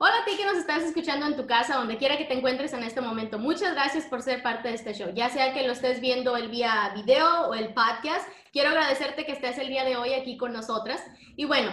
Hola 0.00 0.18
a 0.20 0.24
ti 0.24 0.36
que 0.36 0.44
nos 0.44 0.56
estás 0.56 0.84
escuchando 0.84 1.26
en 1.26 1.34
tu 1.34 1.44
casa, 1.48 1.74
donde 1.74 1.96
quiera 1.96 2.16
que 2.16 2.24
te 2.24 2.34
encuentres 2.34 2.72
en 2.72 2.84
este 2.84 3.00
momento. 3.00 3.40
Muchas 3.40 3.72
gracias 3.72 4.04
por 4.06 4.22
ser 4.22 4.44
parte 4.44 4.68
de 4.68 4.74
este 4.74 4.94
show. 4.94 5.10
Ya 5.12 5.28
sea 5.28 5.52
que 5.52 5.66
lo 5.66 5.72
estés 5.72 6.00
viendo 6.00 6.36
el 6.36 6.50
vía 6.50 6.92
video 6.94 7.48
o 7.48 7.54
el 7.54 7.74
podcast, 7.74 8.28
quiero 8.52 8.68
agradecerte 8.68 9.26
que 9.26 9.32
estés 9.32 9.58
el 9.58 9.66
día 9.66 9.84
de 9.84 9.96
hoy 9.96 10.14
aquí 10.14 10.36
con 10.36 10.52
nosotras. 10.52 11.04
Y 11.36 11.46
bueno, 11.46 11.72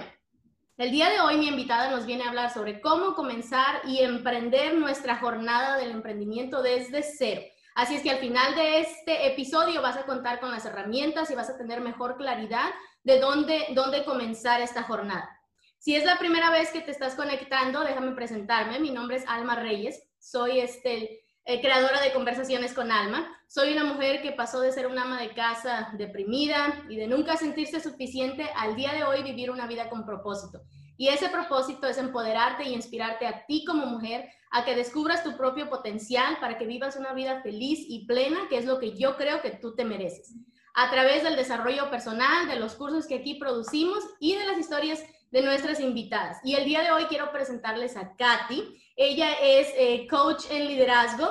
el 0.77 0.89
día 0.89 1.11
de 1.11 1.19
hoy 1.19 1.37
mi 1.37 1.49
invitada 1.49 1.91
nos 1.91 2.07
viene 2.07 2.23
a 2.23 2.29
hablar 2.29 2.51
sobre 2.51 2.81
cómo 2.81 3.13
comenzar 3.13 3.81
y 3.85 3.99
emprender 3.99 4.73
nuestra 4.73 5.17
jornada 5.17 5.77
del 5.77 5.91
emprendimiento 5.91 6.63
desde 6.63 7.03
cero. 7.03 7.41
Así 7.75 7.95
es 7.95 8.03
que 8.03 8.09
al 8.09 8.19
final 8.19 8.55
de 8.55 8.79
este 8.79 9.27
episodio 9.27 9.81
vas 9.81 9.97
a 9.97 10.05
contar 10.05 10.39
con 10.39 10.49
las 10.49 10.65
herramientas 10.65 11.29
y 11.29 11.35
vas 11.35 11.49
a 11.49 11.57
tener 11.57 11.81
mejor 11.81 12.15
claridad 12.15 12.69
de 13.03 13.19
dónde, 13.19 13.65
dónde 13.75 14.05
comenzar 14.05 14.61
esta 14.61 14.83
jornada. 14.83 15.29
Si 15.77 15.93
es 15.93 16.05
la 16.05 16.17
primera 16.17 16.49
vez 16.51 16.71
que 16.71 16.79
te 16.79 16.91
estás 16.91 17.15
conectando, 17.15 17.83
déjame 17.83 18.13
presentarme. 18.13 18.79
Mi 18.79 18.91
nombre 18.91 19.17
es 19.17 19.27
Alma 19.27 19.57
Reyes. 19.57 20.07
Soy 20.19 20.61
este, 20.61 21.25
eh, 21.43 21.61
creadora 21.61 21.99
de 21.99 22.13
Conversaciones 22.13 22.73
con 22.73 22.93
Alma. 22.93 23.29
Soy 23.47 23.73
una 23.73 23.83
mujer 23.83 24.21
que 24.21 24.31
pasó 24.31 24.61
de 24.61 24.71
ser 24.71 24.87
una 24.87 25.03
ama 25.03 25.21
de 25.21 25.33
casa 25.33 25.91
deprimida 25.97 26.85
y 26.89 26.95
de 26.95 27.07
nunca 27.07 27.35
sentirse 27.35 27.81
suficiente 27.81 28.49
al 28.55 28.77
día 28.77 28.93
de 28.93 29.03
hoy 29.03 29.21
vivir 29.21 29.51
una 29.51 29.67
vida 29.67 29.89
con 29.89 30.05
propósito. 30.05 30.61
Y 30.97 31.09
ese 31.09 31.29
propósito 31.29 31.87
es 31.87 31.97
empoderarte 31.97 32.63
y 32.63 32.73
inspirarte 32.73 33.27
a 33.27 33.45
ti 33.45 33.65
como 33.65 33.85
mujer 33.85 34.29
a 34.51 34.63
que 34.63 34.75
descubras 34.75 35.23
tu 35.23 35.35
propio 35.35 35.69
potencial 35.69 36.37
para 36.39 36.57
que 36.57 36.65
vivas 36.65 36.95
una 36.95 37.13
vida 37.13 37.41
feliz 37.41 37.79
y 37.89 38.05
plena, 38.05 38.47
que 38.49 38.57
es 38.57 38.65
lo 38.65 38.79
que 38.79 38.95
yo 38.95 39.17
creo 39.17 39.41
que 39.41 39.51
tú 39.51 39.75
te 39.75 39.83
mereces. 39.83 40.33
A 40.73 40.89
través 40.89 41.23
del 41.23 41.35
desarrollo 41.35 41.89
personal, 41.89 42.47
de 42.47 42.57
los 42.57 42.75
cursos 42.75 43.07
que 43.07 43.15
aquí 43.15 43.35
producimos 43.35 44.03
y 44.19 44.35
de 44.35 44.45
las 44.45 44.57
historias 44.57 45.03
de 45.31 45.41
nuestras 45.41 45.81
invitadas. 45.81 46.37
Y 46.43 46.55
el 46.55 46.63
día 46.63 46.81
de 46.81 46.91
hoy 46.91 47.05
quiero 47.05 47.31
presentarles 47.31 47.97
a 47.97 48.15
Katy. 48.15 48.81
Ella 48.95 49.33
es 49.41 49.67
eh, 49.75 50.07
coach 50.09 50.45
en 50.49 50.67
liderazgo, 50.67 51.27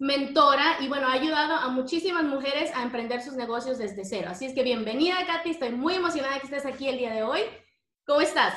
mentora 0.00 0.78
y 0.80 0.88
bueno, 0.88 1.06
ha 1.06 1.12
ayudado 1.12 1.54
a 1.54 1.68
muchísimas 1.68 2.24
mujeres 2.24 2.72
a 2.74 2.82
emprender 2.82 3.22
sus 3.22 3.34
negocios 3.34 3.78
desde 3.78 4.04
cero. 4.04 4.28
Así 4.32 4.46
es 4.46 4.54
que 4.54 4.64
bienvenida 4.64 5.24
Katy, 5.26 5.50
estoy 5.50 5.70
muy 5.70 5.94
emocionada 5.94 6.40
que 6.40 6.46
estés 6.46 6.66
aquí 6.66 6.88
el 6.88 6.98
día 6.98 7.12
de 7.12 7.22
hoy. 7.22 7.40
¿Cómo 8.04 8.20
estás? 8.20 8.54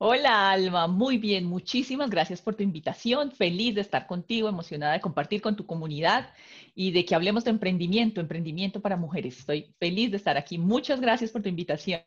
Hola 0.00 0.52
Alma, 0.52 0.86
muy 0.86 1.18
bien, 1.18 1.44
muchísimas 1.44 2.08
gracias 2.08 2.40
por 2.40 2.54
tu 2.54 2.62
invitación, 2.62 3.32
feliz 3.32 3.74
de 3.74 3.80
estar 3.80 4.06
contigo, 4.06 4.48
emocionada 4.48 4.92
de 4.92 5.00
compartir 5.00 5.42
con 5.42 5.56
tu 5.56 5.66
comunidad 5.66 6.32
y 6.72 6.92
de 6.92 7.04
que 7.04 7.16
hablemos 7.16 7.42
de 7.42 7.50
emprendimiento, 7.50 8.20
emprendimiento 8.20 8.80
para 8.80 8.96
mujeres. 8.96 9.40
Estoy 9.40 9.74
feliz 9.80 10.12
de 10.12 10.18
estar 10.18 10.36
aquí, 10.36 10.56
muchas 10.56 11.00
gracias 11.00 11.32
por 11.32 11.42
tu 11.42 11.48
invitación. 11.48 12.04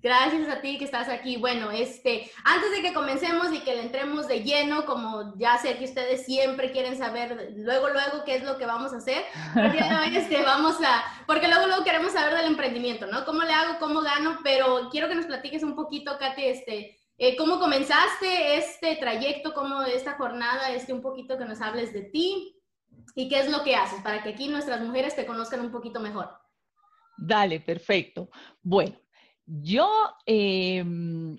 Gracias 0.00 0.48
a 0.48 0.60
ti 0.60 0.78
que 0.78 0.84
estás 0.84 1.08
aquí. 1.08 1.38
Bueno, 1.38 1.72
este, 1.72 2.30
antes 2.44 2.70
de 2.70 2.82
que 2.82 2.94
comencemos 2.94 3.52
y 3.52 3.60
que 3.60 3.74
le 3.74 3.82
entremos 3.82 4.28
de 4.28 4.44
lleno, 4.44 4.84
como 4.84 5.34
ya 5.38 5.58
sé 5.58 5.76
que 5.76 5.86
ustedes 5.86 6.24
siempre 6.24 6.70
quieren 6.70 6.96
saber 6.96 7.54
luego, 7.56 7.88
luego 7.88 8.22
qué 8.24 8.36
es 8.36 8.44
lo 8.44 8.58
que 8.58 8.66
vamos 8.66 8.92
a 8.92 8.98
hacer, 8.98 9.24
este, 10.12 10.42
vamos 10.44 10.76
a, 10.84 11.02
porque 11.26 11.48
luego, 11.48 11.66
luego 11.66 11.82
queremos 11.84 12.12
saber 12.12 12.36
del 12.36 12.46
emprendimiento, 12.46 13.06
¿no? 13.06 13.24
¿Cómo 13.24 13.42
le 13.42 13.52
hago? 13.52 13.78
¿Cómo 13.80 14.02
gano? 14.02 14.38
Pero 14.44 14.88
quiero 14.90 15.08
que 15.08 15.16
nos 15.16 15.26
platiques 15.26 15.64
un 15.64 15.74
poquito, 15.74 16.16
Katy, 16.16 16.44
este, 16.44 16.97
eh, 17.18 17.36
cómo 17.36 17.58
comenzaste 17.58 18.56
este 18.56 18.94
trayecto, 18.96 19.52
cómo 19.52 19.82
esta 19.82 20.12
jornada, 20.14 20.72
este, 20.72 20.92
un 20.92 21.02
poquito 21.02 21.36
que 21.36 21.44
nos 21.44 21.60
hables 21.60 21.92
de 21.92 22.02
ti 22.02 22.56
y 23.16 23.28
qué 23.28 23.40
es 23.40 23.50
lo 23.50 23.64
que 23.64 23.74
haces 23.74 24.00
para 24.02 24.22
que 24.22 24.30
aquí 24.30 24.48
nuestras 24.48 24.80
mujeres 24.80 25.16
te 25.16 25.26
conozcan 25.26 25.60
un 25.60 25.72
poquito 25.72 25.98
mejor. 25.98 26.30
Dale, 27.16 27.58
perfecto. 27.58 28.30
Bueno, 28.62 28.96
yo 29.44 29.90
em, 30.24 31.36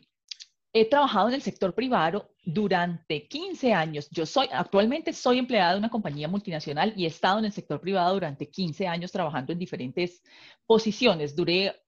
he 0.73 0.89
trabajado 0.89 1.29
en 1.29 1.35
el 1.35 1.41
sector 1.41 1.73
privado 1.73 2.29
durante 2.43 3.29
15 3.29 3.73
años. 3.73 4.09
Yo 4.11 4.25
soy, 4.25 4.49
actualmente 4.51 5.13
soy 5.13 5.39
empleada 5.39 5.73
de 5.73 5.79
una 5.79 5.89
compañía 5.89 6.27
multinacional 6.27 6.93
y 6.97 7.05
he 7.05 7.07
estado 7.07 7.39
en 7.39 7.45
el 7.45 7.53
sector 7.53 7.79
privado 7.79 8.13
durante 8.15 8.49
15 8.49 8.85
años 8.85 9.13
trabajando 9.13 9.53
en 9.53 9.59
diferentes 9.59 10.21
posiciones. 10.65 11.37
Duré 11.37 11.81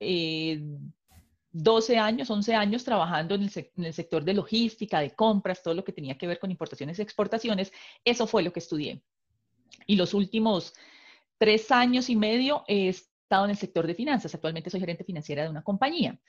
12 1.51 1.93
eh, 1.93 1.97
años, 1.97 2.29
11 2.29 2.55
años 2.55 2.83
trabajando 2.83 3.35
en 3.35 3.43
el, 3.43 3.93
sector 3.93 4.23
de 4.23 4.33
logística, 4.33 4.99
de 4.99 5.11
compras, 5.11 5.61
todo 5.63 5.73
lo 5.73 5.83
que 5.83 5.93
tenía 5.93 6.17
que 6.17 6.27
ver 6.27 6.39
con 6.39 6.51
importaciones 6.51 6.99
y 6.99 7.01
exportaciones. 7.01 7.71
Eso 8.05 8.27
fue 8.27 8.43
lo 8.43 8.53
que 8.53 8.59
estudié. 8.59 9.01
Y 9.87 9.95
los 9.95 10.13
últimos 10.13 10.73
tres 11.37 11.71
años 11.71 12.09
y 12.09 12.15
medio 12.15 12.63
es 12.67 13.11
estado 13.31 13.45
en 13.45 13.51
el 13.51 13.57
sector 13.57 13.87
de 13.87 13.95
finanzas. 13.95 14.35
Actualmente 14.35 14.69
soy 14.69 14.81
gerente 14.81 15.05
financiera 15.05 15.43
de 15.43 15.49
una 15.49 15.63
compañía. 15.63 16.19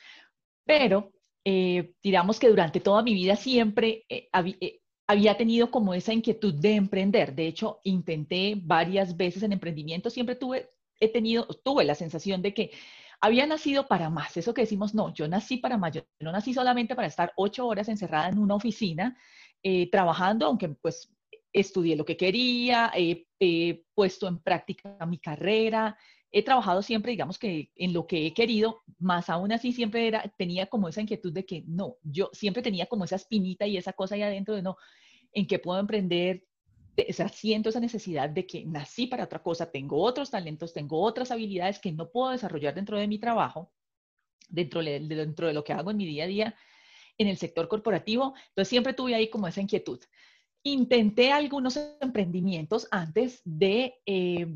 Pero 0.64 1.12
eh, 1.44 1.94
digamos 2.00 2.38
que 2.38 2.48
durante 2.48 2.78
toda 2.78 3.02
mi 3.02 3.12
vida 3.12 3.34
siempre 3.34 4.04
eh, 4.08 4.28
eh, 4.60 4.80
había 5.08 5.36
tenido 5.36 5.72
como 5.72 5.94
esa 5.94 6.12
inquietud 6.12 6.54
de 6.54 6.76
emprender. 6.76 7.34
De 7.34 7.48
hecho, 7.48 7.80
intenté 7.82 8.54
varias 8.56 9.16
veces 9.16 9.42
en 9.42 9.52
emprendimiento. 9.52 10.10
Siempre 10.10 10.36
tuve, 10.36 10.68
he 11.00 11.08
tenido, 11.08 11.46
tuve 11.64 11.84
la 11.84 11.96
sensación 11.96 12.40
de 12.40 12.54
que 12.54 12.70
había 13.22 13.46
nacido 13.46 13.88
para 13.88 14.10
más. 14.10 14.36
Eso 14.36 14.52
que 14.52 14.62
decimos, 14.62 14.94
no, 14.94 15.14
yo 15.14 15.26
nací 15.28 15.56
para 15.56 15.78
más. 15.78 15.94
No 16.20 16.32
nací 16.32 16.52
solamente 16.52 16.94
para 16.94 17.08
estar 17.08 17.32
ocho 17.36 17.66
horas 17.66 17.88
encerrada 17.88 18.28
en 18.28 18.38
una 18.38 18.56
oficina 18.56 19.16
trabajando, 19.90 20.46
aunque 20.46 20.68
pues 20.68 21.10
estudié 21.52 21.96
lo 21.96 22.04
que 22.04 22.16
quería, 22.16 22.92
he 22.94 23.84
puesto 23.94 24.28
en 24.28 24.42
práctica 24.42 24.98
mi 25.06 25.18
carrera, 25.18 25.96
he 26.32 26.42
trabajado 26.42 26.82
siempre, 26.82 27.12
digamos 27.12 27.38
que 27.38 27.70
en 27.76 27.92
lo 27.92 28.06
que 28.06 28.26
he 28.26 28.32
querido, 28.32 28.82
más 28.98 29.28
aún 29.28 29.52
así 29.52 29.72
siempre 29.72 30.08
era, 30.08 30.32
tenía 30.38 30.66
como 30.66 30.88
esa 30.88 31.02
inquietud 31.02 31.32
de 31.32 31.44
que 31.44 31.62
no, 31.66 31.96
yo 32.02 32.30
siempre 32.32 32.62
tenía 32.62 32.86
como 32.86 33.04
esa 33.04 33.16
espinita 33.16 33.66
y 33.66 33.76
esa 33.76 33.92
cosa 33.92 34.14
ahí 34.14 34.22
adentro 34.22 34.54
de 34.54 34.62
no, 34.62 34.76
en 35.32 35.46
qué 35.46 35.58
puedo 35.58 35.78
emprender, 35.78 36.42
o 36.97 37.28
siento 37.28 37.69
esa 37.69 37.80
necesidad 37.80 38.28
de 38.28 38.47
que 38.47 38.64
nací 38.64 39.06
para 39.06 39.25
otra 39.25 39.42
cosa, 39.42 39.70
tengo 39.70 40.03
otros 40.03 40.30
talentos, 40.30 40.72
tengo 40.72 41.00
otras 41.00 41.30
habilidades 41.30 41.78
que 41.78 41.92
no 41.92 42.10
puedo 42.10 42.30
desarrollar 42.30 42.75
dentro 42.75 42.98
de 42.98 43.08
mi 43.08 43.19
trabajo, 43.19 43.72
dentro 44.48 44.82
de, 44.82 45.00
dentro 45.00 45.47
de 45.47 45.54
lo 45.54 45.64
que 45.64 45.72
hago 45.72 45.91
en 45.91 45.97
mi 45.97 46.06
día 46.06 46.25
a 46.25 46.26
día 46.26 46.54
en 47.19 47.28
el 47.28 47.36
sector 47.38 47.69
corporativo. 47.69 48.34
Entonces 48.48 48.69
siempre 48.69 48.94
tuve 48.94 49.14
ahí 49.14 49.31
como 49.31 49.47
esa 49.48 49.60
inquietud 49.60 50.00
intenté 50.64 51.32
algunos 51.32 51.76
emprendimientos 52.00 52.86
antes 52.90 53.42
de, 53.44 53.94
eh, 54.06 54.46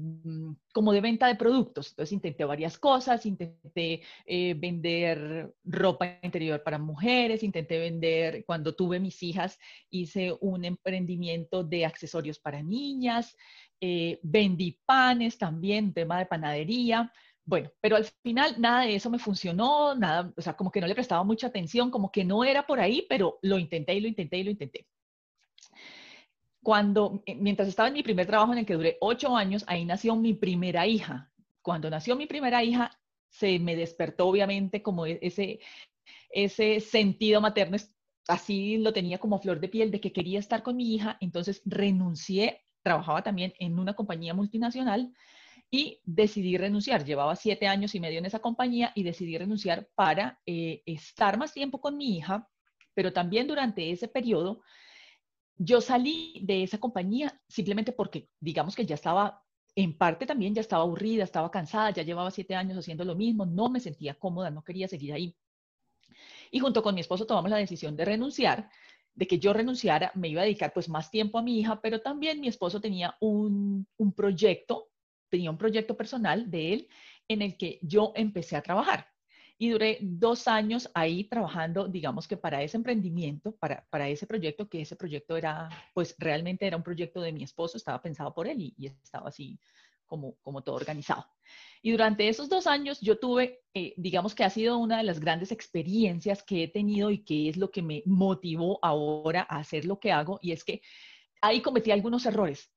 como 0.72 0.92
de 0.92 1.00
venta 1.00 1.26
de 1.26 1.34
productos. 1.34 1.90
Entonces 1.90 2.12
intenté 2.12 2.44
varias 2.44 2.78
cosas, 2.78 3.26
intenté 3.26 4.02
eh, 4.24 4.54
vender 4.54 5.52
ropa 5.64 6.18
interior 6.22 6.62
para 6.62 6.78
mujeres, 6.78 7.42
intenté 7.42 7.78
vender, 7.78 8.44
cuando 8.44 8.74
tuve 8.74 9.00
mis 9.00 9.22
hijas, 9.22 9.58
hice 9.90 10.36
un 10.40 10.64
emprendimiento 10.64 11.64
de 11.64 11.84
accesorios 11.84 12.38
para 12.38 12.62
niñas, 12.62 13.36
eh, 13.80 14.20
vendí 14.22 14.78
panes 14.86 15.38
también, 15.38 15.92
tema 15.92 16.18
de 16.18 16.26
panadería. 16.26 17.12
Bueno, 17.44 17.70
pero 17.80 17.96
al 17.96 18.04
final 18.22 18.60
nada 18.60 18.82
de 18.82 18.96
eso 18.96 19.10
me 19.10 19.18
funcionó, 19.18 19.94
nada, 19.94 20.32
o 20.36 20.42
sea, 20.42 20.56
como 20.56 20.70
que 20.70 20.80
no 20.80 20.86
le 20.86 20.94
prestaba 20.94 21.24
mucha 21.24 21.48
atención, 21.48 21.90
como 21.90 22.10
que 22.12 22.24
no 22.24 22.44
era 22.44 22.66
por 22.66 22.80
ahí, 22.80 23.06
pero 23.08 23.38
lo 23.42 23.58
intenté 23.58 23.94
y 23.94 24.00
lo 24.00 24.08
intenté 24.08 24.38
y 24.38 24.44
lo 24.44 24.50
intenté 24.50 24.86
cuando, 26.66 27.22
eh, 27.26 27.36
mientras 27.36 27.68
estaba 27.68 27.86
en 27.86 27.94
mi 27.94 28.02
primer 28.02 28.26
trabajo 28.26 28.52
en 28.52 28.58
el 28.58 28.66
que 28.66 28.74
duré 28.74 28.96
ocho 29.00 29.36
años, 29.36 29.62
ahí 29.68 29.84
nació 29.84 30.16
mi 30.16 30.34
primera 30.34 30.84
hija. 30.84 31.30
Cuando 31.62 31.88
nació 31.88 32.16
mi 32.16 32.26
primera 32.26 32.64
hija, 32.64 32.90
se 33.28 33.60
me 33.60 33.76
despertó 33.76 34.26
obviamente 34.26 34.82
como 34.82 35.06
e, 35.06 35.20
ese, 35.22 35.60
ese 36.28 36.80
sentido 36.80 37.40
materno, 37.40 37.76
así 38.26 38.78
lo 38.78 38.92
tenía 38.92 39.18
como 39.18 39.38
flor 39.38 39.60
de 39.60 39.68
piel 39.68 39.92
de 39.92 40.00
que 40.00 40.12
quería 40.12 40.40
estar 40.40 40.64
con 40.64 40.74
mi 40.74 40.92
hija, 40.92 41.18
entonces 41.20 41.62
renuncié, 41.64 42.64
trabajaba 42.82 43.22
también 43.22 43.52
en 43.60 43.78
una 43.78 43.94
compañía 43.94 44.34
multinacional 44.34 45.14
y 45.70 46.00
decidí 46.02 46.56
renunciar. 46.56 47.04
Llevaba 47.04 47.36
siete 47.36 47.68
años 47.68 47.94
y 47.94 48.00
medio 48.00 48.18
en 48.18 48.26
esa 48.26 48.40
compañía 48.40 48.90
y 48.96 49.04
decidí 49.04 49.38
renunciar 49.38 49.88
para 49.94 50.40
eh, 50.46 50.82
estar 50.84 51.38
más 51.38 51.52
tiempo 51.52 51.80
con 51.80 51.96
mi 51.96 52.16
hija, 52.16 52.48
pero 52.92 53.12
también 53.12 53.46
durante 53.46 53.92
ese 53.92 54.08
periodo 54.08 54.62
yo 55.58 55.80
salí 55.80 56.40
de 56.42 56.62
esa 56.62 56.78
compañía 56.78 57.40
simplemente 57.48 57.92
porque, 57.92 58.28
digamos 58.40 58.76
que 58.76 58.84
ya 58.84 58.94
estaba, 58.94 59.42
en 59.74 59.96
parte 59.96 60.26
también 60.26 60.54
ya 60.54 60.60
estaba 60.60 60.82
aburrida, 60.82 61.24
estaba 61.24 61.50
cansada, 61.50 61.90
ya 61.90 62.02
llevaba 62.02 62.30
siete 62.30 62.54
años 62.54 62.78
haciendo 62.78 63.04
lo 63.04 63.14
mismo, 63.14 63.46
no 63.46 63.68
me 63.68 63.80
sentía 63.80 64.14
cómoda, 64.14 64.50
no 64.50 64.62
quería 64.62 64.88
seguir 64.88 65.12
ahí. 65.12 65.36
Y 66.50 66.60
junto 66.60 66.82
con 66.82 66.94
mi 66.94 67.00
esposo 67.00 67.26
tomamos 67.26 67.50
la 67.50 67.56
decisión 67.56 67.96
de 67.96 68.04
renunciar, 68.04 68.70
de 69.14 69.26
que 69.26 69.38
yo 69.38 69.52
renunciara, 69.52 70.12
me 70.14 70.28
iba 70.28 70.42
a 70.42 70.44
dedicar 70.44 70.72
pues 70.72 70.88
más 70.88 71.10
tiempo 71.10 71.38
a 71.38 71.42
mi 71.42 71.58
hija, 71.58 71.80
pero 71.80 72.00
también 72.00 72.40
mi 72.40 72.48
esposo 72.48 72.80
tenía 72.80 73.16
un, 73.20 73.86
un 73.96 74.12
proyecto, 74.12 74.90
tenía 75.30 75.50
un 75.50 75.58
proyecto 75.58 75.96
personal 75.96 76.50
de 76.50 76.72
él 76.74 76.88
en 77.28 77.42
el 77.42 77.56
que 77.56 77.78
yo 77.82 78.12
empecé 78.14 78.56
a 78.56 78.62
trabajar 78.62 79.15
y 79.58 79.70
duré 79.70 79.98
dos 80.02 80.48
años 80.48 80.90
ahí 80.94 81.24
trabajando, 81.24 81.88
digamos 81.88 82.28
que 82.28 82.36
para 82.36 82.62
ese 82.62 82.76
emprendimiento, 82.76 83.56
para, 83.56 83.86
para 83.90 84.08
ese 84.08 84.26
proyecto, 84.26 84.68
que 84.68 84.82
ese 84.82 84.96
proyecto 84.96 85.36
era, 85.36 85.68
pues 85.94 86.14
realmente 86.18 86.66
era 86.66 86.76
un 86.76 86.82
proyecto 86.82 87.20
de 87.20 87.32
mi 87.32 87.42
esposo, 87.42 87.76
estaba 87.76 88.00
pensado 88.02 88.34
por 88.34 88.46
él 88.46 88.74
y, 88.76 88.86
estaba 89.02 89.28
así 89.28 89.58
como, 90.04 90.36
como 90.42 90.62
todo 90.62 90.76
organizado. 90.76 91.26
Y 91.80 91.90
durante 91.92 92.28
esos 92.28 92.48
dos 92.48 92.66
años 92.66 93.00
yo 93.00 93.18
tuve, 93.18 93.62
eh, 93.72 93.94
digamos 93.96 94.34
que 94.34 94.44
ha 94.44 94.50
sido 94.50 94.76
una 94.78 94.98
de 94.98 95.04
las 95.04 95.20
grandes 95.20 95.52
experiencias 95.52 96.42
que 96.42 96.64
he 96.64 96.68
tenido 96.68 97.10
y 97.10 97.24
que 97.24 97.48
es 97.48 97.56
lo 97.56 97.70
que 97.70 97.82
me 97.82 98.02
motivó 98.04 98.78
ahora 98.82 99.46
a 99.48 99.58
hacer 99.58 99.86
lo 99.86 99.98
que 99.98 100.12
hago, 100.12 100.38
y 100.42 100.52
es 100.52 100.64
que 100.64 100.82
ahí 101.40 101.62
cometí 101.62 101.90
algunos 101.90 102.26
errores. 102.26 102.70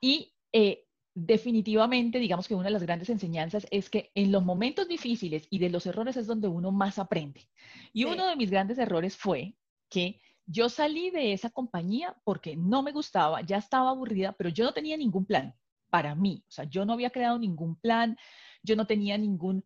Y 0.00 0.34
eh, 0.52 0.87
definitivamente, 1.20 2.20
digamos 2.20 2.46
que 2.46 2.54
una 2.54 2.66
de 2.66 2.70
las 2.70 2.84
grandes 2.84 3.10
enseñanzas 3.10 3.66
es 3.72 3.90
que 3.90 4.12
en 4.14 4.30
los 4.30 4.44
momentos 4.44 4.86
difíciles 4.86 5.48
y 5.50 5.58
de 5.58 5.68
los 5.68 5.84
errores 5.86 6.16
es 6.16 6.28
donde 6.28 6.46
uno 6.46 6.70
más 6.70 6.98
aprende. 6.98 7.48
Y 7.92 8.04
uno 8.04 8.28
de 8.28 8.36
mis 8.36 8.50
grandes 8.50 8.78
errores 8.78 9.16
fue 9.16 9.56
que 9.88 10.20
yo 10.46 10.68
salí 10.68 11.10
de 11.10 11.32
esa 11.32 11.50
compañía 11.50 12.16
porque 12.22 12.56
no 12.56 12.84
me 12.84 12.92
gustaba, 12.92 13.40
ya 13.40 13.56
estaba 13.56 13.90
aburrida, 13.90 14.32
pero 14.32 14.48
yo 14.48 14.64
no 14.64 14.72
tenía 14.72 14.96
ningún 14.96 15.26
plan 15.26 15.54
para 15.90 16.14
mí. 16.14 16.44
O 16.46 16.50
sea, 16.52 16.64
yo 16.64 16.84
no 16.84 16.92
había 16.92 17.10
creado 17.10 17.38
ningún 17.38 17.74
plan, 17.74 18.16
yo 18.62 18.76
no 18.76 18.86
tenía 18.86 19.18
ningún 19.18 19.64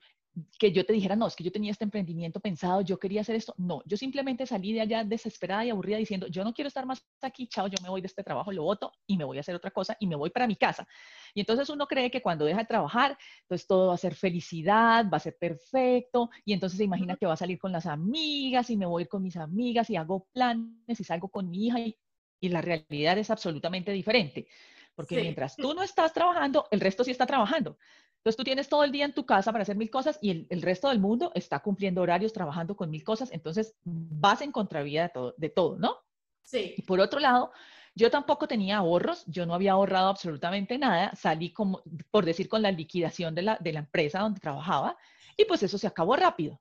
que 0.59 0.73
yo 0.73 0.87
te 0.87 0.93
dijera, 0.93 1.15
no, 1.15 1.27
es 1.27 1.37
que 1.37 1.45
yo 1.45 1.53
tenía 1.53 1.71
este 1.71 1.85
emprendimiento 1.85 2.41
pensado, 2.41 2.81
yo 2.81 2.99
quería 2.99 3.21
hacer 3.21 3.37
esto. 3.37 3.55
No, 3.59 3.83
yo 3.85 3.97
simplemente 3.97 4.47
salí 4.47 4.73
de 4.73 4.81
allá 4.81 5.05
desesperada 5.05 5.65
y 5.65 5.71
aburrida 5.71 5.99
diciendo, 5.99 6.27
yo 6.29 6.43
no 6.43 6.55
quiero 6.55 6.69
estar 6.69 6.87
más 6.87 7.05
aquí, 7.21 7.47
chao, 7.47 7.67
yo 7.67 7.77
me 7.83 7.91
voy 7.91 8.01
de 8.01 8.07
este 8.07 8.23
trabajo, 8.23 8.51
lo 8.51 8.63
voto 8.63 8.93
y 9.07 9.17
me 9.17 9.25
voy 9.25 9.37
a 9.37 9.41
hacer 9.41 9.55
otra 9.55 9.71
cosa 9.71 9.97
y 10.01 10.07
me 10.07 10.17
voy 10.17 10.31
para 10.31 10.47
mi 10.47 10.57
casa. 10.57 10.87
Y 11.35 11.41
entonces 11.41 11.69
uno 11.69 11.87
cree 11.87 12.11
que 12.11 12.23
cuando 12.23 12.45
deja 12.45 12.61
de 12.61 12.67
trabajar, 12.67 13.19
entonces 13.43 13.67
todo 13.67 13.89
va 13.89 13.95
a 13.95 13.99
ser 13.99 14.15
felicidad, 14.15 15.07
va 15.13 15.19
a 15.19 15.21
ser 15.21 15.37
perfecto 15.39 16.31
y 16.45 16.55
entonces 16.55 16.79
se 16.79 16.85
imagina 16.85 17.17
que 17.17 17.27
va 17.27 17.35
a 17.35 17.37
salir 17.37 17.59
con 17.59 17.73
las 17.73 17.87
amigas 17.87 18.71
y 18.71 18.77
me 18.77 18.87
voy 18.87 19.03
a 19.03 19.05
ir 19.05 19.09
con 19.09 19.23
mis 19.23 19.37
amigas 19.37 19.91
y 19.91 19.97
hago 19.97 20.29
planes 20.33 20.99
y 20.99 21.05
salgo 21.05 21.29
con 21.29 21.51
mi 21.51 21.67
hija 21.67 21.81
y, 21.81 21.99
y 22.41 22.49
la 22.49 22.63
realidad 22.63 23.19
es 23.19 23.31
absolutamente 23.31 23.93
diferente. 23.93 24.47
Porque 24.95 25.21
mientras 25.21 25.57
tú 25.57 25.75
no 25.75 25.83
estás 25.83 26.13
trabajando, 26.13 26.67
el 26.71 26.81
resto 26.81 27.05
sí 27.05 27.11
está 27.11 27.27
trabajando. 27.27 27.79
Entonces 28.17 28.37
tú 28.37 28.45
tienes 28.45 28.69
todo 28.69 28.85
el 28.85 28.93
día 28.93 29.05
en 29.05 29.15
tu 29.15 29.27
casa 29.27 29.51
para 29.51 29.63
hacer 29.63 29.77
mil 29.77 29.91
cosas 29.91 30.19
y 30.23 30.47
el, 30.49 30.63
resto 30.63 30.89
del 30.89 31.01
mundo 31.01 31.33
está 31.35 31.59
cumpliendo 31.59 32.03
horarios, 32.03 32.33
trabajando 32.33 32.77
con 32.77 32.89
mil 32.91 33.03
cosas, 33.03 33.33
entonces 33.33 33.75
vas 33.85 34.43
en 34.43 34.53
contravía 34.53 35.03
de 35.03 35.09
todo, 35.09 35.35
de 35.37 35.49
todo, 35.49 35.77
¿no? 35.77 35.97
Sí. 36.45 36.75
Y 36.77 36.83
por 36.83 37.01
otro 37.01 37.19
lado, 37.19 37.53
yo 37.95 38.11
tampoco 38.11 38.47
tenía 38.47 38.77
ahorros, 38.77 39.25
yo 39.27 39.45
no 39.45 39.55
había 39.55 39.73
ahorrado 39.73 40.09
absolutamente 40.09 40.79
nada, 40.79 41.13
salí 41.17 41.53
como, 41.53 41.83
por 42.11 42.25
decir, 42.25 42.49
con 42.49 42.63
la 42.63 42.71
liquidación 42.71 43.35
de 43.35 43.43
la, 43.43 43.59
de 43.61 43.73
la 43.73 43.81
empresa 43.81 44.21
donde 44.21 44.41
trabajaba 44.41 44.97
y 45.37 45.45
pues 45.45 45.63
eso 45.63 45.77
se 45.77 45.89
acabó 45.89 46.15
rápido. 46.15 46.61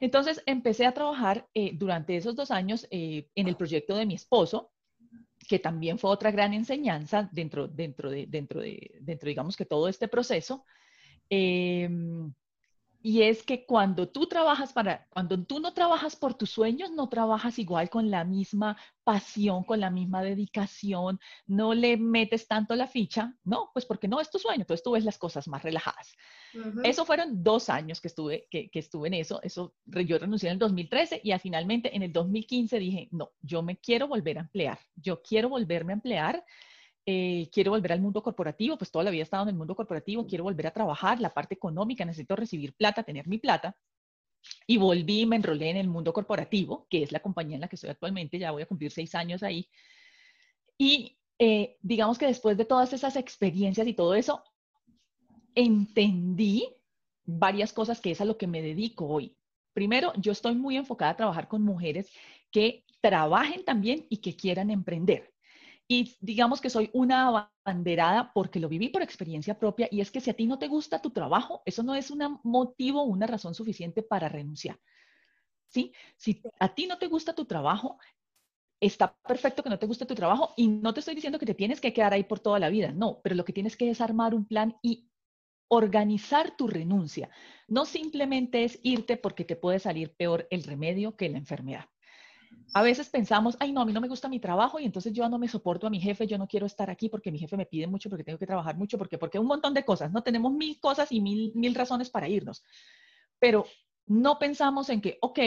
Entonces 0.00 0.42
empecé 0.44 0.86
a 0.86 0.92
trabajar 0.92 1.48
eh, 1.54 1.70
durante 1.74 2.16
esos 2.16 2.34
dos 2.34 2.50
años 2.50 2.86
eh, 2.90 3.28
en 3.34 3.48
el 3.48 3.56
proyecto 3.56 3.96
de 3.96 4.06
mi 4.06 4.14
esposo, 4.14 4.72
que 5.48 5.58
también 5.58 5.98
fue 5.98 6.10
otra 6.10 6.30
gran 6.30 6.52
enseñanza 6.54 7.28
dentro, 7.32 7.68
dentro, 7.68 8.10
de, 8.10 8.26
dentro, 8.26 8.60
de, 8.60 8.98
dentro 9.00 9.28
digamos 9.28 9.56
que 9.56 9.66
todo 9.66 9.88
este 9.88 10.08
proceso. 10.08 10.64
Em, 11.28 12.32
y 13.06 13.20
es 13.20 13.42
que 13.42 13.66
cuando 13.66 14.08
tú 14.08 14.26
trabajas 14.26 14.72
para, 14.72 15.06
cuando 15.10 15.38
tú 15.44 15.60
no 15.60 15.74
trabajas 15.74 16.16
por 16.16 16.32
tus 16.32 16.48
sueños, 16.48 16.90
no 16.90 17.10
trabajas 17.10 17.58
igual 17.58 17.90
con 17.90 18.10
la 18.10 18.24
misma 18.24 18.78
pasión, 19.04 19.62
con 19.64 19.78
la 19.78 19.90
misma 19.90 20.22
dedicación, 20.22 21.20
no 21.46 21.74
le 21.74 21.98
metes 21.98 22.48
tanto 22.48 22.74
la 22.74 22.86
ficha, 22.86 23.34
no, 23.44 23.68
pues 23.74 23.84
porque 23.84 24.08
no 24.08 24.22
es 24.22 24.30
tu 24.30 24.38
sueño, 24.38 24.62
entonces 24.62 24.82
tú 24.82 24.92
ves 24.92 25.04
las 25.04 25.18
cosas 25.18 25.46
más 25.48 25.62
relajadas. 25.62 26.16
Eso 26.82 27.04
fueron 27.04 27.42
dos 27.44 27.68
años 27.68 28.00
que 28.00 28.08
estuve, 28.08 28.48
que, 28.50 28.70
que, 28.70 28.78
estuve 28.78 29.08
en 29.08 29.14
eso, 29.14 29.38
eso 29.42 29.74
yo 29.84 30.18
renuncié 30.18 30.48
en 30.48 30.54
el 30.54 30.58
2013 30.58 31.20
y 31.22 31.38
finalmente 31.38 31.94
en 31.94 32.04
el 32.04 32.12
2015 32.12 32.78
dije, 32.78 33.08
no, 33.10 33.32
yo 33.42 33.62
me 33.62 33.76
quiero 33.76 34.08
volver 34.08 34.38
a 34.38 34.42
emplear, 34.42 34.78
yo 34.96 35.20
quiero 35.20 35.50
volverme 35.50 35.92
a 35.92 35.96
emplear 35.96 36.42
eh, 37.06 37.48
quiero 37.52 37.72
volver 37.72 37.92
al 37.92 38.00
mundo 38.00 38.22
corporativo, 38.22 38.78
pues 38.78 38.90
toda 38.90 39.04
la 39.04 39.10
vida 39.10 39.20
he 39.20 39.24
estado 39.24 39.42
en 39.44 39.50
el 39.50 39.54
mundo 39.56 39.74
corporativo, 39.74 40.26
quiero 40.26 40.44
volver 40.44 40.66
a 40.66 40.72
trabajar, 40.72 41.20
la 41.20 41.34
parte 41.34 41.54
económica, 41.54 42.04
necesito 42.04 42.36
recibir 42.36 42.74
plata, 42.74 43.02
tener 43.02 43.26
mi 43.28 43.38
plata. 43.38 43.76
Y 44.66 44.76
volví 44.76 45.20
y 45.22 45.26
me 45.26 45.36
enrolé 45.36 45.70
en 45.70 45.76
el 45.78 45.88
mundo 45.88 46.12
corporativo, 46.12 46.86
que 46.90 47.02
es 47.02 47.12
la 47.12 47.20
compañía 47.20 47.56
en 47.56 47.62
la 47.62 47.68
que 47.68 47.76
estoy 47.76 47.90
actualmente, 47.90 48.38
ya 48.38 48.50
voy 48.50 48.62
a 48.62 48.66
cumplir 48.66 48.90
seis 48.90 49.14
años 49.14 49.42
ahí. 49.42 49.68
Y 50.78 51.18
eh, 51.38 51.76
digamos 51.82 52.18
que 52.18 52.26
después 52.26 52.56
de 52.56 52.64
todas 52.64 52.92
esas 52.92 53.16
experiencias 53.16 53.86
y 53.86 53.94
todo 53.94 54.14
eso, 54.14 54.42
entendí 55.54 56.68
varias 57.24 57.72
cosas 57.72 58.00
que 58.00 58.10
es 58.10 58.20
a 58.20 58.24
lo 58.24 58.36
que 58.36 58.46
me 58.46 58.62
dedico 58.62 59.06
hoy. 59.06 59.36
Primero, 59.72 60.12
yo 60.16 60.32
estoy 60.32 60.54
muy 60.54 60.76
enfocada 60.76 61.12
a 61.12 61.16
trabajar 61.16 61.48
con 61.48 61.62
mujeres 61.62 62.10
que 62.50 62.84
trabajen 63.00 63.64
también 63.64 64.06
y 64.08 64.18
que 64.18 64.36
quieran 64.36 64.70
emprender. 64.70 65.33
Y 65.86 66.16
digamos 66.20 66.60
que 66.60 66.70
soy 66.70 66.90
una 66.94 67.50
abanderada 67.64 68.32
porque 68.32 68.58
lo 68.58 68.68
viví 68.68 68.88
por 68.88 69.02
experiencia 69.02 69.58
propia 69.58 69.88
y 69.90 70.00
es 70.00 70.10
que 70.10 70.20
si 70.20 70.30
a 70.30 70.34
ti 70.34 70.46
no 70.46 70.58
te 70.58 70.68
gusta 70.68 71.02
tu 71.02 71.10
trabajo, 71.10 71.62
eso 71.66 71.82
no 71.82 71.94
es 71.94 72.10
un 72.10 72.40
motivo 72.42 73.02
una 73.02 73.26
razón 73.26 73.54
suficiente 73.54 74.02
para 74.02 74.28
renunciar. 74.28 74.80
¿Sí? 75.68 75.92
Si 76.16 76.42
a 76.58 76.74
ti 76.74 76.86
no 76.86 76.98
te 76.98 77.06
gusta 77.06 77.34
tu 77.34 77.44
trabajo, 77.44 77.98
está 78.80 79.16
perfecto 79.26 79.62
que 79.62 79.70
no 79.70 79.78
te 79.78 79.86
guste 79.86 80.06
tu 80.06 80.14
trabajo 80.14 80.54
y 80.56 80.68
no 80.68 80.94
te 80.94 81.00
estoy 81.00 81.14
diciendo 81.14 81.38
que 81.38 81.46
te 81.46 81.54
tienes 81.54 81.80
que 81.80 81.92
quedar 81.92 82.14
ahí 82.14 82.24
por 82.24 82.40
toda 82.40 82.58
la 82.58 82.70
vida, 82.70 82.92
no, 82.92 83.20
pero 83.22 83.34
lo 83.34 83.44
que 83.44 83.52
tienes 83.52 83.76
que 83.76 83.90
es 83.90 84.00
armar 84.00 84.34
un 84.34 84.46
plan 84.46 84.76
y 84.82 85.10
organizar 85.68 86.56
tu 86.56 86.68
renuncia. 86.68 87.28
No 87.68 87.84
simplemente 87.84 88.64
es 88.64 88.78
irte 88.82 89.16
porque 89.16 89.44
te 89.44 89.56
puede 89.56 89.80
salir 89.80 90.14
peor 90.14 90.46
el 90.50 90.62
remedio 90.64 91.16
que 91.16 91.28
la 91.28 91.38
enfermedad 91.38 91.86
a 92.72 92.82
veces 92.82 93.08
pensamos, 93.08 93.56
ay, 93.60 93.72
no, 93.72 93.80
a 93.80 93.84
mí 93.84 93.92
no 93.92 94.00
me 94.00 94.08
gusta 94.08 94.28
mi 94.28 94.40
trabajo 94.40 94.80
y 94.80 94.84
entonces 94.84 95.12
yo 95.12 95.28
no 95.28 95.38
me 95.38 95.48
soporto 95.48 95.86
a 95.86 95.90
mi 95.90 96.00
jefe, 96.00 96.26
yo 96.26 96.38
no 96.38 96.48
quiero 96.48 96.66
estar 96.66 96.90
aquí 96.90 97.08
porque 97.08 97.30
mi 97.30 97.38
jefe 97.38 97.56
me 97.56 97.66
pide 97.66 97.86
mucho, 97.86 98.10
porque 98.10 98.24
tengo 98.24 98.38
que 98.38 98.46
trabajar 98.46 98.76
mucho, 98.76 98.98
porque, 98.98 99.18
porque 99.18 99.38
un 99.38 99.46
montón 99.46 99.74
de 99.74 99.84
cosas, 99.84 100.12
¿no? 100.12 100.22
Tenemos 100.22 100.52
mil 100.52 100.80
cosas 100.80 101.12
y 101.12 101.20
mil, 101.20 101.52
mil 101.54 101.74
razones 101.74 102.10
para 102.10 102.28
irnos. 102.28 102.64
Pero 103.38 103.66
no 104.06 104.38
pensamos 104.38 104.90
en 104.90 105.00
que, 105.00 105.18
ok, 105.20 105.38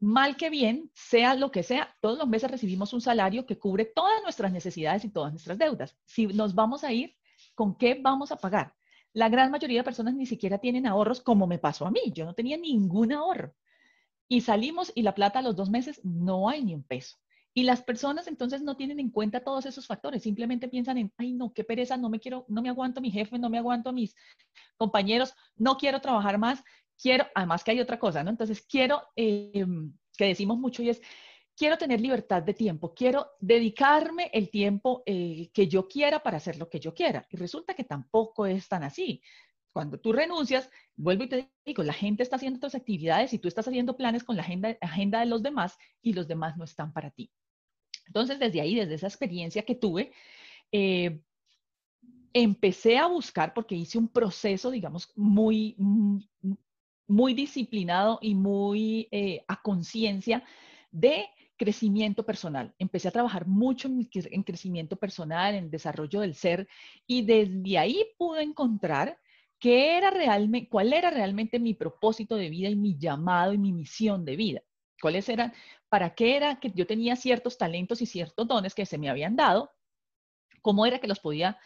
mal 0.00 0.36
que 0.36 0.50
bien, 0.50 0.90
sea 0.94 1.34
lo 1.34 1.50
que 1.50 1.62
sea, 1.62 1.94
todos 2.00 2.18
los 2.18 2.28
meses 2.28 2.50
recibimos 2.50 2.92
un 2.92 3.00
salario 3.00 3.46
que 3.46 3.58
cubre 3.58 3.84
todas 3.84 4.22
nuestras 4.22 4.52
necesidades 4.52 5.04
y 5.04 5.10
todas 5.10 5.32
nuestras 5.32 5.58
deudas. 5.58 5.96
Si 6.04 6.26
nos 6.26 6.54
vamos 6.54 6.84
a 6.84 6.92
ir, 6.92 7.14
¿con 7.54 7.76
qué 7.76 7.98
vamos 8.00 8.32
a 8.32 8.36
pagar? 8.36 8.74
La 9.12 9.28
gran 9.28 9.50
mayoría 9.50 9.80
de 9.80 9.84
personas 9.84 10.14
ni 10.14 10.26
siquiera 10.26 10.58
tienen 10.58 10.86
ahorros 10.86 11.20
como 11.20 11.46
me 11.46 11.58
pasó 11.58 11.86
a 11.86 11.90
mí. 11.90 12.12
Yo 12.14 12.24
no 12.26 12.34
tenía 12.34 12.58
ningún 12.58 13.12
ahorro 13.12 13.54
y 14.28 14.40
salimos 14.40 14.92
y 14.94 15.02
la 15.02 15.14
plata 15.14 15.38
a 15.38 15.42
los 15.42 15.56
dos 15.56 15.70
meses 15.70 16.00
no 16.04 16.48
hay 16.48 16.64
ni 16.64 16.74
un 16.74 16.82
peso. 16.82 17.16
Y 17.54 17.62
las 17.62 17.82
personas 17.82 18.26
entonces 18.26 18.60
no 18.60 18.76
tienen 18.76 19.00
en 19.00 19.10
cuenta 19.10 19.42
todos 19.42 19.64
esos 19.64 19.86
factores, 19.86 20.22
simplemente 20.22 20.68
piensan 20.68 20.98
en, 20.98 21.12
ay 21.16 21.32
no, 21.32 21.54
qué 21.54 21.64
pereza, 21.64 21.96
no 21.96 22.10
me 22.10 22.20
quiero, 22.20 22.44
no 22.48 22.60
me 22.60 22.68
aguanto 22.68 23.00
a 23.00 23.02
mi 23.02 23.10
jefe, 23.10 23.38
no 23.38 23.48
me 23.48 23.56
aguanto 23.56 23.88
a 23.88 23.92
mis 23.92 24.14
compañeros, 24.76 25.34
no 25.56 25.78
quiero 25.78 26.00
trabajar 26.00 26.36
más, 26.38 26.62
quiero, 27.00 27.26
además 27.34 27.64
que 27.64 27.70
hay 27.70 27.80
otra 27.80 27.98
cosa, 27.98 28.22
¿no? 28.22 28.30
Entonces 28.30 28.60
quiero, 28.68 29.02
em, 29.16 29.92
que 30.18 30.26
decimos 30.26 30.58
mucho 30.58 30.82
y 30.82 30.90
es, 30.90 31.00
quiero 31.56 31.78
tener 31.78 32.00
libertad 32.00 32.42
de 32.42 32.52
tiempo, 32.52 32.92
quiero 32.94 33.30
dedicarme 33.40 34.30
el 34.34 34.50
tiempo 34.50 35.02
eh, 35.06 35.50
que 35.54 35.66
yo 35.66 35.88
quiera 35.88 36.22
para 36.22 36.36
hacer 36.36 36.58
lo 36.58 36.68
que 36.68 36.78
yo 36.78 36.92
quiera. 36.92 37.26
Y 37.30 37.36
resulta 37.38 37.74
que 37.74 37.84
tampoco 37.84 38.44
es 38.46 38.68
tan 38.68 38.84
así. 38.84 39.22
Cuando 39.76 39.98
tú 39.98 40.14
renuncias, 40.14 40.70
vuelvo 40.96 41.24
y 41.24 41.28
te 41.28 41.50
digo, 41.66 41.82
la 41.82 41.92
gente 41.92 42.22
está 42.22 42.36
haciendo 42.36 42.56
otras 42.56 42.74
actividades 42.74 43.34
y 43.34 43.38
tú 43.38 43.46
estás 43.46 43.68
haciendo 43.68 43.94
planes 43.94 44.24
con 44.24 44.34
la 44.34 44.40
agenda, 44.40 44.74
agenda 44.80 45.20
de 45.20 45.26
los 45.26 45.42
demás 45.42 45.76
y 46.00 46.14
los 46.14 46.26
demás 46.26 46.56
no 46.56 46.64
están 46.64 46.94
para 46.94 47.10
ti. 47.10 47.30
Entonces, 48.06 48.38
desde 48.38 48.62
ahí, 48.62 48.74
desde 48.74 48.94
esa 48.94 49.06
experiencia 49.06 49.66
que 49.66 49.74
tuve, 49.74 50.12
eh, 50.72 51.20
empecé 52.32 52.96
a 52.96 53.06
buscar, 53.06 53.52
porque 53.52 53.74
hice 53.74 53.98
un 53.98 54.08
proceso, 54.08 54.70
digamos, 54.70 55.12
muy, 55.14 55.76
muy 57.06 57.34
disciplinado 57.34 58.18
y 58.22 58.34
muy 58.34 59.08
eh, 59.10 59.44
a 59.46 59.60
conciencia 59.60 60.42
de 60.90 61.26
crecimiento 61.58 62.24
personal. 62.24 62.74
Empecé 62.78 63.08
a 63.08 63.12
trabajar 63.12 63.46
mucho 63.46 63.88
en, 63.88 64.08
en, 64.10 64.42
crecimiento 64.42 64.96
personal, 64.96 65.54
en 65.54 65.68
desarrollo 65.68 66.20
del 66.20 66.34
ser, 66.34 66.66
y 67.06 67.26
desde 67.26 67.76
ahí 67.76 68.06
pude 68.16 68.42
encontrar 68.42 69.18
¿Qué 69.66 69.96
era 69.96 70.10
realmente, 70.10 70.68
cuál 70.68 70.92
era 70.92 71.10
realmente 71.10 71.58
mi 71.58 71.74
propósito 71.74 72.36
de 72.36 72.50
vida 72.50 72.68
y 72.68 72.76
mi 72.76 72.96
llamado 72.96 73.52
y 73.52 73.58
mi 73.58 73.72
misión 73.72 74.24
de 74.24 74.36
vida? 74.36 74.62
cuáles 75.02 75.28
eran, 75.28 75.52
para 75.88 76.14
qué 76.14 76.36
era 76.36 76.60
que 76.60 76.70
yo 76.72 76.86
tenía 76.86 77.16
ciertos 77.16 77.58
talentos 77.58 78.00
y 78.00 78.06
ciertos 78.06 78.46
dones 78.46 78.76
que 78.76 78.86
se 78.86 78.96
me 78.96 79.10
habían 79.10 79.34
dado, 79.34 79.72
cómo 80.62 80.86
era 80.86 81.00
que 81.00 81.08
los 81.08 81.18
podía 81.18 81.58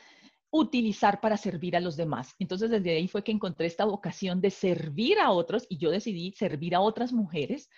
utilizar 0.50 1.21
para 1.21 1.37
servir 1.37 1.76
a 1.76 1.80
los 1.80 1.95
demás. 1.95 2.35
Entonces, 2.38 2.71
desde 2.71 2.97
ahí 2.97 3.07
fue 3.07 3.23
que 3.23 3.33
encontré 3.33 3.66
esta 3.66 3.85
vocación 3.85 4.40
de 4.40 4.50
servir 4.50 5.19
a 5.19 5.30
otros 5.30 5.66
y 5.69 5.76
yo 5.76 5.90
decidí 5.90 6.33
servir 6.33 6.75
a 6.75 6.80
otras 6.80 7.12
mujeres 7.12 7.69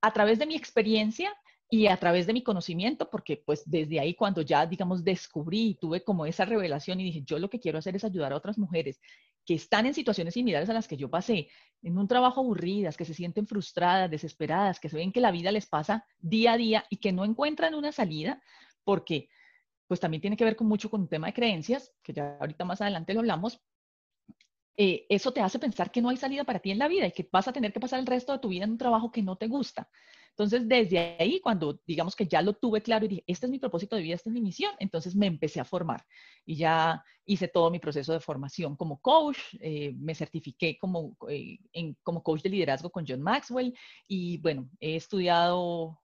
a 0.00 0.10
través 0.10 0.38
de 0.38 0.46
mi 0.46 0.56
experiencia 0.56 1.36
y 1.68 1.86
a 1.86 1.98
través 1.98 2.26
de 2.26 2.32
mi 2.32 2.42
conocimiento, 2.42 3.10
porque 3.10 3.36
pues 3.36 3.62
desde 3.64 4.00
ahí 4.00 4.14
cuando 4.14 4.40
ya, 4.40 4.64
digamos, 4.64 5.04
descubrí 5.04 5.68
y 5.68 5.74
tuve 5.74 6.02
como 6.02 6.24
esa 6.24 6.46
revelación 6.46 6.98
y 6.98 7.04
dije, 7.04 7.22
yo 7.26 7.38
lo 7.38 7.50
que 7.50 7.60
quiero 7.60 7.78
hacer 7.78 7.94
es 7.94 8.04
ayudar 8.04 8.32
a 8.32 8.36
otras 8.36 8.56
mujeres 8.56 9.00
que 9.44 9.54
están 9.54 9.86
en 9.86 9.94
situaciones 9.94 10.34
similares 10.34 10.68
a 10.70 10.72
las 10.72 10.86
que 10.86 10.96
yo 10.96 11.10
pasé, 11.10 11.48
en 11.82 11.98
un 11.98 12.06
trabajo 12.06 12.40
aburridas, 12.40 12.96
que 12.96 13.04
se 13.04 13.14
sienten 13.14 13.46
frustradas, 13.46 14.10
desesperadas, 14.10 14.80
que 14.80 14.88
se 14.88 14.96
ven 14.96 15.12
que 15.12 15.20
la 15.20 15.30
vida 15.30 15.50
les 15.50 15.66
pasa 15.66 16.04
día 16.18 16.52
a 16.52 16.56
día 16.56 16.84
y 16.90 16.98
que 16.98 17.12
no 17.12 17.24
encuentran 17.24 17.74
una 17.74 17.92
salida, 17.92 18.42
porque 18.84 19.28
pues 19.86 19.98
también 19.98 20.20
tiene 20.20 20.36
que 20.36 20.44
ver 20.44 20.56
con 20.56 20.68
mucho 20.68 20.90
con 20.90 21.00
un 21.00 21.08
tema 21.08 21.26
de 21.28 21.32
creencias, 21.32 21.92
que 22.02 22.12
ya 22.12 22.36
ahorita 22.40 22.64
más 22.64 22.80
adelante 22.80 23.14
lo 23.14 23.20
hablamos, 23.20 23.60
eh, 24.82 25.04
eso 25.10 25.30
te 25.30 25.42
hace 25.42 25.58
pensar 25.58 25.90
que 25.90 26.00
no 26.00 26.08
hay 26.08 26.16
salida 26.16 26.44
para 26.44 26.58
ti 26.58 26.70
en 26.70 26.78
la 26.78 26.88
vida 26.88 27.06
y 27.06 27.12
que 27.12 27.28
vas 27.30 27.46
a 27.46 27.52
tener 27.52 27.70
que 27.70 27.80
pasar 27.80 28.00
el 28.00 28.06
resto 28.06 28.32
de 28.32 28.38
tu 28.38 28.48
vida 28.48 28.64
en 28.64 28.70
un 28.70 28.78
trabajo 28.78 29.12
que 29.12 29.20
no 29.22 29.36
te 29.36 29.46
gusta. 29.46 29.90
Entonces, 30.30 30.66
desde 30.66 31.18
ahí, 31.18 31.38
cuando 31.40 31.78
digamos 31.86 32.16
que 32.16 32.26
ya 32.26 32.40
lo 32.40 32.54
tuve 32.54 32.80
claro 32.80 33.04
y 33.04 33.08
dije, 33.08 33.24
este 33.26 33.44
es 33.44 33.52
mi 33.52 33.58
propósito 33.58 33.94
de 33.94 34.00
vida, 34.00 34.14
esta 34.14 34.30
es 34.30 34.32
mi 34.32 34.40
misión, 34.40 34.72
entonces 34.78 35.14
me 35.14 35.26
empecé 35.26 35.60
a 35.60 35.66
formar 35.66 36.06
y 36.46 36.56
ya 36.56 37.04
hice 37.26 37.46
todo 37.46 37.70
mi 37.70 37.78
proceso 37.78 38.14
de 38.14 38.20
formación 38.20 38.74
como 38.74 39.02
coach, 39.02 39.36
eh, 39.60 39.92
me 39.98 40.14
certifiqué 40.14 40.78
como, 40.78 41.14
eh, 41.28 41.58
como 42.02 42.22
coach 42.22 42.40
de 42.40 42.48
liderazgo 42.48 42.88
con 42.88 43.04
John 43.06 43.20
Maxwell 43.20 43.74
y 44.08 44.38
bueno, 44.38 44.70
he 44.80 44.96
estudiado 44.96 45.99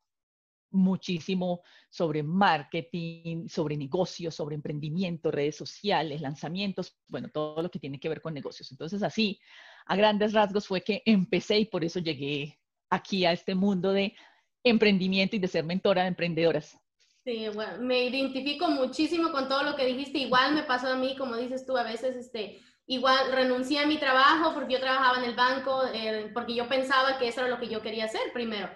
muchísimo 0.76 1.62
sobre 1.90 2.22
marketing, 2.22 3.48
sobre 3.48 3.76
negocios, 3.76 4.34
sobre 4.34 4.54
emprendimiento, 4.54 5.30
redes 5.30 5.56
sociales, 5.56 6.20
lanzamientos, 6.20 6.96
bueno, 7.08 7.28
todo 7.28 7.62
lo 7.62 7.70
que 7.70 7.78
tiene 7.78 7.98
que 7.98 8.08
ver 8.08 8.20
con 8.20 8.34
negocios. 8.34 8.70
Entonces, 8.70 9.02
así, 9.02 9.40
a 9.86 9.96
grandes 9.96 10.32
rasgos 10.32 10.66
fue 10.66 10.82
que 10.82 11.02
empecé 11.04 11.58
y 11.58 11.64
por 11.64 11.84
eso 11.84 12.00
llegué 12.00 12.58
aquí 12.90 13.24
a 13.24 13.32
este 13.32 13.54
mundo 13.54 13.92
de 13.92 14.14
emprendimiento 14.62 15.36
y 15.36 15.38
de 15.38 15.48
ser 15.48 15.64
mentora 15.64 16.02
de 16.02 16.08
emprendedoras. 16.08 16.78
Sí, 17.24 17.46
me 17.80 18.04
identifico 18.04 18.68
muchísimo 18.68 19.32
con 19.32 19.48
todo 19.48 19.64
lo 19.64 19.74
que 19.74 19.86
dijiste. 19.86 20.18
Igual 20.18 20.54
me 20.54 20.62
pasó 20.62 20.88
a 20.88 20.96
mí, 20.96 21.16
como 21.16 21.36
dices 21.36 21.66
tú, 21.66 21.76
a 21.76 21.82
veces, 21.82 22.14
este, 22.14 22.60
igual 22.86 23.32
renuncié 23.32 23.80
a 23.80 23.86
mi 23.86 23.98
trabajo 23.98 24.54
porque 24.54 24.74
yo 24.74 24.80
trabajaba 24.80 25.18
en 25.18 25.24
el 25.24 25.34
banco, 25.34 25.82
eh, 25.92 26.30
porque 26.32 26.54
yo 26.54 26.68
pensaba 26.68 27.18
que 27.18 27.28
eso 27.28 27.40
era 27.40 27.48
lo 27.48 27.58
que 27.58 27.68
yo 27.68 27.82
quería 27.82 28.04
hacer 28.04 28.20
primero 28.32 28.70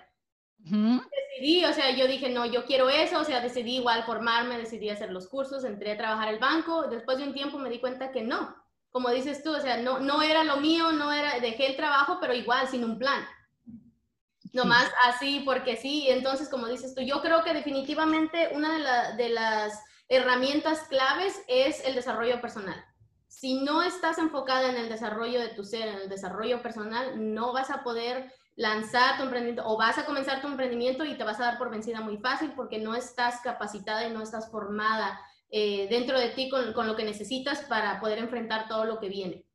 Decidí, 0.62 1.64
o 1.64 1.72
sea, 1.72 1.90
yo 1.90 2.06
dije, 2.06 2.28
no, 2.28 2.44
yo 2.46 2.64
quiero 2.64 2.88
eso, 2.90 3.20
o 3.20 3.24
sea, 3.24 3.40
decidí 3.40 3.76
igual 3.76 4.04
formarme, 4.04 4.58
decidí 4.58 4.90
hacer 4.90 5.10
los 5.10 5.28
cursos, 5.28 5.64
entré 5.64 5.92
a 5.92 5.96
trabajar 5.96 6.32
el 6.32 6.38
banco, 6.38 6.88
después 6.88 7.18
de 7.18 7.24
un 7.24 7.32
tiempo 7.32 7.58
me 7.58 7.70
di 7.70 7.80
cuenta 7.80 8.12
que 8.12 8.22
no, 8.22 8.54
como 8.90 9.10
dices 9.10 9.42
tú, 9.42 9.54
o 9.54 9.60
sea, 9.60 9.78
no, 9.78 10.00
no 10.00 10.22
era 10.22 10.44
lo 10.44 10.58
mío, 10.58 10.92
no 10.92 11.12
era, 11.12 11.38
dejé 11.40 11.66
el 11.66 11.76
trabajo, 11.76 12.18
pero 12.20 12.34
igual, 12.34 12.68
sin 12.68 12.84
un 12.84 12.98
plan. 12.98 13.24
Nomás 14.52 14.90
así, 15.04 15.42
porque 15.44 15.76
sí, 15.76 16.08
entonces, 16.08 16.48
como 16.48 16.66
dices 16.66 16.94
tú, 16.94 17.02
yo 17.02 17.22
creo 17.22 17.44
que 17.44 17.54
definitivamente 17.54 18.50
una 18.52 19.14
de, 19.14 19.22
de 19.22 19.28
las 19.28 19.80
herramientas 20.08 20.80
claves 20.88 21.40
es 21.46 21.84
el 21.84 21.94
desarrollo 21.94 22.40
personal. 22.40 22.84
Si 23.28 23.62
no 23.62 23.82
estás 23.84 24.18
enfocada 24.18 24.68
en 24.68 24.76
el 24.76 24.88
desarrollo 24.88 25.40
de 25.40 25.50
tu 25.50 25.64
ser, 25.64 25.86
en 25.86 26.00
el 26.00 26.08
desarrollo 26.08 26.62
personal, 26.62 27.32
no 27.32 27.52
vas 27.52 27.70
a 27.70 27.84
poder 27.84 28.32
lanzar 28.60 29.16
tu 29.16 29.22
emprendimiento 29.22 29.62
o 29.66 29.78
vas 29.78 29.96
a 29.96 30.04
comenzar 30.04 30.42
tu 30.42 30.46
emprendimiento 30.46 31.02
y 31.06 31.14
te 31.14 31.24
vas 31.24 31.40
a 31.40 31.44
dar 31.44 31.58
por 31.58 31.70
vencida 31.70 32.02
muy 32.02 32.18
fácil 32.18 32.52
porque 32.54 32.78
no 32.78 32.94
estás 32.94 33.40
capacitada 33.42 34.06
y 34.06 34.12
no 34.12 34.20
estás 34.20 34.50
formada 34.50 35.18
eh, 35.50 35.86
dentro 35.88 36.20
de 36.20 36.28
ti 36.28 36.50
con, 36.50 36.74
con, 36.74 36.86
lo 36.86 36.94
que 36.94 37.02
necesitas 37.02 37.62
para 37.62 37.98
poder 38.00 38.18
enfrentar 38.18 38.68
todo 38.68 38.84
lo 38.84 39.00
que 39.00 39.08
viene. 39.08 39.46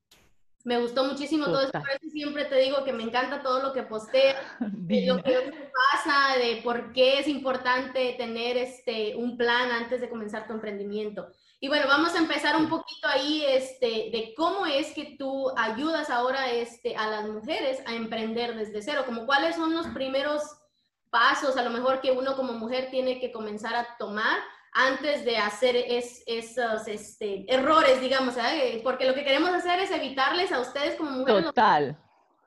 Me 0.63 0.79
gustó 0.79 1.03
muchísimo 1.03 1.45
todo 1.45 1.61
eso, 1.61 1.71
por 1.71 1.87
eso 1.87 2.09
siempre 2.11 2.45
te 2.45 2.55
digo 2.55 2.83
que 2.83 2.93
me 2.93 3.03
encanta 3.03 3.43
todo 3.43 3.61
lo 3.61 3.73
que 3.73 3.83
posteas, 3.83 4.37
de 4.59 5.05
lo 5.05 5.21
que 5.21 5.53
pasa, 5.93 6.39
de 6.39 6.61
por 6.63 6.91
qué 6.91 7.19
es 7.19 7.27
importante 7.27 8.15
tener 8.17 8.57
este, 8.57 9.15
un 9.15 9.37
plan 9.37 9.69
antes 9.71 10.01
de 10.01 10.09
comenzar 10.09 10.47
tu 10.47 10.53
emprendimiento. 10.53 11.27
Y 11.65 11.67
bueno, 11.67 11.87
vamos 11.87 12.13
a 12.13 12.19
empezar 12.19 12.55
un 12.57 12.69
poquito 12.69 13.07
ahí 13.07 13.43
este, 13.43 14.11
de 14.11 14.35
cómo 14.37 14.67
es 14.67 14.93
que 14.93 15.15
tú 15.17 15.51
ayudas 15.57 16.11
ahora 16.11 16.51
este, 16.51 16.95
a 16.95 17.09
las 17.09 17.27
mujeres 17.27 17.81
a 17.87 17.95
emprender 17.95 18.53
desde 18.53 18.83
cero, 18.83 19.01
como 19.03 19.25
cuáles 19.25 19.55
son 19.55 19.73
los 19.73 19.87
primeros 19.87 20.43
pasos 21.09 21.57
a 21.57 21.63
lo 21.63 21.71
mejor 21.71 22.01
que 22.01 22.11
uno 22.11 22.35
como 22.35 22.53
mujer 22.53 22.89
tiene 22.91 23.19
que 23.19 23.31
comenzar 23.31 23.73
a 23.73 23.97
tomar 23.97 24.37
antes 24.73 25.25
de 25.25 25.37
hacer 25.37 25.75
esos 26.27 26.87
este, 26.87 27.51
errores, 27.51 27.99
digamos, 27.99 28.37
¿eh? 28.37 28.79
porque 28.83 29.07
lo 29.07 29.15
que 29.15 29.23
queremos 29.23 29.49
hacer 29.49 29.79
es 29.79 29.89
evitarles 29.89 30.51
a 30.51 30.59
ustedes 30.59 30.93
como 30.97 31.09
mujeres 31.09 31.45
Total. 31.45 31.97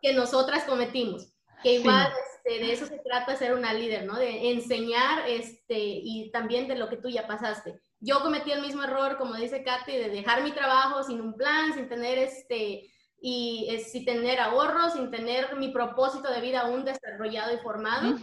que 0.01 0.13
nosotras 0.13 0.63
cometimos, 0.63 1.35
que 1.65 1.73
igual 1.73 2.13
este, 2.37 2.65
de 2.65 2.73
eso 2.73 2.87
se 2.87 2.99
trata 2.99 3.35
ser 3.35 3.55
una 3.55 3.73
líder, 3.73 4.07
¿no? 4.07 4.17
De 4.17 4.53
enseñar 4.53 5.29
este, 5.29 5.77
y 5.77 6.31
también 6.31 6.69
de 6.69 6.77
lo 6.77 6.89
que 6.89 6.99
tú 6.99 7.09
ya 7.09 7.27
pasaste 7.27 7.81
yo 8.01 8.23
cometí 8.23 8.53
el 8.53 8.63
mismo 8.63 8.83
error, 8.83 9.17
como 9.17 9.35
dice 9.35 9.63
Katy, 9.63 9.93
de 9.93 10.11
dejar 10.11 10.43
mi 10.43 10.53
trabajo 10.53 11.03
sin 11.03 11.21
un 11.21 11.35
plan, 11.35 11.75
sin 11.75 11.89
tener 11.89 12.19
este 12.19 12.93
y 13.21 13.69
sin 13.91 14.05
tener 14.05 14.39
ahorros, 14.39 14.93
sin 14.93 15.11
tener 15.11 15.57
mi 15.57 15.69
propósito 15.69 16.31
de 16.31 16.41
vida 16.41 16.61
aún 16.61 16.85
desarrollado 16.85 17.53
y 17.53 17.59
formado. 17.59 18.17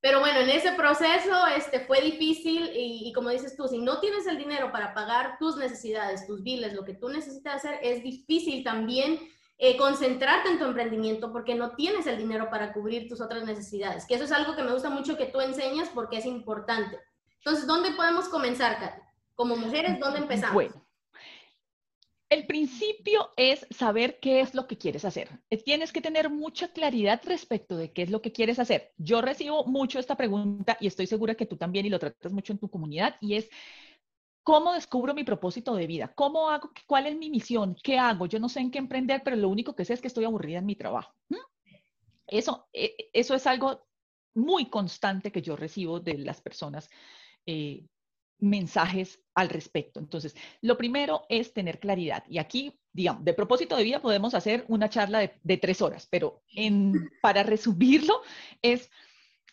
Pero 0.00 0.20
bueno, 0.20 0.40
en 0.40 0.48
ese 0.48 0.72
proceso 0.72 1.46
este, 1.54 1.80
fue 1.80 2.00
difícil 2.00 2.70
y, 2.74 3.12
como 3.12 3.28
dices 3.28 3.54
tú, 3.54 3.68
si 3.68 3.78
no 3.78 4.00
tienes 4.00 4.26
el 4.26 4.38
dinero 4.38 4.72
para 4.72 4.94
pagar 4.94 5.36
tus 5.38 5.56
necesidades, 5.56 6.26
tus 6.26 6.42
biles, 6.42 6.72
lo 6.72 6.84
que 6.84 6.94
tú 6.94 7.10
necesitas 7.10 7.56
hacer, 7.56 7.80
es 7.82 8.02
difícil 8.02 8.64
también 8.64 9.18
eh, 9.58 9.76
concentrarte 9.76 10.48
en 10.48 10.58
tu 10.58 10.64
emprendimiento 10.64 11.32
porque 11.32 11.54
no 11.54 11.74
tienes 11.74 12.06
el 12.06 12.16
dinero 12.16 12.48
para 12.48 12.72
cubrir 12.72 13.08
tus 13.08 13.20
otras 13.20 13.44
necesidades. 13.44 14.06
Que 14.06 14.14
eso 14.14 14.24
es 14.24 14.32
algo 14.32 14.56
que 14.56 14.62
me 14.62 14.72
gusta 14.72 14.88
mucho 14.88 15.18
que 15.18 15.26
tú 15.26 15.40
enseñas 15.42 15.90
porque 15.90 16.16
es 16.16 16.24
importante. 16.24 16.98
Entonces, 17.44 17.66
¿dónde 17.66 17.92
podemos 17.92 18.28
comenzar, 18.28 18.78
Katy? 18.78 19.00
Como 19.34 19.56
mujeres, 19.56 19.98
¿dónde 19.98 20.20
empezamos? 20.20 20.54
Bueno, 20.54 20.86
el 22.30 22.46
principio 22.46 23.30
es 23.36 23.66
saber 23.70 24.20
qué 24.20 24.40
es 24.40 24.54
lo 24.54 24.68
que 24.68 24.78
quieres 24.78 25.04
hacer. 25.04 25.40
Tienes 25.64 25.92
que 25.92 26.00
tener 26.00 26.30
mucha 26.30 26.72
claridad 26.72 27.20
respecto 27.24 27.76
de 27.76 27.92
qué 27.92 28.02
es 28.02 28.10
lo 28.10 28.22
que 28.22 28.30
quieres 28.30 28.60
hacer. 28.60 28.92
Yo 28.98 29.20
recibo 29.20 29.64
mucho 29.64 29.98
esta 29.98 30.16
pregunta 30.16 30.76
y 30.78 30.86
estoy 30.86 31.08
segura 31.08 31.34
que 31.34 31.46
tú 31.46 31.56
también 31.56 31.86
y 31.86 31.90
lo 31.90 31.98
tratas 31.98 32.32
mucho 32.32 32.52
en 32.52 32.60
tu 32.60 32.70
comunidad 32.70 33.16
y 33.20 33.34
es, 33.34 33.50
¿cómo 34.44 34.74
descubro 34.74 35.12
mi 35.12 35.24
propósito 35.24 35.74
de 35.74 35.88
vida? 35.88 36.12
¿Cómo 36.14 36.50
hago? 36.50 36.70
¿Cuál 36.86 37.08
es 37.08 37.16
mi 37.16 37.30
misión? 37.30 37.74
¿Qué 37.82 37.98
hago? 37.98 38.26
Yo 38.26 38.38
no 38.38 38.48
sé 38.48 38.60
en 38.60 38.70
qué 38.70 38.78
emprender, 38.78 39.22
pero 39.24 39.36
lo 39.36 39.48
único 39.48 39.74
que 39.74 39.84
sé 39.84 39.94
es 39.94 40.00
que 40.00 40.08
estoy 40.08 40.24
aburrida 40.24 40.58
en 40.58 40.66
mi 40.66 40.76
trabajo. 40.76 41.12
Eso, 42.28 42.68
eh, 42.72 43.10
eso 43.12 43.34
es 43.34 43.44
algo 43.48 43.88
muy 44.34 44.70
constante 44.70 45.32
que 45.32 45.42
yo 45.42 45.56
recibo 45.56 45.98
de 45.98 46.18
las 46.18 46.40
personas 46.40 46.88
eh, 47.46 47.86
mensajes 48.38 49.20
al 49.34 49.48
respecto. 49.48 50.00
Entonces, 50.00 50.34
lo 50.60 50.76
primero 50.76 51.24
es 51.28 51.52
tener 51.52 51.78
claridad. 51.78 52.24
Y 52.28 52.38
aquí, 52.38 52.78
digamos, 52.92 53.24
de 53.24 53.34
propósito 53.34 53.76
de 53.76 53.84
vida 53.84 54.00
podemos 54.00 54.34
hacer 54.34 54.64
una 54.68 54.88
charla 54.88 55.30
de, 55.42 55.56
tres 55.56 55.82
horas, 55.82 56.08
pero 56.10 56.42
en, 56.54 57.10
para 57.20 57.42
resumirlo 57.42 58.22
es 58.62 58.90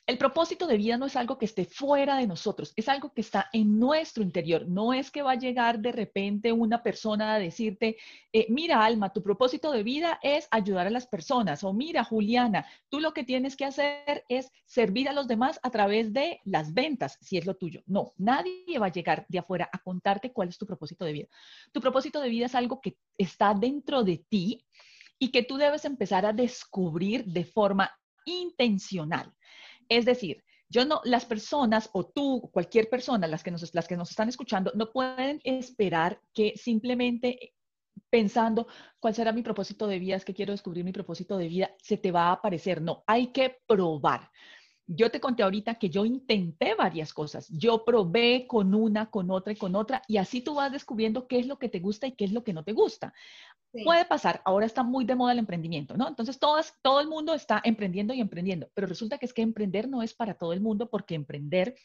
el 0.07 0.17
propósito 0.17 0.67
de 0.67 0.77
vida 0.77 0.97
no 0.97 1.05
es 1.05 1.17
algo 1.17 1.37
que 1.37 1.43
esté 1.43 1.65
fuera 1.65 2.15
de 2.15 2.27
nosotros, 2.27 2.71
es 2.77 2.87
algo 2.87 3.11
que 3.11 3.19
está 3.19 3.49
en 3.51 3.77
nuestro 3.77 4.23
interior. 4.23 4.65
No 4.65 4.93
es 4.93 5.11
que 5.11 5.21
va 5.21 5.31
a 5.31 5.37
llegar 5.37 5.79
de 5.79 5.91
repente 5.91 6.53
una 6.53 6.81
persona 6.81 7.33
a 7.33 7.39
decirte, 7.39 7.97
eh, 8.31 8.45
mira 8.47 8.85
Alma, 8.85 9.11
tu 9.11 9.21
propósito 9.21 9.69
de 9.69 9.83
vida 9.83 10.17
es 10.23 10.47
ayudar 10.49 10.87
a 10.87 10.91
las 10.91 11.07
personas. 11.07 11.61
O 11.65 11.73
mira 11.73 12.05
Juliana, 12.05 12.65
tú 12.87 13.01
lo 13.01 13.13
que 13.13 13.25
tienes 13.25 13.57
que 13.57 13.65
hacer 13.65 14.23
es 14.29 14.49
servir 14.65 15.09
a 15.09 15.13
los 15.13 15.27
demás 15.27 15.59
a 15.61 15.71
través 15.71 16.13
de 16.13 16.39
las 16.45 16.73
ventas, 16.73 17.17
si 17.19 17.37
es 17.37 17.45
lo 17.45 17.57
tuyo. 17.57 17.83
No, 17.85 18.13
nadie 18.15 18.79
va 18.79 18.85
a 18.85 18.91
llegar 18.93 19.25
de 19.27 19.39
afuera 19.39 19.69
a 19.73 19.79
contarte 19.79 20.31
cuál 20.31 20.47
es 20.47 20.57
tu 20.57 20.65
propósito 20.65 21.03
de 21.03 21.11
vida. 21.11 21.27
Tu 21.73 21.81
propósito 21.81 22.21
de 22.21 22.29
vida 22.29 22.45
es 22.45 22.55
algo 22.55 22.79
que 22.79 22.97
está 23.17 23.53
dentro 23.53 24.05
de 24.05 24.23
ti 24.29 24.65
y 25.19 25.31
que 25.31 25.43
tú 25.43 25.57
debes 25.57 25.83
empezar 25.83 26.25
a 26.25 26.31
descubrir 26.31 27.25
de 27.25 27.43
forma 27.43 27.91
intencional. 28.23 29.33
Es 29.89 30.05
decir, 30.05 30.43
yo 30.69 30.85
no, 30.85 31.01
las 31.05 31.25
personas 31.25 31.89
o 31.93 32.05
tú, 32.05 32.49
cualquier 32.51 32.89
persona, 32.89 33.27
las 33.27 33.43
que 33.43 33.51
nos, 33.51 33.73
las 33.73 33.87
que 33.87 33.97
nos 33.97 34.09
están 34.09 34.29
escuchando, 34.29 34.71
no 34.75 34.91
pueden 34.91 35.39
esperar 35.43 36.21
que 36.33 36.53
simplemente 36.57 37.53
pensando 38.09 38.67
cuál 38.99 39.15
será 39.15 39.31
mi 39.31 39.41
propósito 39.41 39.87
de 39.87 39.99
vida, 39.99 40.15
es 40.15 40.25
que 40.25 40.33
quiero 40.33 40.51
descubrir 40.51 40.83
mi 40.83 40.91
propósito 40.91 41.37
de 41.37 41.47
vida, 41.47 41.71
se 41.81 41.97
te 41.97 42.11
va 42.11 42.27
a 42.27 42.33
aparecer. 42.33 42.81
No, 42.81 43.03
hay 43.07 43.27
que 43.27 43.57
probar. 43.65 44.29
Yo 44.87 45.11
te 45.11 45.19
conté 45.19 45.43
ahorita 45.43 45.75
que 45.75 45.89
yo 45.89 46.05
intenté 46.05 46.73
varias 46.73 47.13
cosas. 47.13 47.49
Yo 47.49 47.83
probé 47.83 48.47
con 48.47 48.73
una, 48.73 49.11
con 49.11 49.29
otra 49.29 49.51
y 49.51 49.57
con 49.57 49.75
otra, 49.75 50.01
y 50.07 50.17
así 50.17 50.41
tú 50.41 50.55
vas 50.55 50.71
descubriendo 50.71 51.27
qué 51.27 51.39
es 51.39 51.47
lo 51.47 51.59
que 51.59 51.69
te 51.69 51.79
gusta 51.79 52.07
y 52.07 52.13
qué 52.13 52.25
es 52.25 52.31
lo 52.31 52.43
que 52.43 52.53
no 52.53 52.63
te 52.63 52.71
gusta. 52.71 53.13
Puede 53.83 54.05
pasar, 54.05 54.41
ahora 54.45 54.65
está 54.65 54.81
muy 54.81 55.05
de 55.05 55.15
moda 55.15 55.33
el 55.33 55.39
emprendimiento, 55.39 55.97
¿no? 55.97 56.07
Entonces 56.07 56.39
todas, 56.39 56.73
todo 56.81 57.01
el 57.01 57.07
mundo 57.07 57.33
está 57.33 57.61
emprendiendo 57.63 58.13
y 58.13 58.21
emprendiendo, 58.21 58.69
pero 58.73 58.87
resulta 58.87 59.17
que 59.17 59.25
es 59.25 59.33
que 59.33 59.41
emprender 59.41 59.87
no 59.89 60.01
es 60.01 60.13
para 60.13 60.33
todo 60.33 60.53
el 60.53 60.61
mundo 60.61 60.89
porque 60.89 61.15
emprender 61.15 61.75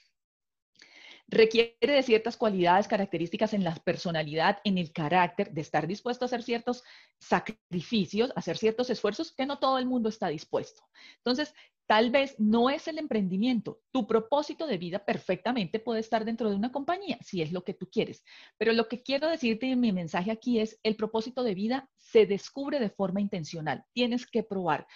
requiere 1.28 1.76
de 1.80 2.02
ciertas 2.02 2.36
cualidades, 2.36 2.88
características 2.88 3.54
en 3.54 3.64
la 3.64 3.74
personalidad, 3.74 4.58
en 4.64 4.76
el 4.78 4.92
carácter, 4.92 5.50
de 5.52 5.62
estar 5.62 5.86
dispuesto 5.86 6.24
a 6.24 6.26
hacer 6.26 6.42
ciertos 6.42 6.84
sacrificios, 7.18 8.30
a 8.30 8.40
hacer 8.40 8.58
ciertos 8.58 8.90
esfuerzos 8.90 9.32
que 9.32 9.46
no 9.46 9.58
todo 9.58 9.78
el 9.78 9.86
mundo 9.86 10.08
está 10.08 10.28
dispuesto. 10.28 10.82
Entonces, 11.16 11.54
tal 11.92 12.10
vez 12.10 12.34
no 12.38 12.70
es 12.70 12.88
el 12.88 12.96
emprendimiento. 12.96 13.82
Tu 13.90 14.06
propósito 14.06 14.66
de 14.66 14.78
vida 14.78 15.04
perfectamente 15.04 15.78
puede 15.78 16.00
estar 16.00 16.24
dentro 16.24 16.48
de 16.48 16.56
una 16.56 16.72
compañía, 16.72 17.18
si 17.20 17.42
es 17.42 17.52
lo 17.52 17.64
que 17.64 17.74
tú 17.74 17.86
quieres. 17.92 18.24
Pero 18.56 18.72
lo 18.72 18.88
que 18.88 19.02
quiero 19.02 19.28
decirte 19.28 19.70
en 19.70 19.78
mi 19.78 19.92
mensaje 19.92 20.30
aquí 20.30 20.58
es, 20.58 20.80
el 20.84 20.96
propósito 20.96 21.42
de 21.42 21.54
vida 21.54 21.90
se 21.98 22.24
descubre 22.24 22.80
de 22.80 22.88
forma 22.88 23.20
intencional. 23.20 23.84
Tienes 23.92 24.26
que 24.26 24.42
probar 24.42 24.86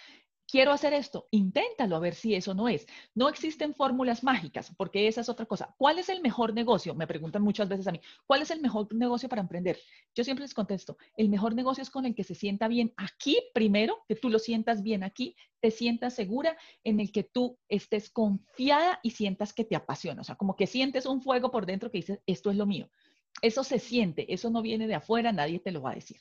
quiero 0.47 0.71
hacer 0.71 0.93
esto, 0.93 1.27
inténtalo 1.31 1.95
a 1.95 1.99
ver 1.99 2.15
si 2.15 2.33
eso 2.33 2.53
no 2.53 2.67
es. 2.69 2.87
No 3.13 3.29
existen 3.29 3.75
fórmulas 3.75 4.23
mágicas, 4.23 4.73
porque 4.77 5.07
esa 5.07 5.21
es 5.21 5.29
otra 5.29 5.45
cosa. 5.45 5.75
¿Cuál 5.77 5.99
es 5.99 6.09
el 6.09 6.21
mejor 6.21 6.53
negocio? 6.53 6.95
Me 6.95 7.05
preguntan 7.05 7.41
muchas 7.41 7.67
veces 7.67 7.87
a 7.87 7.91
mí, 7.91 7.99
¿cuál 8.25 8.41
es 8.41 8.51
el 8.51 8.61
mejor 8.61 8.93
negocio 8.95 9.29
para 9.29 9.41
emprender? 9.41 9.77
Yo 10.15 10.23
siempre 10.23 10.43
les 10.43 10.53
contesto, 10.53 10.97
el 11.17 11.29
mejor 11.29 11.53
negocio 11.53 11.81
es 11.81 11.89
con 11.89 12.05
el 12.05 12.15
que 12.15 12.23
se 12.23 12.33
sienta 12.33 12.67
bien 12.67 12.93
aquí 12.97 13.37
primero, 13.53 14.03
que 14.07 14.15
tú 14.15 14.29
lo 14.29 14.39
sientas 14.39 14.81
bien 14.81 15.03
aquí, 15.03 15.35
te 15.59 15.71
sientas 15.71 16.15
segura, 16.15 16.57
en 16.83 16.99
el 16.99 17.11
que 17.11 17.23
tú 17.23 17.57
estés 17.67 18.09
confiada 18.09 18.99
y 19.03 19.11
sientas 19.11 19.53
que 19.53 19.65
te 19.65 19.75
apasiona. 19.75 20.21
O 20.21 20.23
sea, 20.23 20.35
como 20.35 20.55
que 20.55 20.67
sientes 20.67 21.05
un 21.05 21.21
fuego 21.21 21.51
por 21.51 21.65
dentro 21.65 21.91
que 21.91 21.97
dices, 21.99 22.19
esto 22.25 22.51
es 22.51 22.57
lo 22.57 22.65
mío. 22.65 22.89
Eso 23.41 23.63
se 23.63 23.79
siente, 23.79 24.33
eso 24.33 24.49
no 24.49 24.61
viene 24.61 24.87
de 24.87 24.95
afuera, 24.95 25.31
nadie 25.31 25.59
te 25.59 25.71
lo 25.71 25.81
va 25.81 25.91
a 25.91 25.95
decir. 25.95 26.17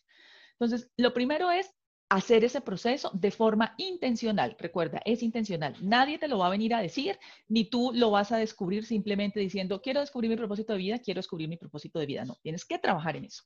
Entonces, 0.59 0.90
lo 0.97 1.12
primero 1.12 1.50
es 1.50 1.71
hacer 2.08 2.44
ese 2.44 2.60
proceso 2.60 3.10
de 3.14 3.30
forma 3.30 3.75
intencional. 3.78 4.56
Recuerda, 4.58 5.00
es 5.04 5.22
intencional. 5.22 5.75
Nadie 5.82 6.18
te 6.18 6.28
lo 6.28 6.38
va 6.38 6.46
a 6.46 6.50
venir 6.50 6.75
a 6.75 6.80
decir, 6.80 7.18
ni 7.48 7.64
tú 7.64 7.90
lo 7.94 8.10
vas 8.10 8.30
a 8.32 8.36
descubrir 8.36 8.84
simplemente 8.84 9.40
diciendo, 9.40 9.82
quiero 9.82 10.00
descubrir 10.00 10.30
mi 10.30 10.36
propósito 10.36 10.72
de 10.72 10.78
vida, 10.78 10.98
quiero 10.98 11.18
descubrir 11.18 11.48
mi 11.48 11.56
propósito 11.56 11.98
de 11.98 12.06
vida. 12.06 12.25
No, 12.25 12.36
tienes 12.42 12.64
que 12.64 12.78
trabajar 12.78 13.16
en 13.16 13.25
eso. 13.25 13.42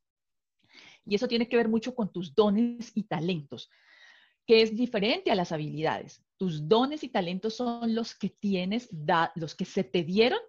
Y 1.06 1.14
eso 1.14 1.26
tiene 1.26 1.48
que 1.48 1.56
ver 1.56 1.68
mucho 1.68 1.94
con 1.94 2.12
tus 2.12 2.34
dones 2.34 2.92
y 2.94 3.04
talentos, 3.04 3.70
que 4.46 4.62
es 4.62 4.76
diferente 4.76 5.30
a 5.30 5.34
las 5.34 5.52
habilidades. 5.52 6.22
Tus 6.36 6.68
dones 6.68 7.02
y 7.02 7.08
talentos 7.08 7.54
son 7.56 7.94
los 7.94 8.14
que 8.14 8.28
tienes, 8.28 8.90
los 9.36 9.54
que 9.54 9.64
se 9.64 9.84
te 9.84 10.04
dieron 10.04 10.40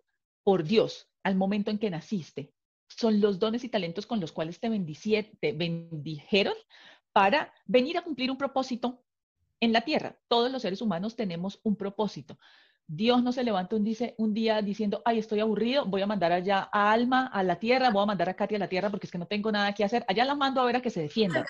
por 0.43 0.63
Dios 0.63 1.09
al 1.23 1.35
momento 1.35 1.71
en 1.71 1.79
que 1.79 1.89
naciste. 1.89 2.53
Son 2.89 3.21
los 3.21 3.39
dones 3.39 3.63
y 3.63 3.69
talentos 3.69 4.05
con 4.05 4.19
los 4.19 4.33
cuales 4.33 4.59
te, 4.59 4.69
te 5.39 5.53
bendijeron 5.53 6.55
para 7.13 7.53
venir 7.65 7.97
a 7.97 8.01
cumplir 8.01 8.31
un 8.31 8.37
propósito 8.37 9.03
en 9.59 9.73
la 9.73 9.81
tierra. 9.81 10.17
Todos 10.27 10.51
los 10.51 10.61
seres 10.61 10.81
humanos 10.81 11.15
tenemos 11.15 11.59
un 11.63 11.75
propósito. 11.75 12.37
Dios 12.87 13.23
no 13.23 13.31
se 13.31 13.43
levanta 13.43 13.77
un, 13.77 13.85
dice, 13.85 14.15
un 14.17 14.33
día 14.33 14.61
diciendo, 14.61 15.01
ay, 15.05 15.19
estoy 15.19 15.39
aburrido, 15.39 15.85
voy 15.85 16.01
a 16.01 16.07
mandar 16.07 16.33
allá 16.33 16.69
a 16.73 16.91
Alma 16.91 17.27
a 17.27 17.41
la 17.41 17.57
tierra, 17.57 17.89
voy 17.89 18.03
a 18.03 18.07
mandar 18.07 18.27
a 18.27 18.33
Katia 18.33 18.57
a 18.57 18.59
la 18.59 18.67
tierra 18.67 18.89
porque 18.89 19.07
es 19.07 19.11
que 19.11 19.17
no 19.17 19.27
tengo 19.27 19.49
nada 19.49 19.73
que 19.73 19.85
hacer. 19.85 20.03
Allá 20.09 20.25
la 20.25 20.35
mando 20.35 20.59
a 20.59 20.65
ver 20.65 20.75
a 20.75 20.81
que 20.81 20.89
se 20.89 21.01
defienda. 21.01 21.45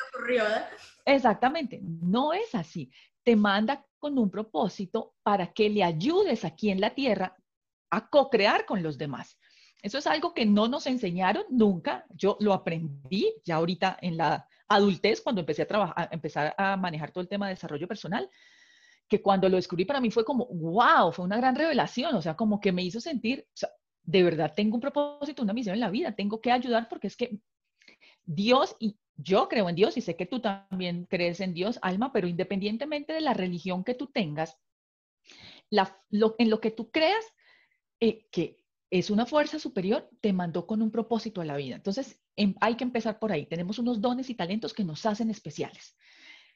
Exactamente, 1.04 1.80
no 1.82 2.34
es 2.34 2.54
así. 2.54 2.92
Te 3.24 3.36
manda 3.36 3.84
con 3.98 4.20
un 4.20 4.30
propósito 4.30 5.16
para 5.24 5.52
que 5.52 5.70
le 5.70 5.84
ayudes 5.84 6.46
aquí 6.46 6.70
en 6.70 6.80
la 6.80 6.92
tierra 6.92 7.36
a 7.90 8.08
co-crear 8.08 8.66
con 8.66 8.84
los 8.84 8.98
demás. 8.98 9.38
Eso 9.82 9.98
es 9.98 10.08
algo 10.08 10.34
que 10.34 10.46
no 10.46 10.68
nos 10.68 10.86
enseñaron 10.88 11.44
nunca. 11.50 12.06
Yo 12.10 12.38
lo 12.40 12.54
aprendí 12.54 13.34
ya 13.44 13.56
ahorita 13.56 13.98
en 14.02 14.18
la 14.18 14.48
adultez, 14.68 15.22
cuando 15.22 15.42
empecé 15.42 15.64
a 15.64 15.68
trabajar, 15.68 15.96
a 15.98 16.14
empezar 16.14 16.54
a 16.58 16.78
manejar 16.78 17.12
todo 17.12 17.22
el 17.22 17.28
tema 17.28 17.48
de 17.48 17.56
desarrollo 17.56 17.88
personal, 17.88 18.30
que 19.08 19.22
cuando 19.22 19.50
lo 19.50 19.58
descubrí 19.58 19.84
para 19.84 20.00
mí 20.00 20.10
fue 20.10 20.24
como, 20.24 20.46
wow, 20.46 21.12
fue 21.12 21.26
una 21.26 21.38
gran 21.38 21.56
revelación, 21.56 22.16
o 22.16 22.22
sea, 22.22 22.36
como 22.36 22.62
que 22.62 22.72
me 22.72 22.84
hizo 22.84 23.02
sentir, 23.02 23.46
de 24.04 24.24
verdad 24.24 24.54
tengo 24.56 24.76
un 24.76 24.82
propósito, 24.82 25.44
una 25.44 25.54
misión 25.54 25.74
en 25.74 25.82
la 25.82 25.90
vida, 25.90 26.16
tengo 26.16 26.40
que 26.40 26.52
ayudar 26.52 26.88
porque 26.88 27.08
es 27.08 27.18
que 27.18 27.40
Dios, 28.24 28.76
y 28.80 28.98
yo 29.18 29.50
creo 29.50 29.68
en 29.68 29.76
Dios 29.76 29.98
y 29.98 30.02
sé 30.02 30.16
que 30.16 30.26
tú 30.26 30.40
también 30.40 31.06
crees 31.10 31.42
en 31.42 31.54
Dios, 31.54 31.78
Alma, 31.82 32.14
pero 32.14 32.28
independientemente 32.28 33.12
de 33.12 33.22
la 33.22 33.34
religión 33.34 33.84
que 33.84 33.96
tú 33.96 34.08
tengas, 34.08 34.58
en 35.70 36.50
lo 36.50 36.62
que 36.62 36.72
tú 36.72 36.90
creas, 36.90 37.26
eh, 38.00 38.28
que 38.32 38.61
es 38.92 39.10
una 39.10 39.26
fuerza 39.26 39.58
superior, 39.58 40.10
te 40.20 40.34
mandó 40.34 40.68
con 40.68 40.82
un 40.82 40.92
propósito 40.92 41.40
a 41.40 41.46
la 41.46 41.56
vida. 41.56 41.78
Entonces, 41.78 42.20
em, 42.36 42.54
hay 42.60 42.76
que 42.76 42.84
empezar 42.84 43.20
por 43.20 43.32
ahí. 43.32 43.46
Tenemos 43.46 43.80
unos 43.80 44.02
dones 44.02 44.30
y 44.30 44.36
talentos 44.36 44.74
que 44.74 44.84
nos 44.84 45.06
hacen 45.06 45.30
especiales. 45.30 45.96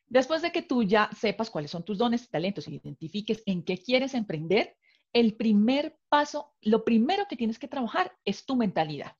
Después 0.07 0.41
de 0.41 0.51
que 0.51 0.61
tú 0.61 0.83
ya 0.83 1.09
sepas 1.17 1.49
cuáles 1.49 1.71
son 1.71 1.85
tus 1.85 1.97
dones 1.97 2.25
y 2.25 2.27
talentos 2.27 2.67
y 2.67 2.75
identifiques 2.75 3.41
en 3.45 3.63
qué 3.63 3.77
quieres 3.77 4.13
emprender, 4.13 4.75
el 5.13 5.35
primer 5.35 5.97
paso, 6.09 6.53
lo 6.61 6.83
primero 6.83 7.25
que 7.29 7.37
tienes 7.37 7.57
que 7.57 7.69
trabajar 7.69 8.11
es 8.25 8.45
tu 8.45 8.57
mentalidad. 8.57 9.15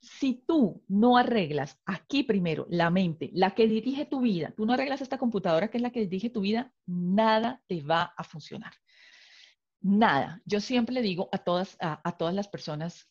Si 0.00 0.42
tú 0.46 0.82
no 0.88 1.18
arreglas 1.18 1.78
aquí 1.84 2.22
primero 2.22 2.66
la 2.70 2.88
mente, 2.88 3.28
la 3.34 3.54
que 3.54 3.68
dirige 3.68 4.06
tu 4.06 4.22
vida, 4.22 4.54
tú 4.56 4.64
no 4.64 4.72
arreglas 4.72 5.02
esta 5.02 5.18
computadora 5.18 5.68
que 5.68 5.76
es 5.76 5.82
la 5.82 5.90
que 5.90 6.00
dirige 6.00 6.30
tu 6.30 6.40
vida, 6.40 6.72
nada 6.86 7.62
te 7.66 7.82
va 7.82 8.14
a 8.16 8.24
funcionar. 8.24 8.72
Nada. 9.86 10.42
Yo 10.46 10.60
siempre 10.60 10.92
le 10.94 11.00
digo 11.00 11.28
a 11.30 11.38
todas, 11.38 11.76
a, 11.78 12.16
todas 12.18 12.34
las 12.34 12.48
personas, 12.48 13.08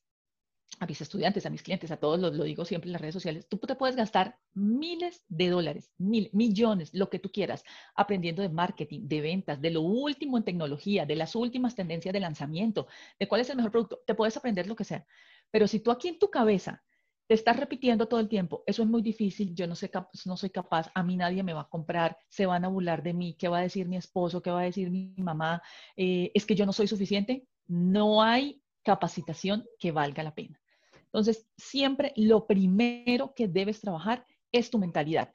a 0.81 0.85
mis 0.85 0.99
estudiantes, 0.99 1.45
a 1.45 1.49
mis 1.49 1.63
clientes, 1.63 1.89
a 1.89 1.95
todos, 1.95 2.19
lo, 2.19 2.31
lo, 2.31 2.43
digo 2.43 2.65
siempre 2.65 2.89
en 2.89 2.91
las 2.91 3.01
redes 3.01 3.13
sociales, 3.13 3.47
tú 3.47 3.57
te 3.59 3.75
puedes 3.75 3.95
gastar 3.95 4.39
miles 4.53 5.23
de 5.29 5.49
dólares, 5.49 5.93
mil, 5.97 6.29
millones, 6.33 6.93
lo 6.93 7.09
que 7.09 7.19
tú 7.19 7.31
quieras, 7.31 7.63
aprendiendo 7.95 8.41
de 8.41 8.49
marketing, 8.49 9.07
de 9.07 9.21
ventas, 9.21 9.61
de 9.61 9.71
lo 9.71 9.83
último 9.83 10.37
en 10.37 10.43
tecnología, 10.43 11.05
de 11.05 11.15
las 11.15 11.33
últimas 11.35 11.75
tendencias 11.75 12.11
de 12.11 12.19
lanzamiento, 12.19 12.87
de 13.17 13.27
cuál 13.29 13.39
es 13.39 13.49
el 13.49 13.55
mejor 13.55 13.71
producto, 13.71 14.03
te 14.05 14.13
puedes 14.13 14.35
aprender 14.35 14.67
lo 14.67 14.75
que 14.75 14.83
sea. 14.83 15.07
Pero 15.51 15.69
si 15.69 15.79
tú 15.79 15.91
aquí 15.91 16.09
en 16.09 16.19
tu 16.19 16.29
cabeza 16.29 16.83
te 17.27 17.33
estás 17.33 17.57
repitiendo 17.57 18.07
todo 18.07 18.19
el 18.19 18.29
tiempo, 18.29 18.63
eso 18.67 18.83
es 18.83 18.87
muy 18.87 19.01
difícil, 19.01 19.55
yo 19.55 19.65
no, 19.67 19.75
sé, 19.75 19.89
no 20.25 20.37
soy 20.37 20.49
capaz, 20.51 20.91
a 20.93 21.03
mí 21.03 21.17
nadie 21.17 21.43
me 21.43 21.53
va 21.53 21.61
a 21.61 21.69
comprar, 21.69 22.17
se 22.29 22.45
van 22.45 22.65
a 22.65 22.67
burlar 22.67 23.01
de 23.01 23.13
mí, 23.13 23.35
¿qué 23.37 23.47
va 23.47 23.59
a 23.59 23.61
decir 23.61 23.87
mi 23.87 23.97
esposo? 23.97 24.41
¿Qué 24.41 24.51
va 24.51 24.61
a 24.61 24.65
decir 24.65 24.91
mi 24.91 25.13
mamá? 25.17 25.61
Eh, 25.95 26.31
¿Es 26.33 26.45
que 26.45 26.55
yo 26.55 26.65
no 26.65 26.73
soy 26.73 26.87
suficiente? 26.87 27.47
No 27.67 28.21
hay 28.21 28.61
capacitación 28.83 29.65
que 29.79 29.91
valga 29.91 30.21
la 30.21 30.35
pena. 30.35 30.61
Entonces, 31.05 31.47
siempre 31.57 32.13
lo 32.15 32.45
primero 32.45 33.33
que 33.33 33.47
debes 33.47 33.81
trabajar 33.81 34.25
es 34.51 34.69
tu 34.69 34.77
mentalidad. 34.77 35.33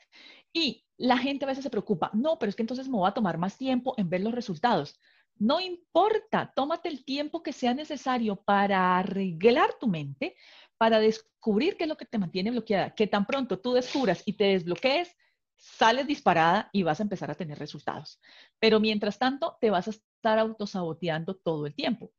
Y 0.53 0.85
la 0.97 1.17
gente 1.19 1.45
a 1.45 1.49
veces 1.49 1.65
se 1.65 1.71
preocupa, 1.71 2.11
no, 2.13 2.39
pero 2.39 2.51
es 2.51 2.57
que 2.57 2.63
entonces 2.63 2.89
me 2.89 2.99
va 2.99 3.09
a 3.09 3.15
tomar 3.15 3.39
más 3.39 3.57
tiempo 3.57 3.95
en 3.97 4.11
ver 4.11 4.21
los 4.21 4.35
resultados. 4.35 5.01
No 5.37 5.59
importa, 5.59 6.53
tómate 6.55 6.91
el 6.91 7.05
tiempo 7.05 7.43
que 7.43 7.55
sea 7.55 7.73
necesario 7.73 8.37
para 8.37 8.99
arreglar 8.99 9.71
tu 9.81 9.89
mente, 9.89 10.37
para 10.81 10.99
descubrir 10.99 11.77
qué 11.77 11.85
es 11.85 11.89
lo 11.89 11.99
que 11.99 12.07
te 12.07 12.17
mantiene 12.17 12.51
bloqueada, 12.51 12.95
que 12.95 13.07
tan 13.07 13.27
pronto 13.27 13.59
tú 13.59 13.75
descubras 13.75 14.23
y 14.25 14.33
te 14.33 14.45
desbloquees, 14.45 15.15
sales 15.55 16.07
disparada 16.07 16.71
y 16.73 16.85
vas 16.85 17.01
a 17.01 17.03
empezar 17.03 17.31
a 17.31 17.35
tener 17.35 17.59
resultados. 17.59 18.19
Pero 18.59 18.81
mientras 18.81 19.19
tanto, 19.19 19.59
te 19.61 19.69
vas 19.69 19.89
a 19.89 19.91
estar 19.91 20.39
autosaboteando 20.39 21.37
todo 21.37 21.67
el 21.67 21.75
tiempo. 21.75 22.13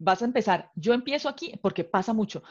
Vas 0.00 0.20
a 0.20 0.24
empezar, 0.24 0.72
yo 0.74 0.94
empiezo 0.94 1.28
aquí, 1.28 1.52
porque 1.62 1.84
pasa 1.84 2.12
mucho. 2.12 2.42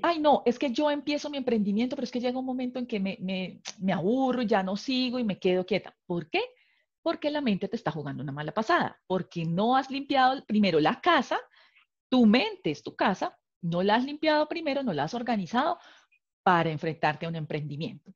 Ay, 0.00 0.18
no, 0.18 0.42
es 0.46 0.58
que 0.58 0.70
yo 0.70 0.90
empiezo 0.90 1.28
mi 1.28 1.36
emprendimiento, 1.36 1.94
pero 1.94 2.04
es 2.04 2.10
que 2.10 2.20
llega 2.20 2.38
un 2.38 2.46
momento 2.46 2.78
en 2.78 2.86
que 2.86 2.98
me, 2.98 3.18
me, 3.20 3.60
me 3.80 3.92
aburro, 3.92 4.40
ya 4.40 4.62
no 4.62 4.78
sigo 4.78 5.18
y 5.18 5.24
me 5.24 5.38
quedo 5.38 5.66
quieta. 5.66 5.94
¿Por 6.06 6.30
qué? 6.30 6.40
Porque 7.02 7.30
la 7.30 7.42
mente 7.42 7.68
te 7.68 7.76
está 7.76 7.90
jugando 7.90 8.22
una 8.22 8.32
mala 8.32 8.52
pasada, 8.52 8.98
porque 9.06 9.44
no 9.44 9.76
has 9.76 9.90
limpiado 9.90 10.42
primero 10.46 10.80
la 10.80 11.02
casa, 11.02 11.38
tu 12.08 12.24
mente 12.24 12.70
es 12.70 12.82
tu 12.82 12.96
casa, 12.96 13.38
no 13.64 13.82
la 13.82 13.96
has 13.96 14.04
limpiado 14.04 14.46
primero, 14.46 14.82
no 14.82 14.92
la 14.92 15.04
has 15.04 15.14
organizado 15.14 15.78
para 16.42 16.70
enfrentarte 16.70 17.24
a 17.24 17.30
un 17.30 17.36
emprendimiento. 17.36 18.14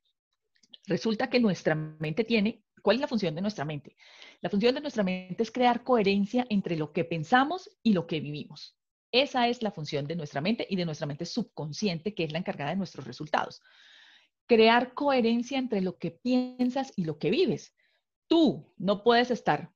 Resulta 0.87 1.31
que 1.31 1.41
nuestra 1.41 1.75
mente 1.75 2.23
tiene, 2.23 2.65
¿cuál 2.83 2.97
es 2.97 3.01
la 3.01 3.09
función 3.09 3.35
de 3.35 3.41
nuestra 3.41 3.65
mente? 3.65 3.97
La 4.43 4.51
función 4.51 4.75
de 4.75 4.83
nuestra 4.83 5.03
mente 5.03 5.43
es 5.43 5.51
crear 5.51 5.83
coherencia 5.85 6.47
entre 6.51 6.77
lo 6.77 6.93
que 6.93 7.05
pensamos 7.05 7.71
y 7.83 7.95
lo 7.95 8.07
que 8.07 8.21
vivimos. 8.21 8.77
Esa 9.11 9.49
es 9.49 9.63
la 9.63 9.73
función 9.73 10.07
de 10.07 10.17
nuestra 10.17 10.43
mente 10.43 10.67
y 10.69 10.77
de 10.77 10.85
nuestra 10.85 11.07
mente 11.07 11.25
subconsciente, 11.25 12.15
que 12.15 12.25
es 12.25 12.33
la 12.33 12.39
encargada 12.39 12.71
de 12.71 12.77
nuestros 12.77 13.07
resultados. 13.07 13.63
Crear 14.47 14.93
coherencia 14.93 15.59
entre 15.59 15.81
lo 15.81 15.97
que 15.97 16.11
piensas 16.11 16.93
y 16.95 17.05
lo 17.05 17.19
que 17.19 17.31
vives. 17.31 17.75
Tú 18.27 18.75
no 18.77 19.03
puedes 19.03 19.31
estar 19.31 19.73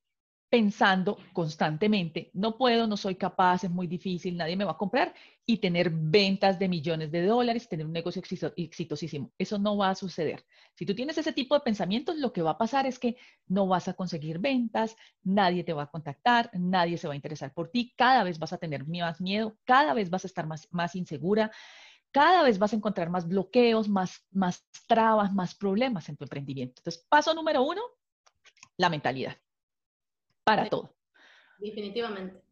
pensando 0.52 1.16
constantemente, 1.32 2.30
no 2.34 2.58
puedo, 2.58 2.86
no 2.86 2.98
soy 2.98 3.14
capaz, 3.14 3.64
es 3.64 3.70
muy 3.70 3.86
difícil, 3.86 4.36
nadie 4.36 4.54
me 4.54 4.66
va 4.66 4.72
a 4.72 4.76
comprar 4.76 5.14
y 5.46 5.56
tener 5.56 5.88
ventas 5.88 6.58
de 6.58 6.68
millones 6.68 7.10
de 7.10 7.24
dólares, 7.24 7.70
tener 7.70 7.86
un 7.86 7.92
negocio 7.94 8.20
exitosísimo. 8.56 9.32
Eso 9.38 9.58
no 9.58 9.78
va 9.78 9.88
a 9.88 9.94
suceder. 9.94 10.44
Si 10.74 10.84
tú 10.84 10.94
tienes 10.94 11.16
ese 11.16 11.32
tipo 11.32 11.54
de 11.54 11.62
pensamientos, 11.62 12.18
lo 12.18 12.34
que 12.34 12.42
va 12.42 12.50
a 12.50 12.58
pasar 12.58 12.84
es 12.84 12.98
que 12.98 13.16
no 13.46 13.66
vas 13.66 13.88
a 13.88 13.94
conseguir 13.94 14.40
ventas, 14.40 14.94
nadie 15.22 15.64
te 15.64 15.72
va 15.72 15.84
a 15.84 15.90
contactar, 15.90 16.50
nadie 16.52 16.98
se 16.98 17.08
va 17.08 17.14
a 17.14 17.16
interesar 17.16 17.54
por 17.54 17.70
ti, 17.70 17.94
cada 17.96 18.22
vez 18.22 18.38
vas 18.38 18.52
a 18.52 18.58
tener 18.58 18.86
más 18.86 19.22
miedo, 19.22 19.56
cada 19.64 19.94
vez 19.94 20.10
vas 20.10 20.24
a 20.24 20.26
estar 20.26 20.46
más, 20.46 20.94
insegura, 20.94 21.50
cada 22.10 22.42
vez 22.42 22.58
vas 22.58 22.74
a 22.74 22.76
encontrar 22.76 23.08
más 23.08 23.26
bloqueos, 23.26 23.88
más, 23.88 24.26
más 24.30 24.68
trabas, 24.86 25.32
más 25.32 25.54
problemas 25.54 26.10
en 26.10 26.18
tu 26.18 26.24
emprendimiento. 26.24 26.74
Entonces, 26.80 27.06
paso 27.08 27.32
número 27.32 27.62
uno, 27.62 27.80
la 28.76 28.90
mentalidad 28.90 29.41
para 30.44 30.68
todo. 30.68 30.94
Definitivamente. 31.58 32.42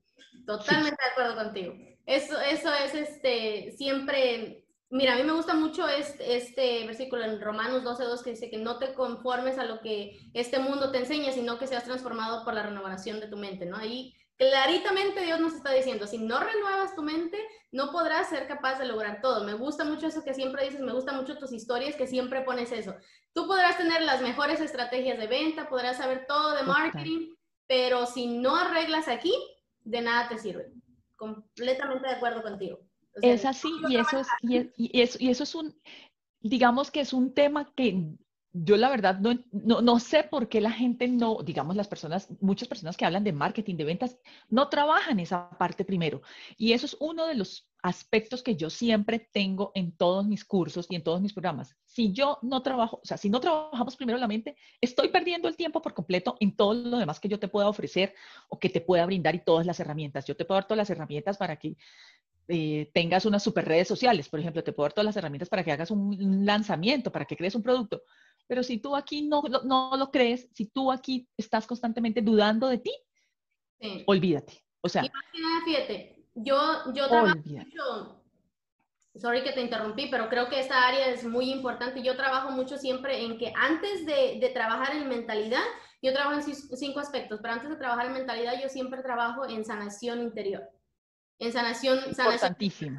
Totalmente 0.47 0.97
de 1.03 1.11
acuerdo 1.11 1.35
contigo. 1.37 1.75
Eso, 2.07 2.41
eso 2.41 2.73
es 2.75 2.95
este, 2.95 3.73
siempre, 3.77 4.65
mira, 4.89 5.15
a 5.15 5.17
mí 5.17 5.23
me 5.23 5.33
gusta 5.33 5.55
mucho 5.55 5.87
este, 5.89 6.37
este 6.37 6.87
versículo 6.87 7.25
en 7.25 7.41
Romanos 7.41 7.85
12.2 7.85 8.25
que 8.25 8.31
dice 8.31 8.51
que 8.51 8.59
no 8.59 8.79
te 8.79 8.95
conformes 8.95 9.59
a 9.59 9.65
lo 9.65 9.81
que 9.81 10.19
este 10.35 10.59
mundo 10.59 10.91
te 10.91 10.99
enseña, 10.99 11.33
sino 11.33 11.59
que 11.59 11.67
seas 11.67 11.85
transformado 11.85 12.45
por 12.45 12.55
la 12.55 12.65
renovación 12.65 13.21
de 13.21 13.29
tu 13.29 13.37
mente, 13.37 13.67
¿no? 13.67 13.77
Ahí 13.77 14.15
claritamente 14.37 15.21
Dios 15.21 15.39
nos 15.39 15.53
está 15.53 15.71
diciendo, 15.71 16.07
si 16.07 16.17
no 16.17 16.41
renuevas 16.41 16.97
tu 16.97 17.03
mente, 17.03 17.39
no 17.73 17.93
podrás 17.93 18.31
ser 18.31 18.49
capaz 18.49 18.79
de 18.79 18.87
lograr 18.87 19.21
todo. 19.21 19.45
Me 19.45 19.53
gusta 19.53 19.85
mucho 19.85 20.07
eso 20.07 20.25
que 20.25 20.35
siempre 20.35 20.65
dices, 20.65 20.81
me 20.81 20.95
gusta 20.95 21.13
mucho 21.13 21.37
tus 21.37 21.53
historias 21.53 21.95
que 21.95 22.07
siempre 22.07 22.41
pones 22.41 22.73
eso. 22.73 22.95
Tú 23.35 23.47
podrás 23.47 23.77
tener 23.77 24.01
las 24.03 24.23
mejores 24.23 24.61
estrategias 24.61 25.19
de 25.19 25.27
venta, 25.27 25.69
podrás 25.69 25.99
saber 25.99 26.25
todo 26.27 26.57
de 26.57 26.63
marketing, 26.63 27.35
pero 27.71 28.05
si 28.05 28.27
no 28.27 28.57
arreglas 28.57 29.07
aquí, 29.07 29.33
de 29.85 30.01
nada 30.01 30.29
te 30.29 30.39
sirve. 30.39 30.73
Completamente 31.15 32.09
de 32.09 32.15
acuerdo 32.15 32.43
contigo. 32.43 32.81
es 33.23 33.45
así 33.45 33.69
y 33.89 33.97
eso 33.97 34.19
es, 34.19 34.27
y, 34.43 35.01
eso, 35.01 35.19
y 35.21 35.31
eso 35.31 35.45
es 35.45 35.55
un, 35.55 35.81
digamos 36.41 36.91
que 36.91 36.99
es 36.99 37.13
un 37.13 37.33
tema 37.33 37.73
que 37.77 38.17
yo 38.53 38.77
la 38.77 38.91
verdad 38.91 39.19
no, 39.21 39.39
no, 39.53 39.81
no, 39.81 40.01
sé 40.01 40.25
por 40.25 40.49
qué 40.49 40.61
la 40.61 40.73
gente 40.73 41.07
no, 41.07 41.39
digamos 41.45 41.77
las 41.77 41.89
personas, 41.89 42.29
muchas 42.41 42.69
personas 42.69 42.97
que 42.97 43.05
hablan 43.05 43.23
de 43.23 43.33
marketing, 43.33 43.77
de 43.77 43.85
ventas, 43.85 44.19
no 44.49 44.69
trabajan 44.69 45.21
esa 45.21 45.51
parte 45.51 45.85
primero. 45.85 46.23
Y 46.57 46.73
eso 46.73 46.87
es 46.87 46.97
uno 46.99 47.27
de 47.27 47.37
los 47.37 47.71
aspectos 47.83 48.43
que 48.43 48.57
yo 48.57 48.69
siempre 48.69 49.29
tengo 49.33 49.73
en 49.75 49.97
todos 49.97 50.27
mis 50.27 50.45
cursos 50.45 50.87
y 50.91 50.97
en 50.97 51.03
todos 51.03 51.21
mis 51.21 51.33
programas. 51.33 51.77
Si 51.85 52.13
yo 52.13 52.39
no 52.43 52.63
trabajo, 52.63 53.01
o 53.03 53.07
sea, 53.07 53.17
si 53.17 53.31
no 53.31 53.41
trabajamos 53.41 53.97
primero 53.97 54.19
la 54.19 54.29
mente, 54.29 54.57
estoy 54.81 55.09
perdiendo 55.09 55.49
el 55.49 55.57
tiempo 55.57 55.81
por 55.81 55.95
completo 55.95 56.37
en 56.41 56.57
todo 56.57 56.75
lo 56.75 56.99
demás 56.99 57.21
que 57.21 57.29
yo 57.29 57.39
te 57.39 57.49
pueda 57.49 57.69
ofrecer 57.69 58.15
o 58.49 58.59
que 58.59 58.69
te 58.69 58.81
pueda 58.81 59.07
brindar 59.07 59.35
y 59.35 59.45
todas 59.45 59.65
las 59.65 59.79
herramientas. 59.81 60.27
Yo 60.27 60.37
te 60.37 60.45
puedo 60.45 60.57
dar 60.57 60.67
todas 60.67 60.79
las 60.79 60.91
herramientas 60.91 61.39
para 61.39 61.57
que 61.57 61.77
eh, 62.53 62.91
tengas 62.93 63.27
unas 63.27 63.45
super 63.45 63.65
redes 63.65 63.87
sociales, 63.87 64.29
por 64.29 64.41
ejemplo, 64.41 64.65
te 64.65 64.73
puedo 64.73 64.87
dar 64.87 64.93
todas 64.93 65.07
las 65.07 65.17
herramientas 65.17 65.49
para 65.49 65.63
que 65.63 65.71
hagas 65.71 65.93
un 65.93 66.45
lanzamiento, 66.45 67.13
para 67.13 67.25
que 67.25 67.37
crees 67.37 67.55
un 67.55 67.63
producto. 67.63 68.03
Pero 68.51 68.65
si 68.65 68.79
tú 68.79 68.97
aquí 68.97 69.23
no, 69.23 69.45
no, 69.63 69.97
lo 69.97 70.11
crees, 70.11 70.49
si 70.53 70.67
tú 70.67 70.91
aquí 70.91 71.29
estás 71.37 71.69
constantemente 71.69 72.21
dudando 72.21 72.67
de 72.67 72.79
ti, 72.79 72.91
olvídate. 74.07 74.65
O 74.81 74.89
sea, 74.89 75.05
fíjate, 75.65 76.27
yo, 76.35 76.59
yo 76.93 77.07
trabajo 77.07 77.39
mucho, 77.47 78.25
sorry 79.15 79.45
que 79.45 79.53
te 79.53 79.61
interrumpí, 79.61 80.09
pero 80.11 80.29
creo 80.29 80.49
que 80.49 80.59
esta 80.59 80.89
área 80.89 81.07
es 81.11 81.25
muy 81.25 81.53
importante. 81.53 82.03
Yo 82.03 82.17
trabajo 82.17 82.51
mucho 82.51 82.77
siempre 82.77 83.25
en 83.25 83.39
que 83.39 83.53
antes 83.55 84.05
de, 84.05 84.41
de 84.41 84.49
trabajar 84.53 84.97
en 84.97 85.09
mentalidad, 85.09 85.63
yo 86.03 86.13
trabajo 86.13 86.41
en 86.41 86.43
cinco 86.53 86.99
aspectos, 86.99 87.39
pero 87.41 87.55
antes 87.55 87.71
de 87.71 87.77
trabajar 87.77 88.07
en 88.07 88.15
mentalidad, 88.15 88.61
yo 88.61 88.69
siempre 88.69 89.01
trabajo 89.01 89.49
en 89.49 89.65
sanación 89.65 90.23
interior. 90.23 90.69
En 91.39 91.53
sanación, 91.53 92.01
Importantísimo. 92.09 92.99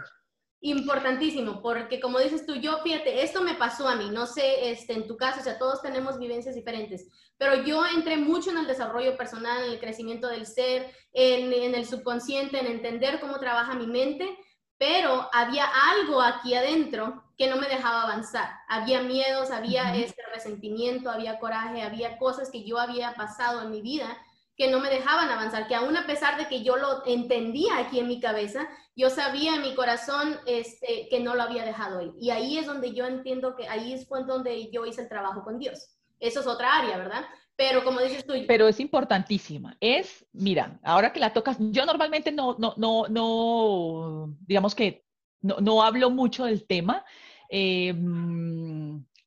Importantísimo, 0.64 1.60
porque 1.60 2.00
como 2.00 2.20
dices 2.20 2.46
tú, 2.46 2.54
yo, 2.54 2.78
fíjate, 2.84 3.24
esto 3.24 3.42
me 3.42 3.56
pasó 3.56 3.88
a 3.88 3.96
mí, 3.96 4.12
no 4.12 4.28
sé, 4.28 4.70
este, 4.70 4.94
en 4.94 5.08
tu 5.08 5.18
caso, 5.18 5.40
o 5.40 5.44
sea, 5.44 5.58
todos 5.58 5.82
tenemos 5.82 6.20
vivencias 6.20 6.54
diferentes, 6.54 7.08
pero 7.36 7.64
yo 7.64 7.84
entré 7.88 8.18
mucho 8.18 8.52
en 8.52 8.60
el 8.60 8.68
desarrollo 8.68 9.18
personal, 9.18 9.64
en 9.64 9.72
el 9.72 9.80
crecimiento 9.80 10.28
del 10.28 10.46
ser, 10.46 10.94
en, 11.14 11.52
en 11.52 11.74
el 11.74 11.88
subconsciente, 11.88 12.60
en 12.60 12.68
entender 12.68 13.20
cómo 13.20 13.40
trabaja 13.40 13.74
mi 13.74 13.88
mente, 13.88 14.38
pero 14.78 15.28
había 15.34 15.66
algo 15.66 16.22
aquí 16.22 16.54
adentro 16.54 17.24
que 17.40 17.48
no 17.48 17.56
me 17.56 17.68
dejaba 17.68 18.04
avanzar. 18.04 18.52
Había 18.68 19.02
miedos, 19.02 19.50
había 19.50 19.96
este 19.96 20.22
resentimiento, 20.32 21.10
había 21.10 21.40
coraje, 21.40 21.82
había 21.82 22.20
cosas 22.20 22.52
que 22.52 22.64
yo 22.64 22.78
había 22.78 23.16
pasado 23.16 23.64
en 23.64 23.72
mi 23.72 23.82
vida 23.82 24.16
que 24.62 24.70
no 24.70 24.80
me 24.80 24.92
dejaban 24.92 25.28
avanzar, 25.28 25.68
que 25.68 25.74
aún 25.74 25.98
a 25.98 26.06
pesar 26.06 26.38
de 26.38 26.48
que 26.48 26.62
yo 26.62 26.76
lo 26.76 27.04
entendía 27.08 27.80
aquí 27.80 27.98
en 27.98 28.08
mi 28.08 28.20
cabeza, 28.20 28.70
yo 28.96 29.10
sabía 29.10 29.56
en 29.56 29.64
mi 29.64 29.74
corazón 29.74 30.38
este, 30.46 31.08
que 31.10 31.20
no 31.20 31.34
lo 31.34 31.42
había 31.42 31.66
dejado 31.66 32.00
ir. 32.00 32.12
Y 32.20 32.30
ahí 32.30 32.60
es 32.60 32.68
donde 32.68 32.94
yo 32.94 33.08
entiendo 33.08 33.56
que 33.56 33.68
ahí 33.68 33.98
fue 34.06 34.24
donde 34.24 34.70
yo 34.70 34.86
hice 34.86 35.02
el 35.02 35.10
trabajo 35.10 35.44
con 35.44 35.58
Dios. 35.58 35.98
Eso 36.20 36.42
es 36.42 36.46
otra 36.46 36.78
área, 36.78 36.96
¿verdad? 37.00 37.26
Pero 37.56 37.84
como 37.84 38.02
dices 38.02 38.24
tú... 38.24 38.34
Pero 38.48 38.68
es 38.68 38.80
importantísima. 38.80 39.76
Es, 39.80 40.28
mira, 40.32 40.80
ahora 40.84 41.12
que 41.12 41.20
la 41.20 41.34
tocas, 41.34 41.58
yo 41.60 41.84
normalmente 41.88 42.32
no, 42.32 42.56
no, 42.60 42.76
no, 42.78 43.08
no 43.08 44.38
digamos 44.42 44.76
que 44.76 45.08
no, 45.42 45.58
no 45.60 45.82
hablo 45.82 46.12
mucho 46.12 46.46
del 46.46 46.68
tema. 46.68 47.04
Eh, 47.50 47.96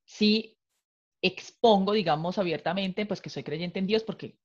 sí 0.04 0.56
expongo, 1.22 1.92
digamos, 1.92 2.38
abiertamente, 2.38 3.04
pues 3.04 3.20
que 3.20 3.30
soy 3.30 3.42
creyente 3.42 3.80
en 3.80 3.88
Dios, 3.88 4.04
porque 4.04 4.36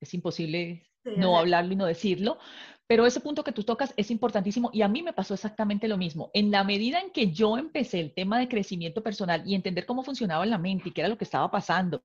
es 0.00 0.14
imposible 0.14 0.86
no 1.04 1.38
hablarlo 1.38 1.72
y 1.72 1.76
no 1.76 1.86
decirlo, 1.86 2.38
pero 2.86 3.06
ese 3.06 3.20
punto 3.20 3.44
que 3.44 3.52
tú 3.52 3.62
tocas 3.62 3.94
es 3.96 4.10
importantísimo 4.10 4.68
y 4.72 4.82
a 4.82 4.88
mí 4.88 5.00
me 5.00 5.12
pasó 5.12 5.34
exactamente 5.34 5.86
lo 5.86 5.96
mismo. 5.96 6.30
En 6.34 6.50
la 6.50 6.64
medida 6.64 7.00
en 7.00 7.12
que 7.12 7.30
yo 7.30 7.56
empecé 7.56 8.00
el 8.00 8.12
tema 8.12 8.38
de 8.40 8.48
crecimiento 8.48 9.00
personal 9.00 9.42
y 9.46 9.54
entender 9.54 9.86
cómo 9.86 10.02
funcionaba 10.02 10.44
la 10.44 10.58
mente 10.58 10.88
y 10.88 10.92
qué 10.92 11.02
era 11.02 11.08
lo 11.08 11.16
que 11.16 11.22
estaba 11.22 11.48
pasando 11.50 12.02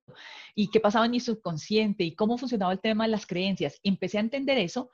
y 0.54 0.70
qué 0.70 0.78
pasaba 0.78 1.06
en 1.06 1.10
mi 1.10 1.18
subconsciente 1.20 2.04
y 2.04 2.14
cómo 2.14 2.38
funcionaba 2.38 2.72
el 2.72 2.80
tema 2.80 3.04
de 3.04 3.10
las 3.10 3.26
creencias, 3.26 3.80
empecé 3.82 4.18
a 4.18 4.20
entender 4.20 4.58
eso. 4.58 4.90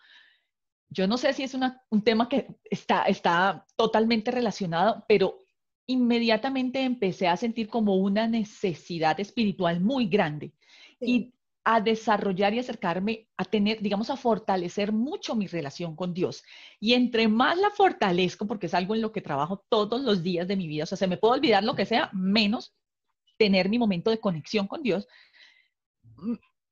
Yo 0.88 1.06
no 1.06 1.18
sé 1.18 1.32
si 1.34 1.42
es 1.42 1.54
un 1.54 2.02
tema 2.02 2.26
que 2.26 2.48
está, 2.70 3.02
está 3.02 3.66
totalmente 3.76 4.30
relacionado, 4.30 5.04
pero 5.06 5.40
inmediatamente 5.86 6.82
empecé 6.82 7.28
a 7.28 7.36
sentir 7.36 7.68
como 7.68 7.96
una 7.96 8.26
necesidad 8.26 9.20
espiritual 9.20 9.80
muy 9.80 10.06
grande. 10.06 10.54
Y 11.00 11.34
a 11.64 11.80
desarrollar 11.80 12.54
y 12.54 12.58
acercarme 12.58 13.28
a 13.36 13.44
tener, 13.44 13.80
digamos, 13.80 14.10
a 14.10 14.16
fortalecer 14.16 14.92
mucho 14.92 15.36
mi 15.36 15.46
relación 15.46 15.94
con 15.94 16.12
Dios. 16.12 16.42
Y 16.80 16.94
entre 16.94 17.28
más 17.28 17.56
la 17.58 17.70
fortalezco, 17.70 18.46
porque 18.46 18.66
es 18.66 18.74
algo 18.74 18.94
en 18.94 19.02
lo 19.02 19.12
que 19.12 19.20
trabajo 19.20 19.64
todos 19.68 20.00
los 20.00 20.22
días 20.22 20.48
de 20.48 20.56
mi 20.56 20.66
vida, 20.66 20.84
o 20.84 20.86
sea, 20.86 20.98
se 20.98 21.06
me 21.06 21.18
puede 21.18 21.34
olvidar 21.34 21.62
lo 21.62 21.76
que 21.76 21.86
sea, 21.86 22.10
menos 22.12 22.74
tener 23.38 23.68
mi 23.68 23.78
momento 23.78 24.10
de 24.10 24.20
conexión 24.20 24.66
con 24.66 24.82
Dios, 24.82 25.06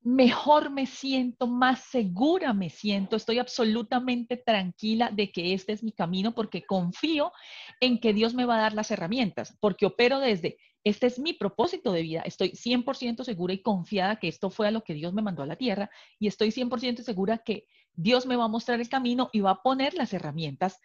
mejor 0.01 0.71
me 0.71 0.85
siento, 0.87 1.47
más 1.47 1.83
segura 1.85 2.53
me 2.53 2.69
siento, 2.69 3.15
estoy 3.15 3.39
absolutamente 3.39 4.35
tranquila 4.35 5.11
de 5.11 5.31
que 5.31 5.53
este 5.53 5.73
es 5.73 5.83
mi 5.83 5.91
camino 5.91 6.33
porque 6.33 6.63
confío 6.63 7.31
en 7.79 7.99
que 7.99 8.13
Dios 8.13 8.33
me 8.33 8.45
va 8.45 8.55
a 8.55 8.61
dar 8.61 8.73
las 8.73 8.91
herramientas, 8.91 9.57
porque 9.59 9.85
opero 9.85 10.19
desde 10.19 10.57
este 10.83 11.07
es 11.07 11.19
mi 11.19 11.33
propósito 11.33 11.91
de 11.91 12.01
vida. 12.01 12.21
Estoy 12.21 12.51
100% 12.51 13.23
segura 13.23 13.53
y 13.53 13.61
confiada 13.61 14.17
que 14.17 14.27
esto 14.27 14.49
fue 14.49 14.67
a 14.67 14.71
lo 14.71 14.83
que 14.83 14.93
Dios 14.93 15.13
me 15.13 15.21
mandó 15.21 15.43
a 15.43 15.45
la 15.45 15.55
tierra 15.55 15.89
y 16.19 16.27
estoy 16.27 16.51
100% 16.51 17.03
segura 17.03 17.39
que 17.39 17.65
Dios 17.93 18.25
me 18.25 18.35
va 18.35 18.45
a 18.45 18.49
mostrar 18.49 18.79
el 18.79 18.89
camino 18.89 19.29
y 19.33 19.41
va 19.41 19.51
a 19.51 19.61
poner 19.61 19.93
las 19.93 20.13
herramientas 20.13 20.79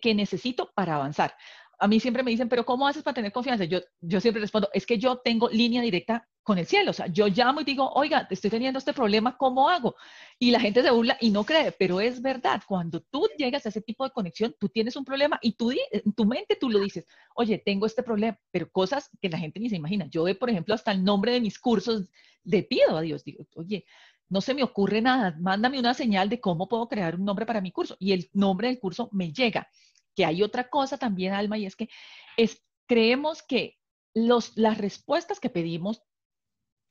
que 0.00 0.14
necesito 0.14 0.72
para 0.74 0.94
avanzar 0.94 1.34
a 1.78 1.88
mí 1.88 2.00
siempre 2.00 2.22
me 2.22 2.30
dicen, 2.30 2.48
pero 2.48 2.66
¿cómo 2.66 2.86
haces 2.86 3.02
para 3.02 3.14
tener 3.14 3.32
confianza? 3.32 3.64
Yo, 3.64 3.80
yo 4.00 4.20
siempre 4.20 4.40
respondo, 4.40 4.68
es 4.72 4.84
que 4.84 4.98
yo 4.98 5.18
tengo 5.18 5.48
línea 5.48 5.80
directa 5.80 6.28
con 6.48 6.56
el 6.56 6.64
cielo. 6.64 6.92
O 6.92 6.94
sea, 6.94 7.08
yo 7.08 7.26
llamo 7.26 7.60
y 7.60 7.64
digo, 7.64 7.90
oiga, 7.92 8.26
estoy 8.30 8.48
teniendo 8.48 8.78
este 8.78 8.94
problema, 8.94 9.36
¿cómo 9.36 9.68
hago? 9.68 9.96
Y 10.38 10.50
la 10.50 10.58
gente 10.58 10.82
se 10.82 10.90
burla 10.90 11.18
y 11.20 11.28
no 11.28 11.44
cree, 11.44 11.72
pero 11.72 12.00
es 12.00 12.22
verdad. 12.22 12.62
Cuando 12.66 13.02
tú 13.02 13.28
llegas 13.36 13.66
a 13.66 13.68
ese 13.68 13.82
tipo 13.82 14.02
de 14.02 14.12
conexión, 14.12 14.56
tú 14.58 14.70
tienes 14.70 14.96
un 14.96 15.04
problema 15.04 15.38
y 15.42 15.52
tú, 15.52 15.72
en 15.72 16.12
tu 16.14 16.24
mente 16.24 16.56
tú 16.58 16.70
lo 16.70 16.80
dices, 16.80 17.04
oye, 17.34 17.58
tengo 17.58 17.84
este 17.84 18.02
problema, 18.02 18.40
pero 18.50 18.70
cosas 18.70 19.10
que 19.20 19.28
la 19.28 19.36
gente 19.36 19.60
ni 19.60 19.68
se 19.68 19.76
imagina. 19.76 20.06
Yo, 20.08 20.24
por 20.38 20.48
ejemplo, 20.48 20.74
hasta 20.74 20.90
el 20.90 21.04
nombre 21.04 21.32
de 21.32 21.42
mis 21.42 21.58
cursos 21.58 22.08
le 22.44 22.62
pido 22.62 22.96
a 22.96 23.02
Dios, 23.02 23.24
digo, 23.24 23.44
oye, 23.54 23.84
no 24.30 24.40
se 24.40 24.54
me 24.54 24.62
ocurre 24.62 25.02
nada, 25.02 25.36
mándame 25.38 25.78
una 25.78 25.92
señal 25.92 26.30
de 26.30 26.40
cómo 26.40 26.66
puedo 26.66 26.88
crear 26.88 27.16
un 27.16 27.26
nombre 27.26 27.44
para 27.44 27.60
mi 27.60 27.72
curso. 27.72 27.94
Y 27.98 28.12
el 28.12 28.30
nombre 28.32 28.68
del 28.68 28.80
curso 28.80 29.10
me 29.12 29.34
llega 29.34 29.68
que 30.16 30.24
hay 30.24 30.42
otra 30.42 30.70
cosa 30.70 30.96
también, 30.96 31.34
Alma, 31.34 31.58
y 31.58 31.66
es 31.66 31.76
que 31.76 31.90
es, 32.38 32.62
creemos 32.86 33.42
que 33.42 33.76
los, 34.14 34.56
las 34.56 34.78
respuestas 34.78 35.40
que 35.40 35.50
pedimos 35.50 36.02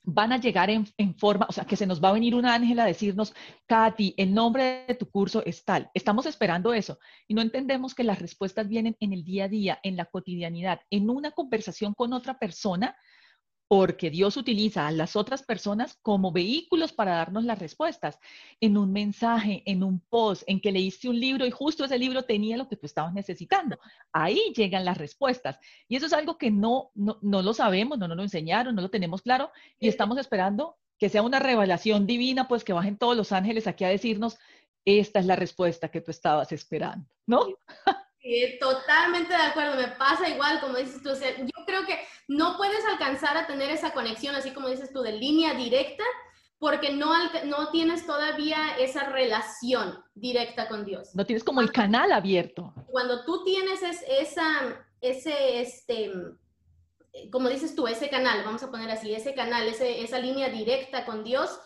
van 0.10 0.32
a 0.32 0.38
llegar 0.38 0.70
en, 0.70 0.88
forma, 1.17 1.46
o 1.50 1.52
sea, 1.52 1.65
que 1.65 1.76
se 1.76 1.86
nos 1.86 2.02
va 2.02 2.10
a 2.10 2.13
venir 2.13 2.34
un 2.34 2.46
ángel 2.46 2.80
a 2.80 2.86
decirnos, 2.86 3.34
Katy, 3.65 4.13
el 4.15 4.34
nombre 4.34 4.86
de 4.88 4.96
tu 4.96 5.10
curso 5.10 5.43
es 5.46 5.65
tal. 5.65 5.91
Estamos 5.93 6.26
esperando 6.26 6.74
eso 6.74 6.98
y 7.28 7.34
no 7.34 7.41
entendemos 7.41 7.93
que 7.93 8.06
las 8.06 8.20
respuestas 8.20 8.70
vienen 8.70 8.96
en 9.02 9.12
el 9.12 9.26
día 9.26 9.46
a 9.46 9.50
día, 9.50 9.80
en 9.84 9.98
la 9.98 10.06
cotidianidad, 10.06 10.80
en 10.89 11.10
una 11.10 11.32
conversación 11.32 11.93
con 11.93 12.13
otra 12.13 12.39
persona 12.39 12.96
porque 13.67 14.10
Dios 14.10 14.38
utiliza 14.38 14.88
a 14.88 14.91
las 14.91 15.15
otras 15.15 15.43
personas 15.43 15.97
como 16.01 16.32
vehículos 16.32 16.93
para 16.93 17.15
darnos 17.15 17.43
las 17.43 17.60
respuestas. 17.60 18.17
En 18.62 18.77
un 18.77 18.93
mensaje, 18.93 19.63
en 19.65 19.84
un 19.84 19.99
post, 19.99 20.43
en 20.47 20.62
que 20.62 20.71
leíste 20.71 21.10
un 21.10 21.19
libro 21.19 21.45
y 21.45 21.51
justo 21.51 21.84
ese 21.86 21.99
libro 21.99 22.23
tenía 22.23 22.58
lo 22.58 22.69
que 22.69 22.77
tú 22.77 22.86
estabas 22.86 23.13
necesitando. 23.13 23.77
Ahí 24.13 24.53
llegan 24.56 24.86
las 24.86 24.97
respuestas. 24.97 25.60
Y 25.88 25.97
eso 25.97 26.06
es 26.06 26.13
algo 26.13 26.38
que 26.38 26.49
no, 26.49 26.91
no, 26.95 27.17
lo 27.21 27.53
sabemos, 27.53 27.97
no 27.97 28.08
nos 28.08 28.17
lo 28.17 28.23
enseñaron, 28.23 28.75
no 28.75 28.82
lo 28.82 28.89
tenemos 28.89 29.21
claro 29.21 29.51
y 29.80 29.88
estamos 29.88 30.17
esperando 30.17 30.77
que 30.97 31.10
sea 31.10 31.21
una 31.21 31.39
revelación 31.39 32.08
divina, 32.08 32.47
pues 32.47 32.63
que 32.63 32.73
bajen 32.73 32.97
todos 32.97 33.15
los 33.15 33.32
ángeles 33.32 33.67
aquí 33.67 33.84
a 33.84 33.89
decirnos, 33.89 34.38
esta 34.86 35.19
es 35.19 35.25
la 35.25 35.36
respuesta 35.36 35.89
que 35.89 36.01
tú 36.01 36.12
estabas 36.12 36.51
esperando, 36.51 37.06
¿no? 37.27 37.45
totalmente 38.59 39.33
de 39.33 39.41
acuerdo, 39.41 39.75
me 39.75 39.87
pasa 39.89 40.29
igual, 40.29 40.59
como 40.59 40.77
dices 40.77 41.01
tú, 41.01 41.09
yo 41.09 41.65
creo 41.65 41.85
que 41.85 41.99
no 42.27 42.57
puedes 42.57 42.83
alcanzar 42.85 43.37
a 43.37 43.47
tener 43.47 43.69
esa 43.69 43.93
conexión, 43.93 44.35
así 44.35 44.51
como 44.51 44.69
dices 44.69 44.91
tú, 44.91 45.01
de 45.01 45.13
línea 45.13 45.53
directa, 45.53 46.03
porque 46.59 46.91
no, 46.91 47.13
no 47.45 47.69
tienes 47.69 48.05
todavía 48.05 48.77
esa 48.79 49.03
relación 49.09 50.03
directa 50.15 50.67
con 50.67 50.85
Dios. 50.85 51.13
No 51.13 51.25
tienes 51.25 51.43
como 51.43 51.61
el 51.61 51.71
canal 51.71 52.11
abierto. 52.11 52.73
Cuando 52.87 53.23
tú 53.25 53.43
tienes 53.43 53.81
esa, 53.83 54.85
ese, 54.99 55.61
este, 55.61 56.11
como 57.31 57.49
dices 57.49 57.75
tú, 57.75 57.87
ese 57.87 58.09
canal, 58.09 58.43
vamos 58.43 58.63
a 58.63 58.71
poner 58.71 58.89
así, 58.89 59.13
ese 59.13 59.33
canal, 59.35 59.67
ese, 59.67 60.01
esa 60.01 60.19
línea 60.19 60.49
directa 60.49 61.05
con 61.05 61.23
Dios, 61.23 61.59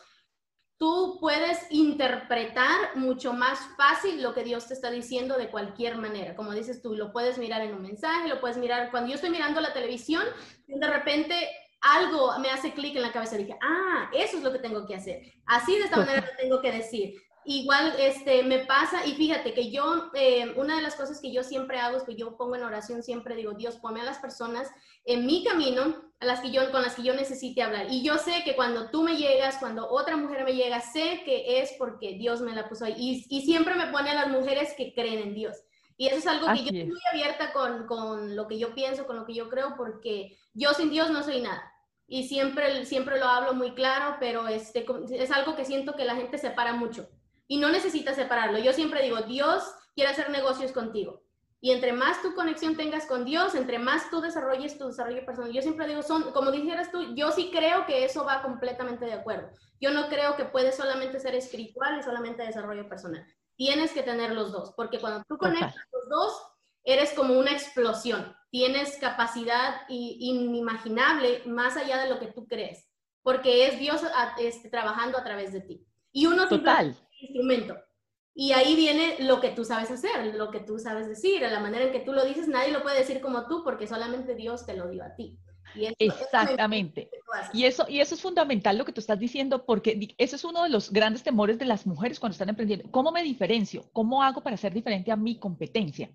tú 0.81 1.19
puedes 1.21 1.59
interpretar 1.69 2.95
mucho 2.95 3.33
más 3.33 3.59
fácil 3.77 4.23
lo 4.23 4.33
que 4.33 4.43
Dios 4.43 4.67
te 4.67 4.73
está 4.73 4.89
diciendo 4.89 5.37
de 5.37 5.51
cualquier 5.51 5.95
manera. 5.95 6.35
Como 6.35 6.53
dices 6.53 6.81
tú, 6.81 6.95
lo 6.95 7.11
puedes 7.11 7.37
mirar 7.37 7.61
en 7.61 7.75
un 7.75 7.83
mensaje, 7.83 8.27
lo 8.27 8.41
puedes 8.41 8.57
mirar 8.57 8.89
cuando 8.89 9.09
yo 9.09 9.13
estoy 9.13 9.29
mirando 9.29 9.61
la 9.61 9.73
televisión, 9.73 10.23
de 10.65 10.87
repente 10.87 11.35
algo 11.81 12.35
me 12.39 12.49
hace 12.49 12.73
clic 12.73 12.95
en 12.95 13.03
la 13.03 13.11
cabeza 13.11 13.35
y 13.35 13.43
dije, 13.43 13.59
ah, 13.61 14.09
eso 14.11 14.37
es 14.37 14.43
lo 14.43 14.51
que 14.51 14.57
tengo 14.57 14.87
que 14.87 14.95
hacer. 14.95 15.21
Así 15.45 15.77
de 15.77 15.83
esta 15.83 15.97
manera 15.97 16.21
lo 16.21 16.35
tengo 16.35 16.61
que 16.63 16.71
decir. 16.71 17.13
Igual 17.43 17.95
este, 17.97 18.43
me 18.43 18.59
pasa, 18.59 19.03
y 19.05 19.13
fíjate 19.13 19.55
que 19.55 19.71
yo, 19.71 20.11
eh, 20.13 20.53
una 20.57 20.75
de 20.75 20.83
las 20.83 20.95
cosas 20.95 21.19
que 21.19 21.31
yo 21.33 21.43
siempre 21.43 21.79
hago 21.79 21.97
es 21.97 22.03
que 22.03 22.15
yo 22.15 22.37
pongo 22.37 22.55
en 22.55 22.63
oración, 22.63 23.01
siempre 23.01 23.35
digo, 23.35 23.53
Dios, 23.53 23.77
ponme 23.77 24.01
a 24.01 24.03
las 24.03 24.19
personas 24.19 24.69
en 25.05 25.25
mi 25.25 25.43
camino 25.43 25.95
a 26.19 26.25
las 26.25 26.41
que 26.41 26.51
yo, 26.51 26.69
con 26.71 26.83
las 26.83 26.93
que 26.93 27.01
yo 27.01 27.15
necesite 27.15 27.63
hablar. 27.63 27.87
Y 27.89 28.03
yo 28.03 28.19
sé 28.19 28.43
que 28.45 28.55
cuando 28.55 28.91
tú 28.91 29.01
me 29.01 29.17
llegas, 29.17 29.57
cuando 29.57 29.89
otra 29.89 30.17
mujer 30.17 30.43
me 30.43 30.53
llega, 30.53 30.81
sé 30.81 31.23
que 31.25 31.61
es 31.61 31.73
porque 31.79 32.13
Dios 32.13 32.41
me 32.41 32.53
la 32.53 32.69
puso 32.69 32.85
ahí. 32.85 32.93
Y, 32.95 33.25
y 33.35 33.41
siempre 33.41 33.73
me 33.73 33.87
pone 33.87 34.11
a 34.11 34.15
las 34.15 34.29
mujeres 34.29 34.75
que 34.77 34.93
creen 34.93 35.19
en 35.19 35.33
Dios. 35.33 35.57
Y 35.97 36.07
eso 36.07 36.17
es 36.17 36.27
algo 36.27 36.45
que 36.45 36.59
yo 36.59 36.65
estoy 36.65 36.85
muy 36.85 37.01
abierta 37.11 37.53
con, 37.53 37.87
con, 37.87 38.35
lo 38.35 38.47
que 38.47 38.59
yo 38.59 38.75
pienso, 38.75 39.07
con 39.07 39.15
lo 39.15 39.25
que 39.25 39.33
yo 39.33 39.49
creo, 39.49 39.73
porque 39.75 40.37
yo 40.53 40.73
sin 40.75 40.91
Dios 40.91 41.09
no 41.09 41.23
soy 41.23 41.41
nada. 41.41 41.73
Y 42.07 42.27
siempre, 42.27 42.85
siempre 42.85 43.17
lo 43.17 43.25
hablo 43.25 43.55
muy 43.55 43.71
claro, 43.71 44.17
pero 44.19 44.47
este, 44.47 44.85
es 45.11 45.31
algo 45.31 45.55
que 45.55 45.65
siento 45.65 45.95
que 45.95 46.05
la 46.05 46.15
gente 46.15 46.37
separa 46.37 46.73
mucho 46.73 47.09
y 47.51 47.57
no 47.57 47.67
necesitas 47.67 48.15
separarlo. 48.15 48.59
Yo 48.59 48.71
siempre 48.71 49.03
digo, 49.03 49.23
Dios 49.23 49.65
quiere 49.93 50.09
hacer 50.09 50.29
negocios 50.29 50.71
contigo. 50.71 51.21
Y 51.59 51.71
entre 51.71 51.91
más 51.91 52.21
tu 52.21 52.33
conexión 52.33 52.77
tengas 52.77 53.05
con 53.07 53.25
Dios, 53.25 53.55
entre 53.55 53.77
más 53.77 54.09
tú 54.09 54.21
desarrolles 54.21 54.77
tu 54.77 54.87
desarrollo 54.87 55.25
personal, 55.25 55.51
yo 55.51 55.61
siempre 55.61 55.85
digo, 55.85 56.01
son, 56.01 56.31
como 56.31 56.49
dijeras 56.49 56.93
tú, 56.93 57.13
yo 57.13 57.29
sí 57.33 57.49
creo 57.51 57.85
que 57.85 58.05
eso 58.05 58.23
va 58.23 58.41
completamente 58.41 59.03
de 59.03 59.11
acuerdo. 59.11 59.49
Yo 59.81 59.91
no 59.91 60.07
creo 60.07 60.37
que 60.37 60.45
puedes 60.45 60.77
solamente 60.77 61.19
ser 61.19 61.35
espiritual 61.35 61.99
y 61.99 62.03
solamente 62.03 62.41
desarrollo 62.41 62.87
personal. 62.87 63.25
Tienes 63.57 63.91
que 63.91 64.03
tener 64.03 64.31
los 64.31 64.53
dos, 64.53 64.71
porque 64.77 64.99
cuando 64.99 65.21
tú 65.27 65.37
conectas 65.37 65.75
los 65.91 66.07
dos, 66.09 66.41
eres 66.85 67.11
como 67.11 67.37
una 67.37 67.51
explosión. 67.51 68.33
Tienes 68.49 68.97
capacidad 68.97 69.81
inimaginable 69.89 71.43
más 71.47 71.75
allá 71.75 72.01
de 72.01 72.09
lo 72.09 72.17
que 72.17 72.27
tú 72.27 72.47
crees, 72.47 72.89
porque 73.23 73.67
es 73.67 73.77
Dios 73.77 74.03
este, 74.39 74.69
trabajando 74.69 75.17
a 75.17 75.23
través 75.25 75.51
de 75.51 75.59
ti. 75.59 75.85
Y 76.13 76.27
uno 76.27 76.47
Total 76.47 76.95
instrumento. 77.21 77.77
Y 78.33 78.53
ahí 78.53 78.75
viene 78.75 79.17
lo 79.19 79.41
que 79.41 79.49
tú 79.49 79.65
sabes 79.65 79.91
hacer, 79.91 80.35
lo 80.35 80.51
que 80.51 80.61
tú 80.61 80.79
sabes 80.79 81.07
decir, 81.07 81.41
la 81.41 81.59
manera 81.59 81.85
en 81.85 81.91
que 81.91 81.99
tú 81.99 82.13
lo 82.13 82.23
dices, 82.23 82.47
nadie 82.47 82.71
lo 82.71 82.81
puede 82.81 82.99
decir 82.99 83.19
como 83.19 83.47
tú 83.47 83.63
porque 83.63 83.87
solamente 83.87 84.35
Dios 84.35 84.65
te 84.65 84.75
lo 84.75 84.89
dio 84.89 85.03
a 85.03 85.15
ti. 85.15 85.37
Exactamente. 85.99 87.09
y 87.53 87.65
eso, 87.65 87.85
y 87.87 87.99
eso 87.99 88.15
es 88.15 88.21
fundamental 88.21 88.77
lo 88.77 88.85
que 88.85 88.91
tú 88.91 88.99
estás 88.99 89.19
diciendo, 89.19 89.65
porque 89.65 90.15
eso 90.17 90.35
es 90.35 90.43
uno 90.43 90.63
de 90.63 90.69
los 90.69 90.91
grandes 90.91 91.23
temores 91.23 91.57
de 91.59 91.65
las 91.65 91.85
mujeres 91.85 92.19
cuando 92.19 92.33
están 92.33 92.49
emprendiendo. 92.49 92.89
¿Cómo 92.91 93.11
me 93.11 93.23
diferencio? 93.23 93.89
¿Cómo 93.93 94.23
hago 94.23 94.41
para 94.41 94.57
ser 94.57 94.73
diferente 94.73 95.11
a 95.11 95.15
mi 95.15 95.39
competencia? 95.39 96.11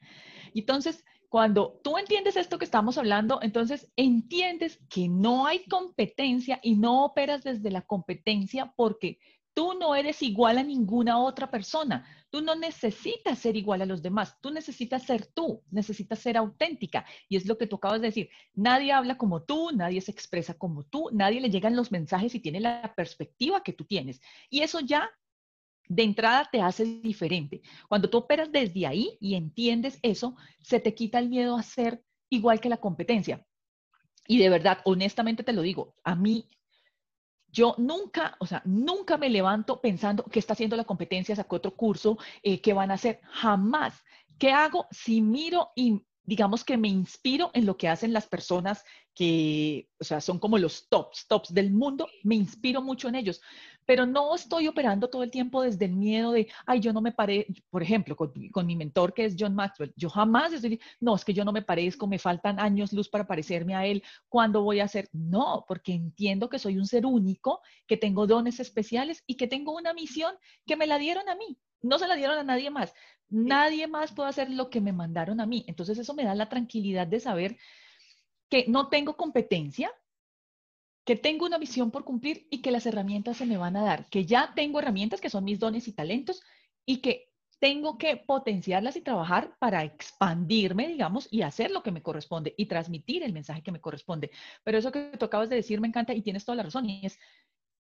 Entonces, 0.55 1.05
cuando 1.29 1.81
tú 1.83 1.99
entiendes 1.99 2.37
esto 2.37 2.59
que 2.59 2.65
estamos 2.65 2.99
hablando, 2.99 3.41
entonces 3.43 3.91
entiendes 3.97 4.79
que 4.89 5.09
no 5.09 5.47
hay 5.47 5.65
competencia 5.65 6.61
y 6.63 6.77
no 6.77 7.05
operas 7.05 7.43
desde 7.43 7.71
la 7.71 7.83
competencia 7.83 8.73
porque 8.77 9.19
Tú 9.57 9.73
no 9.73 9.95
eres 9.95 10.21
igual 10.21 10.59
a 10.59 10.63
ninguna 10.63 11.19
otra 11.19 11.51
persona. 11.51 12.07
Tú 12.29 12.43
no 12.43 12.55
necesitas 12.55 13.39
ser 13.39 13.57
igual 13.57 13.81
a 13.81 13.87
los 13.87 14.03
demás. 14.03 14.37
Tú 14.43 14.51
necesitas 14.51 15.05
ser 15.05 15.25
tú, 15.25 15.63
necesitas 15.71 16.19
ser 16.19 16.37
auténtica. 16.37 17.07
Y 17.27 17.37
es 17.37 17.47
lo 17.47 17.57
que 17.57 17.67
tú 17.67 17.77
acabas 17.77 18.03
de 18.03 18.09
decir. 18.09 18.29
Nadie 18.53 18.93
habla 18.93 19.17
como 19.17 19.45
tú, 19.45 19.71
nadie 19.75 20.03
se 20.03 20.11
expresa 20.11 20.53
como 20.53 20.85
tú, 20.85 21.09
nadie 21.11 21.41
le 21.41 21.49
llegan 21.49 21.75
los 21.75 21.91
mensajes 21.91 22.35
y 22.35 22.41
tiene 22.41 22.61
la 22.61 22.93
perspectiva 22.95 23.63
que 23.63 23.73
tú 23.73 23.87
tienes. 23.87 24.21
Y 24.51 24.61
eso 24.61 24.81
ya 24.81 25.09
de 25.89 26.03
entrada 26.03 26.47
te 26.53 26.61
hace 26.61 26.85
diferente. 26.85 27.63
Cuando 27.89 28.11
tú 28.11 28.19
operas 28.19 28.53
desde 28.53 28.87
ahí 28.87 29.17
y 29.23 29.37
entiendes 29.37 29.99
eso, 30.03 30.37
se 30.61 30.81
te 30.81 30.95
quita 30.95 31.19
el 31.19 31.31
miedo 31.31 31.57
a 31.57 31.63
ser 31.63 32.05
igual 32.29 32.61
que 32.61 32.69
la 32.69 32.77
competencia. 32.77 33.43
Y 34.29 34.37
de 34.37 34.51
verdad, 34.51 34.81
honestamente 34.85 35.43
te 35.45 35.55
lo 35.55 35.63
digo, 35.63 35.95
a 36.05 36.15
mí 36.15 36.51
yo 37.57 37.75
nunca, 37.79 38.37
o 38.39 38.47
sea, 38.47 38.61
nunca 38.67 39.17
me 39.17 39.31
levanto 39.31 39.81
pensando 39.81 40.25
qué 40.25 40.39
está 40.39 40.53
haciendo 40.53 40.77
la 40.77 40.85
competencia, 40.85 41.35
sacó 41.35 41.57
otro 41.57 41.75
curso, 41.75 42.19
eh, 42.43 42.61
qué 42.61 42.75
van 42.75 42.91
a 42.91 42.95
hacer, 42.95 43.19
jamás. 43.23 44.05
¿Qué 44.39 44.53
hago 44.53 44.87
si 44.91 45.23
miro 45.23 45.71
y 45.75 46.05
digamos 46.27 46.65
que 46.65 46.77
me 46.77 46.89
inspiro 46.89 47.51
en 47.55 47.65
lo 47.65 47.77
que 47.77 47.89
hacen 47.89 48.13
las 48.13 48.27
personas 48.27 48.85
que, 49.15 49.89
o 49.99 50.05
sea, 50.05 50.21
son 50.21 50.39
como 50.39 50.59
los 50.59 50.89
tops, 50.89 51.27
tops 51.27 51.55
del 51.55 51.73
mundo, 51.73 52.07
me 52.23 52.35
inspiro 52.35 52.83
mucho 52.83 53.09
en 53.09 53.15
ellos, 53.15 53.41
pero 53.87 54.05
no 54.05 54.35
estoy 54.35 54.69
operando 54.69 55.09
todo 55.09 55.23
el 55.23 55.31
tiempo 55.31 55.63
desde 55.63 55.87
el 55.87 55.95
miedo 55.97 56.33
de, 56.33 56.49
ay, 56.67 56.81
yo 56.81 56.93
no 56.93 57.01
me 57.01 57.13
paré, 57.13 57.47
por 57.71 57.83
ejemplo, 57.83 58.17
con, 58.17 58.67
mi 58.67 58.77
mentor 58.77 59.15
que 59.15 59.25
es 59.25 59.37
John 59.39 59.55
Maxwell, 59.55 59.95
yo 59.97 60.11
jamás 60.11 60.53
estoy, 60.53 60.81
no, 61.01 61.15
es 61.15 61.25
que 61.25 61.33
yo 61.33 61.45
no 61.45 61.53
me 61.53 61.63
parezco, 61.63 62.07
me 62.07 62.19
faltan 62.19 62.61
años 62.61 62.93
luz 62.93 63.09
para 63.09 63.27
parecerme 63.27 63.75
a 63.75 63.87
él, 63.87 64.03
¿cuándo 64.29 64.63
voy 64.63 64.81
a 64.81 64.85
hacer? 64.85 65.09
No, 65.13 65.65
porque 65.67 65.93
entiendo 65.93 66.51
que 66.51 66.59
soy 66.59 66.77
un 66.77 66.87
ser 66.87 67.07
único, 67.07 67.61
que 67.87 67.97
tengo 67.97 68.27
dones 68.27 68.61
especiales 68.61 69.23
y 69.27 69.37
que 69.37 69.47
tengo 69.47 69.75
una 69.75 69.95
misión 69.95 70.35
que 70.67 70.77
me 70.77 70.87
la 70.87 70.99
dieron 70.99 71.29
a 71.29 71.37
mí, 71.37 71.57
no 71.83 71.99
se 71.99 72.09
la 72.09 72.17
dieron 72.17 72.39
a 72.39 72.43
nadie 72.43 72.71
más. 72.71 72.95
Nadie 73.29 73.87
más 73.87 74.13
puede 74.13 74.29
hacer 74.29 74.51
lo 74.51 74.71
que 74.71 74.81
me 74.81 74.93
mandaron 74.93 75.41
a 75.41 75.47
mí. 75.47 75.65
Entonces 75.69 75.99
eso 75.99 76.15
me 76.15 76.25
da 76.25 76.35
la 76.35 76.49
tranquilidad 76.49 77.07
de 77.07 77.21
saber 77.21 77.57
que 78.49 78.67
no 78.69 78.89
tengo 78.89 79.17
competencia, 79.17 79.91
que 81.05 81.17
tengo 81.17 81.47
una 81.47 81.59
visión 81.59 81.91
por 81.91 82.05
cumplir 82.05 82.47
y 82.51 82.63
que 82.63 82.71
las 82.71 82.87
herramientas 82.87 83.37
se 83.37 83.47
me 83.47 83.57
van 83.57 83.77
a 83.77 83.83
dar, 83.83 84.09
que 84.09 84.27
ya 84.27 84.53
tengo 84.55 84.81
herramientas 84.81 85.21
que 85.21 85.31
son 85.31 85.45
mis 85.45 85.59
dones 85.59 85.89
y 85.89 85.93
talentos 85.93 86.43
y 86.85 86.99
que 86.99 87.33
tengo 87.59 87.97
que 87.97 88.17
potenciarlas 88.17 88.97
y 88.97 89.01
trabajar 89.01 89.57
para 89.59 89.83
expandirme, 89.83 90.89
digamos, 90.89 91.29
y 91.31 91.43
hacer 91.43 91.71
lo 91.71 91.83
que 91.83 91.91
me 91.91 92.03
corresponde 92.03 92.55
y 92.57 92.67
transmitir 92.67 93.23
el 93.23 93.33
mensaje 93.33 93.63
que 93.63 93.73
me 93.73 93.81
corresponde. 93.81 94.31
Pero 94.63 94.79
eso 94.79 94.93
que 94.93 95.13
tú 95.19 95.25
acabas 95.27 95.49
de 95.49 95.57
decir 95.57 95.81
me 95.81 95.89
encanta 95.89 96.13
y 96.13 96.23
tienes 96.23 96.45
toda 96.45 96.57
la 96.57 96.65
razón 96.65 96.89
y 96.89 97.07
es 97.07 97.19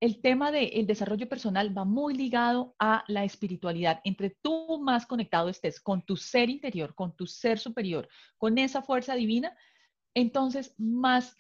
el 0.01 0.23
tema 0.23 0.51
del 0.51 0.87
desarrollo 0.87 1.29
personal 1.29 1.77
va 1.77 1.85
muy 1.85 2.15
ligado 2.15 2.75
a 2.79 3.05
la 3.07 3.25
espiritualidad. 3.25 4.01
Entre 4.05 4.31
tú 4.31 4.81
más 4.81 5.05
conectado 5.05 5.51
estés 5.51 5.79
con 5.79 6.03
tu 6.03 6.17
ser 6.17 6.49
interior, 6.49 6.95
con 6.95 7.15
tu 7.15 7.27
ser 7.27 7.59
superior, 7.59 8.09
con 8.39 8.57
esa 8.57 8.81
fuerza 8.81 9.15
divina, 9.15 9.55
entonces 10.15 10.75
más, 10.79 11.37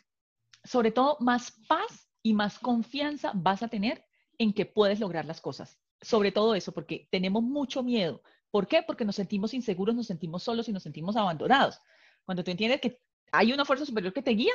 sobre 0.63 0.93
todo, 0.93 1.17
más 1.21 1.53
paz 1.67 2.11
y 2.23 2.35
más 2.35 2.59
confianza 2.59 3.33
vas 3.35 3.63
a 3.63 3.69
tener 3.69 4.05
en 4.37 4.53
que 4.53 4.67
puedes 4.67 5.01
lograr 5.01 5.25
las 5.25 5.41
cosas. 5.41 5.81
Sobre 6.03 6.31
todo 6.31 6.55
eso, 6.55 6.73
porque 6.73 7.09
tenemos 7.11 7.43
mucho 7.43 7.83
miedo. 7.83 8.23
¿Por 8.51 8.67
qué? 8.67 8.83
Porque 8.83 9.07
nos 9.07 9.17
sentimos 9.17 9.55
inseguros, 9.55 9.95
nos 9.95 10.07
sentimos 10.07 10.43
solos 10.43 10.69
y 10.69 10.73
nos 10.73 10.83
sentimos 10.83 11.17
abandonados. 11.17 11.81
Cuando 12.27 12.45
tú 12.45 12.51
entiendes 12.51 12.81
que 12.81 13.01
hay 13.33 13.53
una 13.53 13.65
fuerza 13.65 13.87
superior 13.87 14.13
que 14.13 14.23
te 14.23 14.33
guía, 14.33 14.53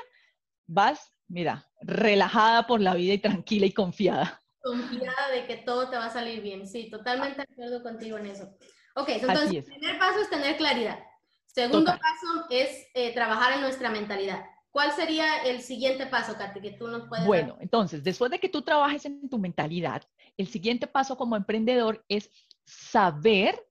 vas 0.67 1.15
mira, 1.28 1.69
relajada 1.82 2.67
por 2.67 2.82
la 2.82 2.93
vida 2.93 3.13
y 3.13 3.19
tranquila 3.19 3.65
y 3.65 3.71
confiada. 3.71 4.41
Confiada 4.62 5.30
de 5.34 5.45
que 5.45 5.58
todo 5.58 5.89
te 5.89 5.97
va 5.97 6.06
a 6.06 6.13
salir 6.13 6.41
bien. 6.41 6.67
Sí, 6.67 6.89
totalmente 6.89 7.38
de 7.38 7.54
acuerdo 7.54 7.84
contigo 7.84 8.17
en 8.17 8.28
eso. 8.28 8.49
Ok, 8.95 9.10
entonces 9.10 9.51
el 9.51 9.63
primer 9.63 9.99
paso 9.99 10.21
es 10.21 10.30
tener 10.30 10.58
claridad. 10.58 10.99
Segundo 11.45 11.91
paso 11.91 12.47
es 12.49 12.88
eh, 12.93 13.13
trabajar 13.13 13.54
en 13.54 13.62
nuestra 13.62 13.89
mentalidad. 13.89 14.43
¿Cuál 14.71 14.91
sería 14.91 15.43
el 15.43 15.62
siguiente 15.62 16.06
paso, 16.06 16.36
Katy, 16.38 16.60
que 16.60 16.71
tú 16.71 16.88
nos 16.88 17.08
puedes 17.08 17.25
Bueno, 17.25 17.58
entonces, 17.62 18.04
después 18.04 18.30
de 18.30 18.39
que 18.39 18.49
tú 18.49 18.62
trabajes 18.62 19.06
en 19.06 19.30
tu 19.30 19.38
mentalidad, 19.38 20.04
el 20.36 20.47
siguiente 20.47 20.86
paso 20.86 21.15
como 21.15 21.38
emprendedor 21.38 22.04
es 22.10 22.30
saber, 22.65 23.65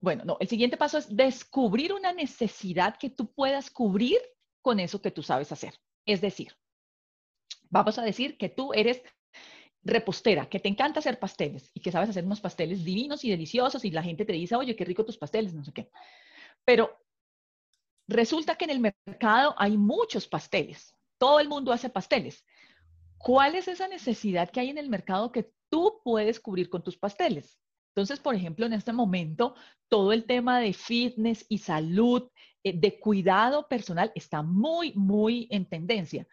bueno, 0.00 0.24
no, 0.24 0.38
el 0.40 0.48
siguiente 0.48 0.78
paso 0.78 0.96
es 0.96 1.14
descubrir 1.14 1.92
una 1.92 2.14
necesidad 2.14 2.96
que 2.96 3.10
tú 3.10 3.34
puedas 3.34 3.68
cubrir 3.68 4.18
con 4.62 4.80
eso 4.80 5.02
que 5.02 5.10
tú 5.10 5.22
sabes 5.22 5.52
hacer. 5.52 5.74
Es 6.06 6.20
decir, 6.20 6.54
Vamos 7.74 7.98
a 7.98 8.02
decir 8.02 8.38
que 8.38 8.48
tú 8.48 8.72
eres 8.72 9.02
repostera, 9.82 10.48
que 10.48 10.60
te 10.60 10.68
encanta 10.68 11.00
hacer 11.00 11.18
pasteles 11.18 11.72
y 11.74 11.80
que 11.80 11.90
sabes 11.90 12.08
hacer 12.08 12.24
unos 12.24 12.40
pasteles 12.40 12.84
divinos 12.84 13.24
y 13.24 13.30
deliciosos 13.30 13.84
y 13.84 13.90
la 13.90 14.04
gente 14.04 14.24
te 14.24 14.32
dice, 14.32 14.54
oye, 14.54 14.76
qué 14.76 14.84
rico 14.84 15.04
tus 15.04 15.18
pasteles, 15.18 15.54
no 15.54 15.64
sé 15.64 15.72
qué. 15.72 15.90
Pero 16.64 16.96
resulta 18.06 18.54
que 18.54 18.66
en 18.66 18.70
el 18.70 18.94
mercado 19.06 19.56
hay 19.58 19.76
muchos 19.76 20.28
pasteles. 20.28 20.94
Todo 21.18 21.40
el 21.40 21.48
mundo 21.48 21.72
hace 21.72 21.90
pasteles. 21.90 22.44
¿Cuál 23.18 23.56
es 23.56 23.66
esa 23.66 23.88
necesidad 23.88 24.50
que 24.50 24.60
hay 24.60 24.70
en 24.70 24.78
el 24.78 24.88
mercado 24.88 25.32
que 25.32 25.50
tú 25.68 26.00
puedes 26.04 26.38
cubrir 26.38 26.70
con 26.70 26.84
tus 26.84 26.96
pasteles? 26.96 27.58
Entonces, 27.88 28.20
por 28.20 28.36
ejemplo, 28.36 28.66
en 28.66 28.72
este 28.72 28.92
momento, 28.92 29.56
todo 29.88 30.12
el 30.12 30.26
tema 30.26 30.60
de 30.60 30.74
fitness 30.74 31.44
y 31.48 31.58
salud, 31.58 32.30
de 32.72 32.98
cuidado 32.98 33.68
personal, 33.68 34.12
está 34.14 34.42
muy, 34.42 34.92
muy 34.94 35.46
en 35.50 35.66
tendencia. 35.66 36.26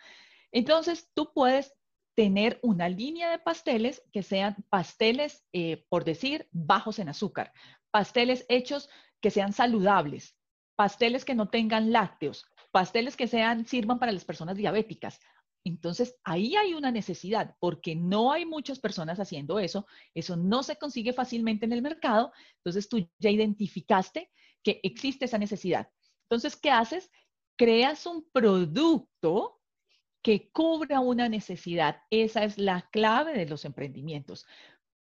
Entonces, 0.52 1.10
tú 1.14 1.32
puedes 1.34 1.74
tener 2.16 2.60
una 2.62 2.90
línea 2.90 3.32
de 3.32 3.40
pasteles 3.40 4.02
que 4.12 4.24
sean 4.24 4.56
pasteles, 4.70 5.46
eh, 5.54 5.86
por 5.90 6.04
decir, 6.04 6.48
bajos 6.52 7.00
en 7.00 7.10
azúcar, 7.10 7.52
pasteles 7.90 8.46
hechos 8.50 8.90
que 9.22 9.32
sean 9.32 9.54
saludables, 9.54 10.38
pasteles 10.76 11.26
que 11.26 11.36
no 11.36 11.50
tengan 11.50 11.92
lácteos, 11.92 12.46
pasteles 12.72 13.16
que 13.16 13.28
sean, 13.28 13.66
sirvan 13.66 14.00
para 14.00 14.12
las 14.12 14.26
personas 14.26 14.58
diabéticas. 14.58 15.20
Entonces, 15.64 16.16
ahí 16.24 16.56
hay 16.56 16.74
una 16.74 16.92
necesidad, 16.92 17.56
porque 17.60 17.96
no 17.96 18.32
hay 18.32 18.46
muchas 18.46 18.80
personas 18.80 19.20
haciendo 19.20 19.60
eso, 19.60 19.86
eso 20.14 20.36
no 20.36 20.64
se 20.64 20.78
consigue 20.78 21.14
fácilmente 21.14 21.66
en 21.66 21.74
el 21.74 21.84
mercado, 21.84 22.34
entonces 22.58 22.90
tú 22.90 23.08
ya 23.20 23.30
identificaste 23.30 24.32
que 24.64 24.80
existe 24.84 25.26
esa 25.26 25.38
necesidad. 25.38 25.90
Entonces, 26.32 26.56
¿qué 26.56 26.72
haces? 26.72 27.12
Creas 27.58 28.06
un 28.06 28.26
producto 28.32 29.60
que 30.24 30.50
cubra 30.54 31.02
una 31.02 31.28
necesidad. 31.28 32.04
Esa 32.10 32.46
es 32.46 32.58
la 32.58 32.90
clave 32.90 33.34
de 33.34 33.46
los 33.46 33.66
emprendimientos. 33.66 34.48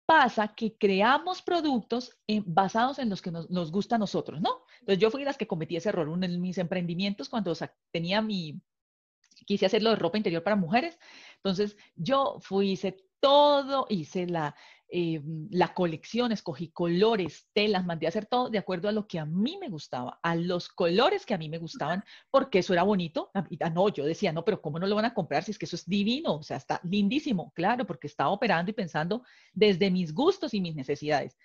Pasa 0.06 0.48
que 0.56 0.76
creamos 0.76 1.40
productos 1.40 2.18
basados 2.46 2.98
en 2.98 3.08
los 3.08 3.22
que 3.22 3.30
nos, 3.30 3.48
nos 3.48 3.70
gusta 3.70 3.94
a 3.94 3.98
nosotros, 4.00 4.40
¿no? 4.40 4.64
Entonces 4.80 4.98
yo 4.98 5.12
fui 5.12 5.22
las 5.22 5.38
que 5.38 5.46
cometí 5.46 5.76
ese 5.76 5.90
error. 5.90 6.08
Uno 6.08 6.26
de 6.26 6.36
mis 6.36 6.58
emprendimientos, 6.58 7.28
cuando 7.28 7.54
tenía 7.92 8.20
mi, 8.20 8.60
quise 9.46 9.66
hacerlo 9.66 9.90
de 9.90 9.96
ropa 9.96 10.18
interior 10.18 10.42
para 10.42 10.56
mujeres. 10.56 10.98
Entonces, 11.36 11.76
yo 11.94 12.38
fui, 12.40 12.72
hice 12.72 12.96
todo, 13.20 13.86
hice 13.88 14.26
la, 14.26 14.56
eh, 14.92 15.22
la 15.50 15.72
colección, 15.72 16.32
escogí 16.32 16.70
colores, 16.70 17.48
telas, 17.52 17.86
mandé 17.86 18.06
a 18.06 18.08
hacer 18.08 18.26
todo 18.26 18.50
de 18.50 18.58
acuerdo 18.58 18.88
a 18.88 18.92
lo 18.92 19.06
que 19.06 19.18
a 19.18 19.24
mí 19.24 19.56
me 19.60 19.68
gustaba, 19.68 20.18
a 20.22 20.34
los 20.34 20.68
colores 20.68 21.24
que 21.24 21.34
a 21.34 21.38
mí 21.38 21.48
me 21.48 21.58
gustaban, 21.58 22.02
porque 22.30 22.58
eso 22.58 22.72
era 22.72 22.82
bonito. 22.82 23.30
Ah, 23.34 23.70
no, 23.70 23.88
yo 23.88 24.04
decía, 24.04 24.32
no, 24.32 24.44
pero 24.44 24.60
¿cómo 24.60 24.78
no 24.78 24.86
lo 24.86 24.96
van 24.96 25.04
a 25.04 25.14
comprar 25.14 25.44
si 25.44 25.52
es 25.52 25.58
que 25.58 25.66
eso 25.66 25.76
es 25.76 25.86
divino? 25.86 26.34
O 26.34 26.42
sea, 26.42 26.56
está 26.56 26.80
lindísimo, 26.82 27.52
claro, 27.54 27.86
porque 27.86 28.08
estaba 28.08 28.30
operando 28.30 28.70
y 28.70 28.74
pensando 28.74 29.22
desde 29.52 29.90
mis 29.90 30.12
gustos 30.12 30.54
y 30.54 30.60
mis 30.60 30.74
necesidades. 30.74 31.36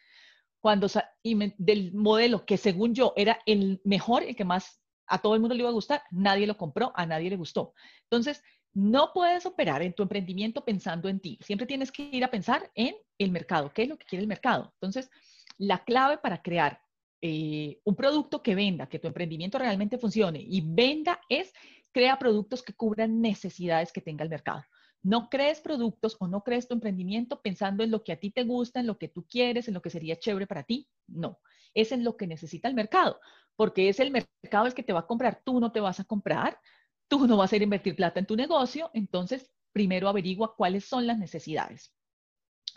Cuando 0.60 0.88
y 1.22 1.54
del 1.58 1.94
modelo 1.94 2.46
que 2.46 2.58
según 2.58 2.96
yo 2.96 3.14
era 3.16 3.40
el 3.46 3.80
mejor, 3.84 4.24
el 4.24 4.36
que 4.36 4.46
más 4.46 4.82
a 5.08 5.20
todo 5.20 5.36
el 5.36 5.40
mundo 5.40 5.56
le 5.56 5.62
iba 5.62 5.70
a 5.70 5.74
gustar, 5.74 6.02
nadie 6.12 6.48
lo 6.48 6.58
compró, 6.58 6.92
a 6.96 7.06
nadie 7.06 7.30
le 7.30 7.38
gustó. 7.38 7.74
Entonces, 8.04 8.42
no 8.76 9.12
puedes 9.14 9.46
operar 9.46 9.82
en 9.82 9.94
tu 9.94 10.04
emprendimiento 10.04 10.64
pensando 10.66 11.08
en 11.08 11.22
ti. 11.22 11.40
Siempre 11.42 11.66
tienes 11.66 11.92
que 11.92 12.04
ir 12.12 12.24
a 12.26 12.30
pensar 12.30 12.70
en 12.76 12.94
el 13.18 13.32
mercado. 13.32 13.72
¿Qué 13.74 13.84
es 13.84 13.90
lo 13.90 13.98
que 13.98 14.06
quiere 14.06 14.22
el 14.22 14.28
mercado? 14.28 14.74
Entonces, 14.74 15.10
la 15.58 15.84
clave 15.86 16.18
para 16.18 16.42
crear 16.42 16.82
eh, 17.22 17.80
un 17.86 17.96
producto 17.96 18.44
que 18.44 18.54
venda, 18.54 18.88
que 18.88 19.00
tu 19.00 19.08
emprendimiento 19.08 19.58
realmente 19.58 19.98
funcione 19.98 20.44
y 20.46 20.62
venda 20.62 21.22
es 21.30 21.54
crea 21.94 22.20
productos 22.20 22.62
que 22.62 22.74
cubran 22.74 23.22
necesidades 23.22 23.94
que 23.94 24.02
tenga 24.02 24.26
el 24.26 24.30
mercado. 24.30 24.64
No 25.02 25.30
crees 25.30 25.62
productos 25.62 26.18
o 26.20 26.28
no 26.28 26.44
crees 26.44 26.68
tu 26.68 26.74
emprendimiento 26.74 27.42
pensando 27.42 27.82
en 27.82 27.92
lo 27.92 28.04
que 28.04 28.12
a 28.12 28.20
ti 28.20 28.32
te 28.32 28.44
gusta, 28.44 28.82
en 28.82 28.88
lo 28.88 28.98
que 28.98 29.08
tú 29.08 29.26
quieres, 29.26 29.70
en 29.70 29.74
lo 29.74 29.82
que 29.82 29.90
sería 29.90 30.20
chévere 30.20 30.48
para 30.48 30.64
ti. 30.64 30.90
No, 31.08 31.40
es 31.74 31.94
en 31.94 32.04
lo 32.04 32.18
que 32.18 32.28
necesita 32.28 32.68
el 32.68 32.76
mercado 32.76 33.22
porque 33.56 33.90
es 33.90 34.00
el 34.00 34.12
mercado 34.12 34.66
el 34.66 34.74
que 34.74 34.84
te 34.84 34.94
va 34.94 35.02
a 35.02 35.08
comprar, 35.08 35.42
tú 35.44 35.60
no 35.60 35.72
te 35.72 35.80
vas 35.80 36.00
a 36.00 36.04
comprar, 36.04 36.60
tú 37.08 37.28
no 37.28 37.38
vas 37.38 37.52
a 37.52 37.56
ir 37.56 37.62
a 37.62 37.66
invertir 37.66 37.96
plata 37.96 38.20
en 38.20 38.26
tu 38.26 38.36
negocio, 38.36 38.90
entonces 38.94 39.52
primero 39.72 40.08
averigua 40.08 40.56
cuáles 40.56 40.86
son 40.86 41.08
las 41.08 41.18
necesidades. 41.18 41.94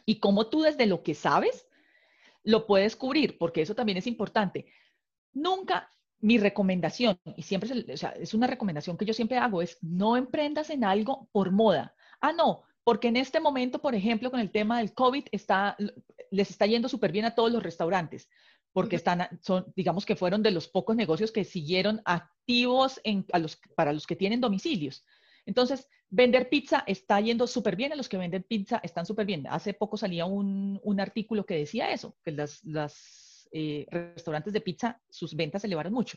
Y 0.04 0.20
cómo 0.20 0.48
tú 0.48 0.62
desde 0.62 0.86
lo 0.86 1.02
que 1.02 1.14
sabes 1.14 1.66
lo 2.42 2.66
puedes 2.66 2.96
cubrir, 2.96 3.38
porque 3.38 3.62
eso 3.62 3.74
también 3.74 3.98
es 3.98 4.06
importante. 4.06 4.66
Nunca 5.32 5.90
mi 6.20 6.38
recomendación, 6.38 7.20
y 7.36 7.42
siempre 7.42 7.70
es, 7.88 8.34
una 8.34 8.46
recomendación 8.46 8.96
que 8.96 9.04
yo 9.04 9.14
siempre 9.14 9.38
hago, 9.38 9.62
es 9.62 9.78
no 9.82 10.16
emprendas 10.16 10.70
en 10.70 10.84
algo 10.84 11.28
por 11.30 11.52
moda. 11.52 11.94
Ah, 12.20 12.32
no, 12.32 12.64
porque 12.82 13.08
en 13.08 13.16
este 13.16 13.38
momento, 13.38 13.80
por 13.80 13.94
ejemplo, 13.94 14.30
con 14.30 14.40
el 14.40 14.50
tema 14.50 14.78
del 14.78 14.94
COVID, 14.94 15.26
está, 15.30 15.76
les 16.30 16.50
está 16.50 16.66
yendo 16.66 16.88
súper 16.88 17.12
bien 17.12 17.24
a 17.24 17.34
todos 17.34 17.52
los 17.52 17.62
restaurantes 17.62 18.28
porque 18.78 18.94
están, 18.94 19.26
son, 19.42 19.72
digamos 19.74 20.06
que 20.06 20.14
fueron 20.14 20.40
de 20.40 20.52
los 20.52 20.68
pocos 20.68 20.94
negocios 20.94 21.32
que 21.32 21.42
siguieron 21.42 22.00
activos 22.04 23.00
en, 23.02 23.26
a 23.32 23.40
los, 23.40 23.58
para 23.74 23.92
los 23.92 24.06
que 24.06 24.14
tienen 24.14 24.40
domicilios. 24.40 25.04
Entonces, 25.46 25.88
vender 26.08 26.48
pizza 26.48 26.84
está 26.86 27.20
yendo 27.20 27.48
súper 27.48 27.74
bien, 27.74 27.92
a 27.92 27.96
los 27.96 28.08
que 28.08 28.18
venden 28.18 28.44
pizza 28.44 28.80
están 28.84 29.04
súper 29.04 29.26
bien. 29.26 29.48
Hace 29.48 29.74
poco 29.74 29.96
salía 29.96 30.26
un, 30.26 30.78
un, 30.84 31.00
artículo 31.00 31.44
que 31.44 31.56
decía 31.56 31.90
eso, 31.90 32.16
que 32.24 32.30
las, 32.30 32.64
las 32.64 33.48
eh, 33.50 33.84
restaurantes 33.90 34.52
de 34.52 34.60
pizza, 34.60 35.02
sus 35.10 35.34
ventas 35.34 35.62
se 35.62 35.66
elevaron 35.66 35.92
mucho. 35.92 36.16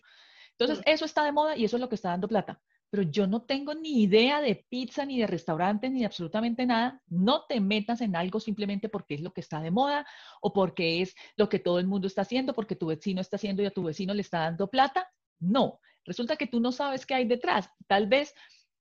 Entonces, 0.52 0.84
eso 0.86 1.06
está 1.06 1.24
de 1.26 1.32
moda 1.32 1.58
y 1.58 1.66
eso 1.66 1.78
es 1.78 1.82
lo 1.82 1.90
que 1.90 1.96
está 1.96 2.10
dando 2.10 2.28
plata 2.28 2.62
pero 2.92 3.04
yo 3.04 3.26
no 3.26 3.44
tengo 3.44 3.74
ni 3.74 4.04
idea 4.04 4.42
de 4.42 4.66
pizza, 4.70 5.06
ni 5.06 5.18
de 5.18 5.26
restaurantes, 5.26 5.90
ni 5.90 6.02
de 6.02 6.06
absolutamente 6.06 6.66
nada. 6.66 7.02
No 7.08 7.46
te 7.48 7.62
metas 7.62 8.02
en 8.02 8.18
algo 8.18 8.42
simplemente 8.42 8.90
porque 8.90 9.16
es 9.16 9.22
lo 9.22 9.32
que 9.32 9.40
está 9.40 9.62
de 9.62 9.72
moda 9.72 10.06
o 10.42 10.52
porque 10.52 11.02
es 11.02 11.16
lo 11.38 11.48
que 11.48 11.60
todo 11.60 11.80
el 11.80 11.88
mundo 11.88 12.08
está 12.08 12.24
haciendo, 12.24 12.54
porque 12.54 12.76
tu 12.76 12.88
vecino 12.88 13.22
está 13.22 13.38
haciendo 13.38 13.64
y 13.64 13.66
a 13.66 13.72
tu 13.72 13.84
vecino 13.84 14.14
le 14.14 14.22
está 14.22 14.40
dando 14.40 14.70
plata. 14.70 15.10
No, 15.40 15.80
resulta 16.04 16.36
que 16.36 16.48
tú 16.48 16.60
no 16.60 16.74
sabes 16.74 17.06
qué 17.06 17.14
hay 17.14 17.26
detrás. 17.26 17.70
Tal 17.88 18.08
vez 18.08 18.34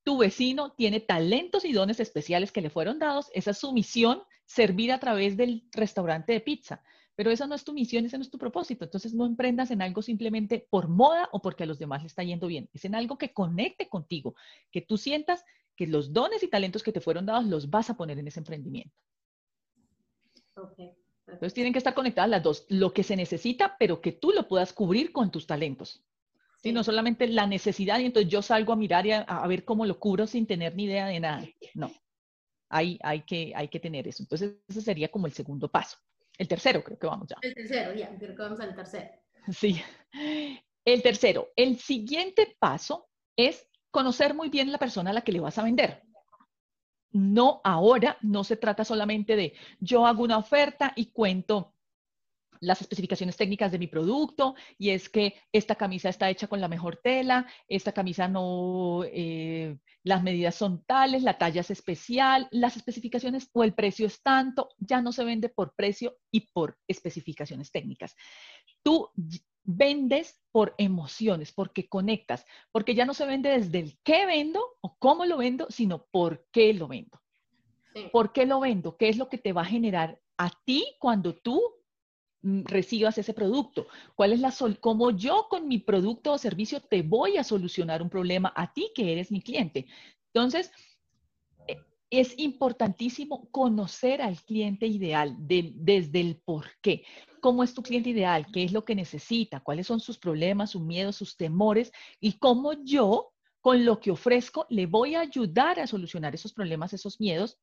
tu 0.03 0.19
vecino 0.19 0.73
tiene 0.73 0.99
talentos 0.99 1.65
y 1.65 1.73
dones 1.73 2.01
especiales 2.01 2.51
que 2.51 2.63
le 2.63 2.71
fueron 2.71 2.99
dados. 2.99 3.31
Esa 3.33 3.53
es 3.53 3.59
su 3.59 3.73
misión, 3.73 4.25
servir 4.45 4.91
a 4.91 4.99
través 4.99 5.37
del 5.37 5.69
restaurante 5.71 6.33
de 6.33 6.41
pizza. 6.41 6.83
Pero 7.21 7.33
esa 7.33 7.47
no 7.47 7.55
es 7.55 7.65
tu 7.65 7.75
misión, 7.75 8.07
ese 8.07 8.17
no 8.17 8.23
es 8.23 8.31
tu 8.31 8.39
propósito. 8.39 8.87
Entonces 8.87 9.13
no 9.13 9.27
emprendas 9.27 9.71
en 9.71 9.83
algo 9.83 10.01
simplemente 10.01 10.67
por 10.71 10.89
moda 10.89 11.29
o 11.33 11.43
porque 11.43 11.65
a 11.65 11.67
los 11.67 11.79
demás 11.79 12.01
le 12.01 12.07
está 12.07 12.23
yendo 12.23 12.47
bien. 12.47 12.71
Es 12.73 12.87
en 12.87 12.95
algo 12.95 13.19
que 13.19 13.35
conecte 13.35 13.91
contigo, 13.91 14.35
que 14.71 14.81
tú 14.81 14.97
sientas 14.97 15.45
que 15.77 15.87
los 15.87 16.15
dones 16.15 16.43
y 16.43 16.49
talentos 16.49 16.83
que 16.83 16.93
te 16.93 17.03
fueron 17.03 17.27
dados 17.27 17.45
los 17.45 17.69
vas 17.69 17.91
a 17.91 17.95
poner 17.99 18.19
en 18.19 18.29
ese 18.29 18.41
emprendimiento. 18.41 18.97
Entonces 21.27 21.53
tienen 21.53 21.75
que 21.75 21.79
estar 21.79 21.93
conectadas 21.93 22.31
las 22.31 22.43
dos, 22.43 22.65
lo 22.71 22.95
que 22.95 23.03
se 23.03 23.17
necesita, 23.17 23.77
pero 23.79 24.01
que 24.01 24.13
tú 24.13 24.31
lo 24.31 24.49
puedas 24.49 24.73
cubrir 24.73 25.13
con 25.13 25.31
tus 25.31 25.47
talentos. 25.47 26.03
Sí. 26.63 26.73
No 26.73 26.83
solamente 26.83 27.29
la 27.29 27.47
necesidad 27.47 27.99
y 27.99 28.07
entonces 28.07 28.33
yo 28.33 28.41
salgo 28.41 28.73
a 28.73 28.77
mirar 28.77 29.05
y 29.05 29.13
a, 29.13 29.47
ver 29.47 29.67
cómo 29.67 29.85
lo 29.85 30.01
cubro 30.01 30.27
sin 30.27 30.47
tener 30.47 30.75
ni 30.75 30.85
idea 30.85 31.07
de 31.07 31.21
nada. 31.21 31.47
No, 31.75 31.93
hay, 32.71 32.99
hay, 33.03 33.25
que, 33.25 33.53
hay 33.55 33.69
que 33.69 33.79
tener 33.79 34.09
eso. 34.09 34.23
Entonces 34.23 34.55
ese 34.69 34.81
sería 34.81 35.11
como 35.11 35.27
el 35.27 35.35
segundo 35.35 35.71
paso. 35.71 35.99
El 36.41 36.49
tercero, 36.49 36.83
creo 36.83 36.99
que 36.99 37.07
vamos 37.07 37.29
ya. 37.29 37.37
El 37.43 37.55
tercero, 37.55 37.93
ya, 37.93 38.09
creo 38.17 38.35
que 38.35 38.43
vamos 38.43 38.61
al 38.61 38.75
tercero. 38.75 39.11
Sí. 39.53 39.83
El 40.87 41.03
tercero, 41.03 41.49
el 41.55 41.79
siguiente 41.79 42.57
paso 42.59 43.11
es 43.37 43.69
conocer 43.91 44.33
muy 44.33 44.49
bien 44.49 44.73
la 44.73 44.79
persona 44.79 45.11
a 45.11 45.13
la 45.13 45.21
que 45.21 45.33
le 45.33 45.41
vas 45.41 45.59
a 45.59 45.65
vender. 45.65 46.03
No 47.13 47.61
ahora, 47.63 48.17
no 48.23 48.43
se 48.43 48.57
trata 48.57 48.87
solamente 48.87 49.37
de 49.37 49.53
yo 49.81 50.07
hago 50.07 50.23
una 50.23 50.39
oferta 50.39 50.95
y 50.97 51.11
cuento 51.13 51.75
las 52.61 52.81
especificaciones 52.81 53.37
técnicas 53.37 53.73
de 53.73 53.79
mi 53.79 53.87
producto 53.87 54.55
y 54.79 54.91
es 54.91 55.09
que 55.09 55.35
esta 55.53 55.75
camisa 55.75 56.09
está 56.11 56.29
hecha 56.31 56.47
con 56.47 56.61
la 56.61 56.69
mejor 56.69 57.01
tela, 57.03 57.47
esta 57.69 57.93
camisa 57.93 58.29
no, 58.29 59.03
eh, 59.05 59.79
las 60.05 60.23
medidas 60.23 60.55
son 60.55 60.85
tales, 60.85 61.23
la 61.23 61.39
talla 61.39 61.63
es 61.63 61.71
especial, 61.71 62.49
las 62.51 62.77
especificaciones 62.77 63.49
o 63.53 63.65
el 63.65 63.75
precio 63.75 64.07
es 64.07 64.23
tanto, 64.23 64.69
ya 64.79 65.01
no 65.01 65.13
se 65.13 65.25
vende 65.25 65.49
por 65.49 65.75
precio 65.75 66.17
y 66.31 66.53
por 66.53 66.79
especificaciones 66.87 67.73
técnicas. 67.73 68.15
Tú 68.83 69.11
vendes 69.63 70.41
por 70.53 70.75
emociones, 70.79 71.53
porque 71.53 71.89
conectas, 71.89 72.45
porque 72.73 72.95
ya 72.95 73.05
no 73.05 73.15
se 73.15 73.27
vende 73.27 73.51
desde 73.51 73.79
el 73.79 73.99
qué 74.03 74.27
vendo 74.27 74.63
o 74.81 74.97
cómo 74.99 75.25
lo 75.27 75.39
vendo, 75.39 75.67
sino 75.71 76.07
por 76.11 76.47
qué 76.51 76.75
lo 76.75 76.89
vendo. 76.89 77.21
¿Por 78.13 78.33
qué 78.33 78.47
lo 78.47 78.61
vendo? 78.61 78.97
¿Qué 78.97 79.09
es 79.09 79.17
lo 79.17 79.29
que 79.29 79.39
te 79.39 79.53
va 79.53 79.63
a 79.63 79.67
generar 79.67 80.21
a 80.39 80.51
ti 80.65 80.87
cuando 80.99 81.35
tú 81.35 81.61
recibas 82.43 83.19
ese 83.19 83.35
producto? 83.35 83.87
¿Cuál 84.15 84.33
es 84.33 84.41
la 84.41 84.51
sol 84.51 84.79
cómo 84.81 85.11
yo 85.11 85.47
con 85.49 85.69
mi 85.69 85.79
producto 85.79 86.33
o 86.33 86.39
servicio 86.39 86.81
te 86.81 87.03
voy 87.03 87.37
a 87.37 87.45
solucionar 87.45 88.03
un 88.03 88.11
problema 88.11 88.53
a 88.57 88.73
ti 88.73 88.91
que 88.95 89.13
eres 89.13 89.31
mi 89.31 89.43
cliente? 89.43 89.87
Entonces, 90.33 90.71
e, 91.67 91.77
es 92.11 92.39
importantísimo 92.39 93.51
conocer 93.51 94.23
al 94.23 94.41
cliente 94.43 94.87
ideal 94.87 95.37
desde 95.39 96.21
el 96.21 96.37
por 96.45 96.67
qué. 96.81 97.05
¿Cómo 97.41 97.63
es 97.63 97.75
tu 97.75 97.83
cliente 97.83 98.11
ideal? 98.11 98.47
¿Qué 98.53 98.65
es 98.65 98.73
lo 98.73 98.85
que 98.85 98.95
necesita? 98.95 99.61
¿Cuáles 99.61 99.87
son 99.87 100.01
sus 100.01 100.19
problemas, 100.19 100.71
sus 100.71 100.83
miedos, 100.83 101.17
sus 101.17 101.37
temores? 101.37 101.93
Y 102.21 102.35
cómo 102.39 102.73
yo 102.85 103.33
con 103.61 103.85
lo 103.85 104.01
que 104.01 104.11
ofrezco 104.11 104.67
le 104.71 104.87
voy 104.87 105.15
a 105.15 105.21
ayudar 105.21 105.81
a 105.81 105.87
solucionar 105.87 106.35
esos 106.35 106.53
problemas, 106.53 106.93
esos 106.93 107.21
miedos 107.21 107.59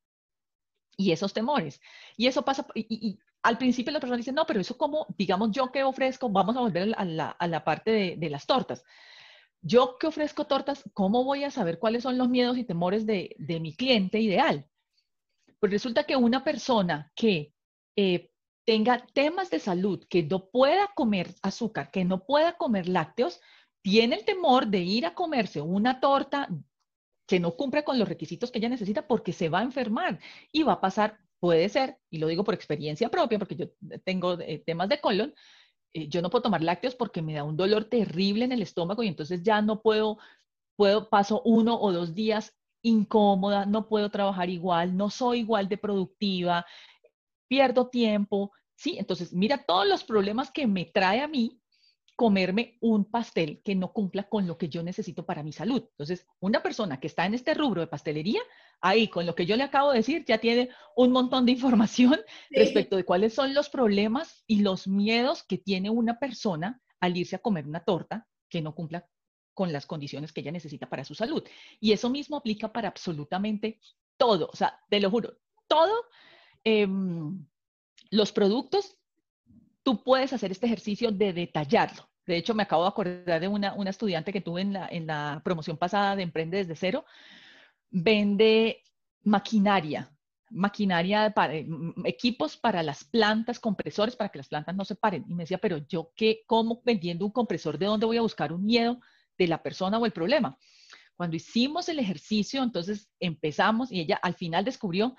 y 0.95 1.11
esos 1.11 1.33
temores. 1.33 1.79
Y 2.17 2.27
eso 2.27 2.43
pasa, 2.43 2.67
al 3.47 3.57
principio 3.57 3.93
la 3.93 4.01
persona 4.01 4.17
dice, 4.17 4.33
no, 4.33 4.45
pero 4.45 4.59
eso 4.59 4.77
como, 4.77 5.07
digamos, 5.17 5.51
yo 5.51 5.71
que 5.71 5.81
ofrezco, 5.81 6.27
vamos 6.27 6.57
a 6.57 6.59
volver 6.59 6.93
a 6.97 7.05
la, 7.05 7.63
parte 7.63 8.17
de, 8.17 8.29
las 8.29 8.45
tortas. 8.45 8.83
Yo 9.61 9.95
que 9.97 10.07
ofrezco 10.07 10.47
tortas, 10.47 10.83
¿cómo 10.93 11.23
voy 11.23 11.45
a 11.45 11.49
saber 11.49 11.79
cuáles 11.79 12.03
son 12.03 12.17
los 12.17 12.27
miedos 12.27 12.57
y 12.57 12.65
temores 12.65 13.05
de, 13.05 13.37
mi 13.61 13.73
cliente 13.73 14.19
ideal? 14.19 14.67
Pues 15.61 15.71
resulta 15.71 16.03
que 16.03 16.17
una 16.17 16.43
persona 16.43 17.09
que 17.15 17.53
eh, 17.95 18.31
tenga 18.65 19.07
temas 19.13 19.49
de 19.49 19.59
salud, 19.59 20.05
que 20.09 20.23
no 20.23 20.49
pueda 20.49 20.91
comer 20.93 21.33
azúcar, 21.41 21.89
que 21.89 22.03
no 22.03 22.25
pueda 22.25 22.57
comer 22.57 22.89
lácteos, 22.89 23.39
tiene 23.81 24.17
el 24.17 24.25
temor 24.25 24.67
de 24.67 24.79
ir 24.79 25.05
a 25.05 25.13
comerse 25.13 25.61
una 25.61 26.01
torta 26.01 26.49
que 27.25 27.39
no 27.39 27.55
cumple 27.55 27.85
con 27.85 27.97
los 27.97 28.09
requisitos 28.09 28.51
que 28.51 28.59
ella 28.59 28.67
necesita 28.67 29.07
porque 29.07 29.31
se 29.31 29.47
va 29.47 29.59
a 29.59 29.63
enfermar 29.63 30.19
y 30.51 30.63
va 30.63 30.73
a 30.73 30.81
pasar, 30.81 31.17
puede 31.39 31.69
ser, 31.69 31.97
y 32.09 32.17
lo 32.19 32.27
digo 32.27 32.43
por 32.43 32.53
experiencia 32.53 33.09
propia, 33.09 33.39
porque 33.39 33.55
yo 33.55 33.67
tengo 34.03 34.39
eh, 34.39 34.63
temas 34.65 34.89
de 34.89 34.99
colon, 34.99 35.33
eh, 35.93 36.07
yo 36.09 36.21
no 36.21 36.29
puedo 36.29 36.43
tomar 36.43 36.63
lácteos 36.63 36.95
porque 36.95 37.21
me 37.21 37.33
da 37.33 37.43
un 37.43 37.57
dolor 37.57 37.85
terrible 37.85 38.45
en 38.45 38.51
el 38.51 38.61
estómago 38.61 39.03
y 39.03 39.07
entonces 39.07 39.43
ya 39.43 39.61
no 39.61 39.81
puedo, 39.81 40.17
puedo, 40.75 41.09
paso 41.09 41.41
uno 41.45 41.79
o 41.79 41.91
dos 41.91 42.13
días 42.13 42.53
incómoda, 42.81 43.65
no 43.65 43.87
puedo 43.87 44.09
trabajar 44.09 44.49
igual, 44.49 44.95
no 44.95 45.09
soy 45.09 45.39
igual 45.39 45.67
de 45.67 45.77
productiva, 45.77 46.65
pierdo 47.47 47.89
tiempo, 47.89 48.51
¿sí? 48.75 48.97
Entonces, 48.97 49.33
mira 49.33 49.63
todos 49.63 49.87
los 49.87 50.03
problemas 50.03 50.51
que 50.51 50.67
me 50.67 50.85
trae 50.85 51.21
a 51.21 51.27
mí 51.27 51.59
comerme 52.17 52.79
un 52.81 53.05
pastel 53.05 53.61
que 53.63 53.75
no 53.75 53.93
cumpla 53.93 54.23
con 54.23 54.47
lo 54.47 54.57
que 54.57 54.69
yo 54.69 54.81
necesito 54.81 55.23
para 55.23 55.43
mi 55.43 55.53
salud. 55.53 55.83
Entonces, 55.91 56.25
una 56.39 56.63
persona 56.63 56.99
que 56.99 57.05
está 57.05 57.27
en 57.27 57.35
este 57.35 57.53
rubro 57.53 57.79
de 57.79 57.85
pastelería, 57.85 58.41
ahí 58.81 59.07
con 59.07 59.27
lo 59.27 59.35
que 59.35 59.45
yo 59.45 59.55
le 59.55 59.61
acabo 59.61 59.91
de 59.91 59.99
decir, 59.99 60.25
ya 60.25 60.39
tiene 60.39 60.69
un 60.95 61.11
montón 61.11 61.45
de 61.45 61.51
información 61.57 62.19
respecto 62.49 62.95
de 62.95 63.05
cuáles 63.05 63.35
son 63.35 63.53
los 63.53 63.69
problemas 63.69 64.43
y 64.47 64.61
los 64.63 64.87
miedos 64.87 65.43
que 65.43 65.59
tiene 65.59 65.91
una 65.91 66.17
persona 66.17 66.81
al 66.99 67.15
irse 67.15 67.35
a 67.35 67.39
comer 67.39 67.67
una 67.67 67.81
torta 67.81 68.27
que 68.49 68.63
no 68.63 68.73
cumpla 68.73 69.07
con 69.53 69.71
las 69.71 69.85
condiciones 69.85 70.33
que 70.33 70.41
ella 70.41 70.51
necesita 70.51 70.89
para 70.89 71.05
su 71.05 71.13
salud. 71.13 71.43
Y 71.79 71.91
eso 71.91 72.09
mismo 72.09 72.37
aplica 72.37 72.73
para 72.73 72.87
absolutamente 72.87 73.79
todo. 74.17 74.49
O 74.51 74.55
sea, 74.55 74.79
te 74.89 74.99
lo 74.99 75.11
juro, 75.11 75.37
todo. 75.67 75.93
Em, 76.63 77.45
los 78.09 78.31
productos, 78.31 78.97
tú 79.83 80.03
puedes 80.03 80.33
hacer 80.33 80.51
este 80.51 80.65
ejercicio 80.65 81.11
de 81.11 81.31
detallarlo. 81.31 82.06
De 82.27 82.35
hecho, 82.35 82.53
me 82.53 82.63
acabo 82.63 82.83
de 82.83 82.89
acordar 82.89 83.39
de 83.39 83.47
una, 83.47 83.73
estudiante 83.89 84.33
que 84.33 84.41
tuve 84.41 84.61
en 84.61 84.73
la, 84.73 84.87
en 84.91 85.07
la 85.07 85.41
promoción 85.43 85.77
pasada 85.77 86.15
de 86.15 86.23
Emprende 86.23 86.57
desde 86.57 86.75
cero. 86.75 87.05
Vende 87.89 88.83
maquinaria, 89.23 90.11
maquinaria 90.49 91.31
para 91.31 91.53
equipos 92.05 92.57
para 92.57 92.83
las 92.83 93.05
plantas, 93.05 93.59
compresores 93.59 94.17
para 94.17 94.29
que 94.29 94.39
las 94.39 94.49
plantas 94.49 94.75
no 94.75 94.83
se 94.83 94.95
paren. 94.95 95.25
Y 95.29 95.33
me 95.33 95.43
decía, 95.43 95.57
pero 95.57 95.77
yo 95.87 96.11
qué, 96.15 96.43
cómo 96.45 96.81
vendiendo 96.83 97.25
un 97.25 97.31
compresor, 97.31 97.77
¿de 97.77 97.85
dónde 97.85 98.05
voy 98.05 98.17
a 98.17 98.21
buscar 98.21 98.51
un 98.51 98.65
miedo 98.65 98.99
de 99.37 99.47
la 99.47 99.63
persona 99.63 99.97
o 99.97 100.05
el 100.05 100.11
problema? 100.11 100.57
Cuando 101.15 101.37
hicimos 101.37 101.87
el 101.87 101.99
ejercicio, 101.99 102.61
entonces 102.61 103.09
empezamos 103.21 103.91
y 103.91 104.01
ella 104.01 104.19
al 104.21 104.35
final 104.35 104.65
descubrió 104.65 105.15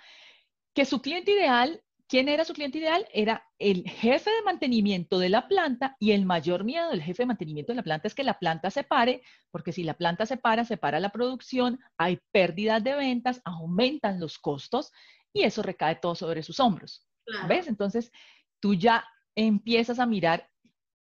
que 0.74 0.84
su 0.84 1.00
cliente 1.00 1.32
ideal 1.32 1.82
¿Quién 2.08 2.30
era 2.30 2.46
su 2.46 2.54
cliente 2.54 2.78
ideal? 2.78 3.06
Era 3.12 3.46
el 3.58 3.84
jefe 3.84 4.30
de 4.30 4.42
mantenimiento 4.42 5.18
de 5.18 5.28
la 5.28 5.46
planta 5.46 5.94
y 6.00 6.12
el 6.12 6.24
mayor 6.24 6.64
miedo 6.64 6.88
del 6.88 7.02
jefe 7.02 7.24
de 7.24 7.26
mantenimiento 7.26 7.72
de 7.72 7.76
la 7.76 7.82
planta 7.82 8.08
es 8.08 8.14
que 8.14 8.24
la 8.24 8.38
planta 8.38 8.70
se 8.70 8.82
pare, 8.82 9.22
porque 9.50 9.72
si 9.72 9.84
la 9.84 9.92
planta 9.92 10.24
se 10.24 10.38
para, 10.38 10.64
se 10.64 10.78
para 10.78 11.00
la 11.00 11.10
producción, 11.10 11.78
hay 11.98 12.18
pérdidas 12.32 12.82
de 12.82 12.94
ventas, 12.94 13.42
aumentan 13.44 14.20
los 14.20 14.38
costos 14.38 14.90
y 15.34 15.42
eso 15.42 15.62
recae 15.62 15.96
todo 15.96 16.14
sobre 16.14 16.42
sus 16.42 16.60
hombros. 16.60 17.06
¿Ves? 17.46 17.68
Entonces, 17.68 18.10
tú 18.58 18.72
ya 18.72 19.04
empiezas 19.34 19.98
a 19.98 20.06
mirar 20.06 20.48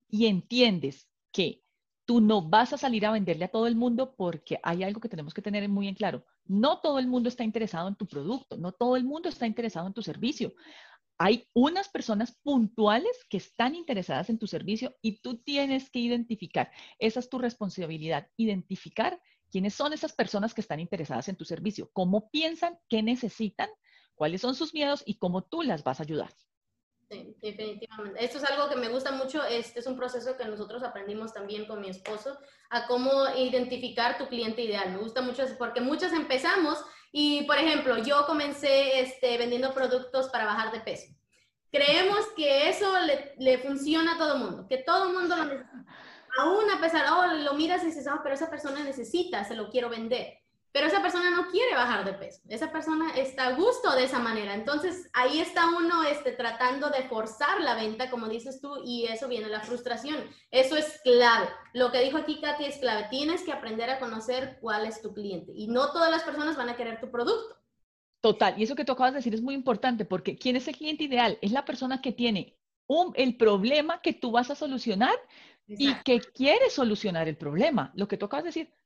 y 0.08 0.26
entiendes 0.26 1.08
que 1.30 1.62
tú 2.04 2.20
no 2.20 2.42
vas 2.42 2.72
a 2.72 2.78
salir 2.78 3.06
a 3.06 3.12
venderle 3.12 3.44
a 3.44 3.50
todo 3.50 3.68
el 3.68 3.76
mundo 3.76 4.16
porque 4.16 4.58
hay 4.60 4.82
algo 4.82 5.00
que 5.00 5.08
tenemos 5.08 5.34
que 5.34 5.42
tener 5.42 5.68
muy 5.68 5.86
en 5.86 5.94
claro. 5.94 6.24
No 6.46 6.80
todo 6.80 6.98
el 6.98 7.06
mundo 7.06 7.28
está 7.28 7.44
interesado 7.44 7.86
en 7.86 7.94
tu 7.94 8.06
producto, 8.06 8.56
no 8.56 8.72
todo 8.72 8.96
el 8.96 9.04
mundo 9.04 9.28
está 9.28 9.46
interesado 9.46 9.86
en 9.86 9.92
tu 9.92 10.02
servicio 10.02 10.52
hay 11.18 11.48
unas 11.54 11.88
personas 11.88 12.36
puntuales 12.42 13.24
que 13.28 13.38
están 13.38 13.74
interesadas 13.74 14.30
en 14.30 14.38
tu 14.38 14.46
servicio 14.46 14.96
y 15.00 15.20
tú 15.20 15.38
tienes 15.38 15.90
que 15.90 15.98
identificar, 15.98 16.70
esa 16.98 17.20
es 17.20 17.30
tu 17.30 17.38
responsabilidad, 17.38 18.28
identificar 18.36 19.20
quiénes 19.50 19.74
son 19.74 19.92
esas 19.92 20.12
personas 20.12 20.54
que 20.54 20.60
están 20.60 20.80
interesadas 20.80 21.28
en 21.28 21.36
tu 21.36 21.44
servicio, 21.44 21.90
cómo 21.92 22.30
piensan, 22.30 22.78
qué 22.88 23.02
necesitan, 23.02 23.70
cuáles 24.14 24.40
son 24.40 24.54
sus 24.54 24.74
miedos 24.74 25.02
y 25.06 25.18
cómo 25.18 25.44
tú 25.44 25.62
las 25.62 25.84
vas 25.84 26.00
a 26.00 26.02
ayudar. 26.02 26.30
Sí, 27.08 27.36
definitivamente. 27.40 28.24
Esto 28.24 28.38
es 28.38 28.44
algo 28.44 28.68
que 28.68 28.74
me 28.74 28.88
gusta 28.88 29.12
mucho. 29.12 29.44
Este 29.44 29.78
es 29.78 29.86
un 29.86 29.96
proceso 29.96 30.36
que 30.36 30.44
nosotros 30.44 30.82
aprendimos 30.82 31.32
también 31.32 31.66
con 31.66 31.80
mi 31.80 31.88
esposo, 31.88 32.36
a 32.68 32.88
cómo 32.88 33.28
identificar 33.36 34.18
tu 34.18 34.26
cliente 34.26 34.62
ideal. 34.62 34.90
Me 34.90 34.98
gusta 34.98 35.22
mucho 35.22 35.44
porque 35.56 35.80
muchos 35.80 36.12
empezamos 36.12 36.84
y, 37.18 37.44
por 37.44 37.56
ejemplo, 37.56 37.96
yo 37.96 38.26
comencé 38.26 39.00
este, 39.00 39.38
vendiendo 39.38 39.72
productos 39.72 40.28
para 40.28 40.44
bajar 40.44 40.70
de 40.70 40.80
peso. 40.80 41.14
Creemos 41.72 42.26
que 42.36 42.68
eso 42.68 42.92
le, 43.38 43.56
funciona 43.56 44.16
a 44.16 44.18
todo 44.18 44.36
mundo, 44.36 44.66
que 44.68 44.76
todo 44.76 45.08
el 45.08 45.14
mundo 45.14 45.34
lo 45.34 45.44
necesita. 45.46 45.86
Aún 46.38 46.70
a 46.70 46.78
pesar, 46.78 47.06
oh, 47.10 47.26
lo 47.38 47.54
miras 47.54 47.82
y 47.84 48.08
oh, 48.10 48.20
pero 48.22 48.34
esa 48.34 48.50
persona 48.50 48.84
necesita, 48.84 49.44
se 49.44 49.54
lo 49.54 49.70
quiero 49.70 49.88
vender. 49.88 50.40
Pero 50.76 50.88
esa 50.88 51.00
persona 51.00 51.30
no 51.30 51.46
quiere 51.46 51.74
bajar 51.74 52.04
de 52.04 52.12
peso. 52.12 52.42
Esa 52.50 52.70
persona 52.70 53.16
está 53.16 53.46
a 53.46 53.52
gusto 53.54 53.96
de 53.96 54.04
esa 54.04 54.18
manera. 54.18 54.52
Entonces, 54.52 55.08
ahí 55.14 55.40
está 55.40 55.70
uno 55.74 56.04
este, 56.04 56.32
tratando 56.32 56.90
de 56.90 57.04
forzar 57.04 57.62
la 57.62 57.74
venta, 57.74 58.10
como 58.10 58.28
dices 58.28 58.60
tú, 58.60 58.82
y 58.84 59.06
eso 59.06 59.26
viene 59.26 59.48
la 59.48 59.62
frustración. 59.62 60.22
Eso 60.50 60.76
es 60.76 61.00
clave. 61.02 61.48
Lo 61.72 61.90
que 61.90 62.00
dijo 62.00 62.18
aquí 62.18 62.42
Katy 62.42 62.66
es 62.66 62.76
clave. 62.76 63.06
Tienes 63.08 63.42
que 63.42 63.52
aprender 63.52 63.88
a 63.88 63.98
conocer 63.98 64.58
cuál 64.60 64.84
es 64.84 65.00
tu 65.00 65.14
cliente. 65.14 65.50
Y 65.56 65.68
no 65.68 65.92
todas 65.92 66.10
las 66.10 66.24
personas 66.24 66.58
van 66.58 66.68
a 66.68 66.76
querer 66.76 67.00
tu 67.00 67.10
producto. 67.10 67.56
Total. 68.20 68.52
Y 68.58 68.64
eso 68.64 68.76
que 68.76 68.84
tú 68.84 68.92
acabas 68.92 69.14
de 69.14 69.20
decir 69.20 69.34
es 69.34 69.40
muy 69.40 69.54
importante 69.54 70.04
porque 70.04 70.36
¿quién 70.36 70.56
es 70.56 70.68
el 70.68 70.76
cliente 70.76 71.04
ideal? 71.04 71.38
Es 71.40 71.52
la 71.52 71.64
persona 71.64 72.02
que 72.02 72.12
tiene 72.12 72.54
un, 72.86 73.14
el 73.16 73.38
problema 73.38 74.02
que 74.02 74.12
tú 74.12 74.30
vas 74.30 74.50
a 74.50 74.54
solucionar 74.54 75.14
y 75.66 75.94
que 76.04 76.20
quiere 76.20 76.68
solucionar 76.68 77.28
el 77.28 77.38
problema. 77.38 77.92
Lo 77.94 78.06
que 78.08 78.18
tú 78.18 78.26
acabas 78.26 78.44
de 78.44 78.48
decir, 78.48 78.76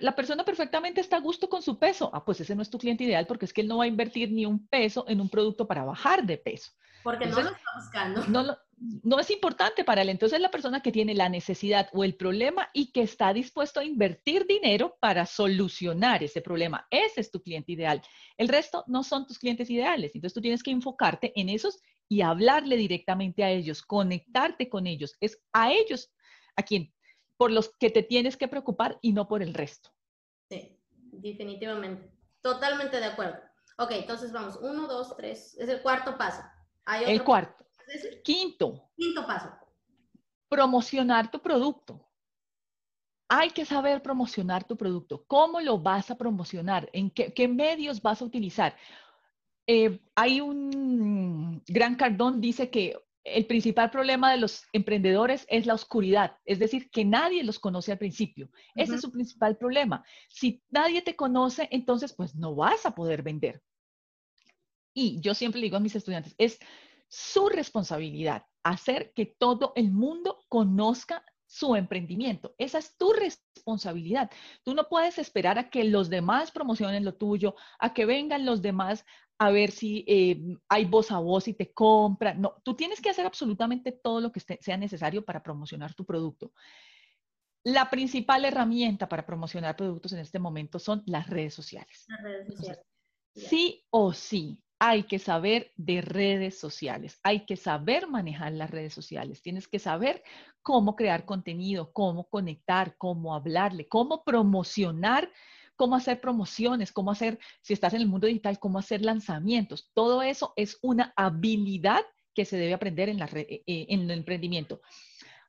la 0.00 0.16
persona 0.16 0.44
perfectamente 0.44 1.00
está 1.00 1.16
a 1.16 1.20
gusto 1.20 1.48
con 1.48 1.62
su 1.62 1.78
peso. 1.78 2.10
Ah, 2.12 2.24
pues 2.24 2.40
ese 2.40 2.54
no 2.54 2.62
es 2.62 2.70
tu 2.70 2.78
cliente 2.78 3.04
ideal 3.04 3.26
porque 3.26 3.44
es 3.44 3.52
que 3.52 3.60
él 3.60 3.68
no 3.68 3.78
va 3.78 3.84
a 3.84 3.88
invertir 3.88 4.32
ni 4.32 4.46
un 4.46 4.66
peso 4.66 5.04
en 5.08 5.20
un 5.20 5.28
producto 5.28 5.66
para 5.66 5.84
bajar 5.84 6.24
de 6.24 6.38
peso. 6.38 6.72
Porque 7.02 7.26
no 7.26 7.40
lo 7.40 7.50
está 7.50 7.70
buscando. 7.76 8.26
No, 8.26 8.56
no 8.78 9.20
es 9.20 9.30
importante 9.30 9.84
para 9.84 10.02
él. 10.02 10.08
Entonces 10.08 10.36
es 10.36 10.42
la 10.42 10.50
persona 10.50 10.80
que 10.82 10.90
tiene 10.90 11.14
la 11.14 11.28
necesidad 11.28 11.88
o 11.92 12.02
el 12.02 12.16
problema 12.16 12.68
y 12.72 12.90
que 12.90 13.02
está 13.02 13.32
dispuesto 13.32 13.78
a 13.78 13.84
invertir 13.84 14.44
dinero 14.46 14.96
para 15.00 15.24
solucionar 15.24 16.24
ese 16.24 16.40
problema. 16.40 16.86
Ese 16.90 17.20
es 17.20 17.30
tu 17.30 17.40
cliente 17.40 17.72
ideal. 17.72 18.02
El 18.36 18.48
resto 18.48 18.82
no 18.88 19.04
son 19.04 19.26
tus 19.26 19.38
clientes 19.38 19.70
ideales. 19.70 20.16
Entonces 20.16 20.34
tú 20.34 20.40
tienes 20.40 20.64
que 20.64 20.72
enfocarte 20.72 21.32
en 21.36 21.48
esos 21.48 21.78
y 22.08 22.22
hablarle 22.22 22.76
directamente 22.76 23.44
a 23.44 23.50
ellos, 23.50 23.82
conectarte 23.82 24.68
con 24.68 24.86
ellos. 24.86 25.16
Es 25.20 25.40
a 25.52 25.72
ellos 25.72 26.10
a 26.56 26.62
quien 26.62 26.92
por 27.36 27.50
los 27.50 27.70
que 27.78 27.90
te 27.90 28.02
tienes 28.02 28.36
que 28.36 28.48
preocupar 28.48 28.98
y 29.02 29.12
no 29.12 29.28
por 29.28 29.42
el 29.42 29.54
resto. 29.54 29.90
Sí, 30.48 30.78
definitivamente. 31.12 32.10
Totalmente 32.40 32.98
de 32.98 33.06
acuerdo. 33.06 33.38
Ok, 33.78 33.90
entonces 33.92 34.32
vamos. 34.32 34.56
Uno, 34.56 34.86
dos, 34.86 35.16
tres. 35.16 35.56
Es 35.58 35.68
el 35.68 35.82
cuarto 35.82 36.16
paso. 36.16 36.42
el 37.06 37.22
cuarto. 37.24 37.66
Quinto. 38.24 38.90
Quinto 38.96 39.26
paso. 39.26 39.52
Promocionar 40.48 41.30
tu 41.30 41.40
producto. 41.40 42.02
Hay 43.28 43.50
que 43.50 43.64
saber 43.64 44.02
promocionar 44.02 44.64
tu 44.64 44.76
producto. 44.76 45.24
¿Cómo 45.26 45.60
lo 45.60 45.78
vas 45.78 46.10
a 46.10 46.16
promocionar? 46.16 46.88
¿En 46.92 47.10
qué, 47.10 47.48
medios 47.48 48.00
vas 48.00 48.22
a 48.22 48.24
utilizar? 48.24 48.76
Eh, 49.66 50.00
hay 50.14 50.40
un 50.40 51.62
gran 51.66 51.96
Cardón 51.96 52.40
dice 52.40 52.70
que 52.70 52.96
el 53.26 53.46
principal 53.46 53.90
problema 53.90 54.30
de 54.30 54.38
los 54.38 54.64
emprendedores 54.72 55.46
es 55.48 55.66
la 55.66 55.74
oscuridad, 55.74 56.36
es 56.44 56.58
decir, 56.58 56.90
que 56.90 57.04
nadie 57.04 57.42
los 57.42 57.58
conoce 57.58 57.92
al 57.92 57.98
principio. 57.98 58.48
Ese 58.74 58.94
es 58.94 59.00
su 59.00 59.10
principal 59.10 59.56
problema. 59.56 60.04
Si 60.28 60.62
nadie 60.70 61.02
te 61.02 61.16
conoce, 61.16 61.68
entonces 61.72 62.14
pues 62.14 62.34
no 62.36 62.54
vas 62.54 62.86
a 62.86 62.94
poder 62.94 63.22
vender. 63.22 63.62
Y 64.94 65.20
yo 65.20 65.34
siempre 65.34 65.60
digo 65.60 65.76
a 65.76 65.80
mis 65.80 65.96
estudiantes, 65.96 66.34
es 66.38 66.58
su 67.08 67.48
responsabilidad 67.48 68.46
hacer 68.62 69.12
que 69.12 69.26
todo 69.26 69.72
el 69.76 69.92
mundo 69.92 70.44
conozca 70.48 71.24
su 71.56 71.74
emprendimiento. 71.74 72.54
Esa 72.58 72.78
es 72.78 72.96
tu 72.98 73.14
responsabilidad. 73.14 74.30
Tú 74.62 74.74
no 74.74 74.88
puedes 74.88 75.18
esperar 75.18 75.58
a 75.58 75.70
que 75.70 75.84
los 75.84 76.10
demás 76.10 76.50
promocionen 76.50 77.04
lo 77.04 77.14
tuyo, 77.14 77.54
a 77.78 77.94
que 77.94 78.04
vengan 78.04 78.44
los 78.44 78.60
demás 78.60 79.06
a 79.38 79.50
ver 79.50 79.70
si 79.70 80.04
eh, 80.06 80.38
hay 80.68 80.84
voz 80.84 81.10
a 81.10 81.18
voz 81.18 81.48
y 81.48 81.54
te 81.54 81.72
compran. 81.72 82.42
No, 82.42 82.60
tú 82.62 82.74
tienes 82.74 83.00
que 83.00 83.08
hacer 83.08 83.24
absolutamente 83.24 83.92
todo 83.92 84.20
lo 84.20 84.32
que 84.32 84.40
sea 84.40 84.76
necesario 84.76 85.24
para 85.24 85.42
promocionar 85.42 85.94
tu 85.94 86.04
producto. 86.04 86.52
la 87.64 87.88
principal 87.90 88.44
herramienta 88.44 89.08
para 89.08 89.26
promocionar 89.26 89.76
productos 89.76 90.12
en 90.12 90.20
este 90.20 90.38
momento 90.38 90.78
son 90.78 91.02
las 91.06 91.28
redes 91.28 91.54
sociales. 91.54 92.04
Las 92.06 92.22
redes 92.22 92.54
sociales. 92.54 92.86
sí 93.34 93.84
o 93.90 94.12
sí, 94.12 94.62
hay 94.78 95.04
que 95.04 95.18
saber 95.18 95.72
de 95.76 96.02
redes 96.02 96.58
sociales, 96.58 97.18
hay 97.22 97.46
que 97.46 97.56
saber 97.56 98.08
manejar 98.08 98.52
las 98.52 98.70
redes 98.70 98.92
sociales, 98.92 99.40
tienes 99.40 99.68
que 99.68 99.78
saber 99.78 100.22
cómo 100.62 100.96
crear 100.96 101.24
contenido, 101.24 101.92
cómo 101.92 102.28
conectar, 102.28 102.96
cómo 102.98 103.34
hablarle, 103.34 103.88
cómo 103.88 104.22
promocionar, 104.24 105.30
cómo 105.76 105.96
hacer 105.96 106.20
promociones, 106.20 106.92
cómo 106.92 107.10
hacer, 107.10 107.38
si 107.62 107.72
estás 107.72 107.94
en 107.94 108.02
el 108.02 108.08
mundo 108.08 108.26
digital, 108.26 108.58
cómo 108.58 108.78
hacer 108.78 109.02
lanzamientos. 109.02 109.90
Todo 109.94 110.22
eso 110.22 110.52
es 110.56 110.78
una 110.82 111.12
habilidad 111.16 112.02
que 112.34 112.44
se 112.44 112.56
debe 112.56 112.74
aprender 112.74 113.08
en, 113.08 113.22
eh, 113.22 113.62
eh, 113.66 113.86
en 113.88 114.02
el 114.02 114.10
emprendimiento. 114.10 114.80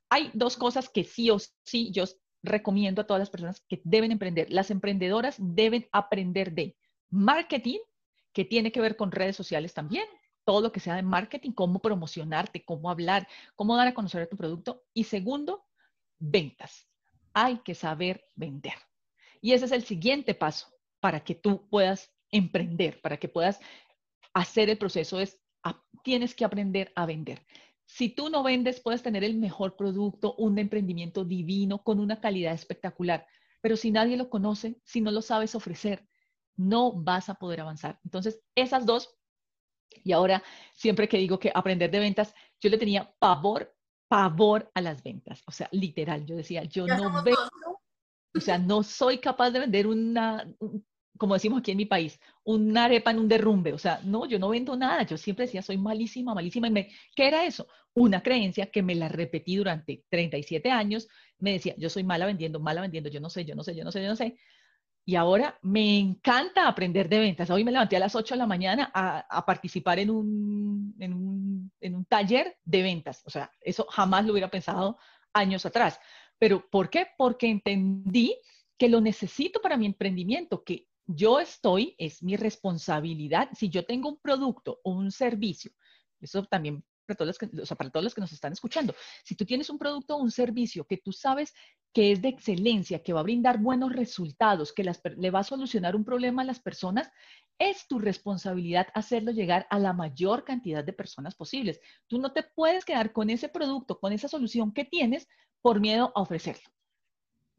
Hay 0.09 0.32
dos 0.34 0.55
cosas 0.55 0.88
que 0.88 1.03
sí 1.03 1.30
o 1.30 1.38
sí 1.65 1.91
yo 1.91 2.05
recomiendo 2.43 3.01
a 3.01 3.07
todas 3.07 3.19
las 3.19 3.30
personas 3.30 3.61
que 3.67 3.82
deben 3.84 4.11
emprender. 4.11 4.47
Las 4.49 4.71
emprendedoras 4.71 5.36
deben 5.38 5.88
aprender 5.91 6.53
de 6.53 6.78
marketing, 7.09 7.80
que 8.38 8.45
tiene 8.45 8.71
que 8.71 8.81
ver 8.81 8.95
con 8.95 9.11
redes 9.11 9.35
sociales 9.35 9.73
también, 9.73 10.05
todo 10.45 10.61
lo 10.61 10.71
que 10.71 10.79
sea 10.79 10.93
de 10.93 11.01
marketing, 11.01 11.53
cómo 11.53 11.79
promocionarte, 11.79 12.63
cómo 12.63 12.91
hablar, 12.91 13.27
cómo 13.55 13.75
dar 13.75 13.88
a 13.88 13.95
conocer 13.95 14.27
tu 14.27 14.38
producto. 14.38 14.83
Y 14.93 15.05
segundo, 15.05 15.65
ventas. 16.19 16.88
Hay 17.33 17.57
que 17.65 17.73
saber 17.73 18.29
vender. 18.35 18.75
Y 19.41 19.53
ese 19.53 19.65
es 19.65 19.71
el 19.71 19.81
siguiente 19.81 20.35
paso 20.35 20.67
para 20.99 21.23
que 21.23 21.33
tú 21.33 21.67
puedas 21.67 22.13
emprender, 22.29 23.01
para 23.01 23.17
que 23.17 23.27
puedas 23.27 23.59
hacer 24.35 24.69
el 24.69 24.77
proceso. 24.77 25.19
Es, 25.19 25.41
tienes 26.03 26.35
que 26.35 26.45
aprender 26.45 26.91
a 26.95 27.07
vender. 27.07 27.43
Si 27.88 28.09
tú 28.09 28.29
no 28.29 28.43
vendes, 28.43 28.79
puedes 28.81 29.01
tener 29.01 29.23
el 29.23 29.35
mejor 29.35 29.75
producto, 29.75 30.35
un 30.35 30.59
emprendimiento 30.59 31.25
divino, 31.25 31.81
con 31.81 31.99
una 31.99 32.21
calidad 32.21 32.53
espectacular. 32.53 33.25
Pero 33.61 33.75
si 33.77 33.89
nadie 33.89 34.15
lo 34.15 34.29
conoce, 34.29 34.79
si 34.83 35.01
no 35.01 35.09
lo 35.09 35.23
sabes 35.23 35.55
ofrecer, 35.55 36.07
no 36.57 36.91
vas 36.93 37.29
a 37.29 37.35
poder 37.35 37.61
avanzar. 37.61 37.99
Entonces, 38.03 38.41
esas 38.55 38.85
dos, 38.85 39.15
y 40.03 40.11
ahora 40.11 40.43
siempre 40.73 41.07
que 41.07 41.17
digo 41.17 41.39
que 41.39 41.51
aprender 41.53 41.91
de 41.91 41.99
ventas, 41.99 42.33
yo 42.59 42.69
le 42.69 42.77
tenía 42.77 43.13
pavor, 43.19 43.75
pavor 44.07 44.69
a 44.73 44.81
las 44.81 45.03
ventas. 45.03 45.43
O 45.45 45.51
sea, 45.51 45.69
literal, 45.71 46.25
yo 46.25 46.35
decía, 46.35 46.63
yo 46.63 46.87
no 46.87 47.23
vendo, 47.23 47.81
o 48.35 48.39
sea, 48.39 48.57
no 48.57 48.83
soy 48.83 49.19
capaz 49.19 49.51
de 49.51 49.59
vender 49.59 49.87
una, 49.87 50.47
como 51.17 51.33
decimos 51.33 51.59
aquí 51.59 51.71
en 51.71 51.77
mi 51.77 51.85
país, 51.85 52.19
una 52.43 52.85
arepa 52.85 53.11
en 53.11 53.19
un 53.19 53.27
derrumbe. 53.27 53.73
O 53.73 53.77
sea, 53.77 53.99
no, 54.03 54.25
yo 54.25 54.39
no 54.39 54.49
vendo 54.49 54.75
nada. 54.75 55.03
Yo 55.03 55.17
siempre 55.17 55.45
decía, 55.45 55.61
soy 55.61 55.77
malísima, 55.77 56.33
malísima. 56.33 56.67
Y 56.67 56.71
me, 56.71 56.89
¿Qué 57.15 57.27
era 57.27 57.45
eso? 57.45 57.67
Una 57.93 58.21
creencia 58.21 58.67
que 58.67 58.83
me 58.83 58.95
la 58.95 59.09
repetí 59.09 59.55
durante 59.55 60.05
37 60.09 60.69
años. 60.71 61.07
Me 61.39 61.53
decía, 61.53 61.75
yo 61.77 61.89
soy 61.89 62.03
mala 62.03 62.25
vendiendo, 62.25 62.59
mala 62.59 62.81
vendiendo, 62.81 63.09
yo 63.09 63.19
no 63.19 63.29
sé, 63.29 63.45
yo 63.45 63.55
no 63.55 63.63
sé, 63.63 63.75
yo 63.75 63.83
no 63.83 63.91
sé, 63.91 64.01
yo 64.01 64.09
no 64.09 64.15
sé. 64.15 64.37
Y 65.07 65.15
ahora 65.15 65.57
me 65.61 65.97
encanta 65.97 66.67
aprender 66.67 67.07
de 67.07 67.19
ventas. 67.19 67.49
Hoy 67.49 67.63
me 67.63 67.71
levanté 67.71 67.95
a 67.95 67.99
las 68.01 68.13
8 68.13 68.33
de 68.33 68.39
la 68.39 68.45
mañana 68.45 68.91
a, 68.93 69.45
participar 69.45 69.99
en 69.99 70.09
un, 70.09 70.93
en, 70.99 71.13
un, 71.13 71.71
en 71.79 71.95
un 71.95 72.03
taller 72.03 72.57
de 72.65 72.81
ventas. 72.81 73.23
O 73.25 73.29
sea, 73.29 73.49
eso 73.61 73.87
jamás 73.89 74.25
lo 74.25 74.33
hubiera 74.33 74.49
pensado 74.49 74.97
años 75.31 75.65
atrás. 75.65 75.97
Pero 76.37 76.69
¿por 76.69 76.89
qué? 76.89 77.07
Porque 77.17 77.47
entendí 77.47 78.37
que 78.77 78.89
lo 78.89 78.99
necesito 78.99 79.61
para 79.61 79.77
mi 79.77 79.85
emprendimiento, 79.85 80.65
que 80.65 80.89
yo 81.05 81.39
estoy, 81.39 81.95
es 81.97 82.21
mi 82.21 82.35
responsabilidad. 82.35 83.47
Si 83.53 83.69
yo 83.69 83.85
tengo 83.85 84.09
un 84.09 84.19
producto 84.19 84.81
o 84.83 84.91
un 84.91 85.09
servicio, 85.09 85.71
eso 86.19 86.43
también 86.43 86.83
para 87.07 87.17
todos, 87.17 87.27
los 87.27 87.37
que, 87.37 87.47
para 87.75 87.89
todos 87.89 88.03
los 88.03 88.13
que 88.13 88.21
nos 88.21 88.31
están 88.31 88.53
escuchando. 88.53 88.93
Si 89.23 89.35
tú 89.35 89.45
tienes 89.45 89.69
un 89.69 89.79
producto 89.79 90.15
o 90.15 90.21
un 90.21 90.31
servicio 90.31 90.85
que 90.85 90.97
tú 90.97 91.11
sabes 91.11 91.53
que 91.93 92.11
es 92.11 92.21
de 92.21 92.29
excelencia, 92.29 93.01
que 93.01 93.13
va 93.13 93.21
a 93.21 93.23
brindar 93.23 93.57
buenos 93.57 93.93
resultados, 93.93 94.73
que 94.73 94.83
le 94.83 95.31
va 95.31 95.39
a 95.39 95.43
solucionar 95.43 95.95
un 95.95 96.03
problema 96.03 96.43
a 96.43 96.45
las 96.45 96.59
personas, 96.59 97.09
es 97.57 97.87
tu 97.87 97.97
responsabilidad 97.97 98.87
hacerlo 98.93 99.31
llegar 99.31 99.65
a 99.69 99.79
la 99.79 99.93
mayor 99.93 100.43
cantidad 100.43 100.83
de 100.83 100.93
personas 100.93 101.33
posibles. 101.33 101.79
Tú 102.07 102.19
no 102.19 102.33
te 102.33 102.43
puedes 102.43 102.85
quedar 102.85 103.13
con 103.13 103.29
ese 103.29 103.49
producto, 103.49 103.99
con 103.99 104.13
esa 104.13 104.27
solución 104.27 104.71
que 104.73 104.85
tienes 104.85 105.27
por 105.61 105.79
miedo 105.79 106.11
a 106.13 106.21
ofrecerlo. 106.21 106.69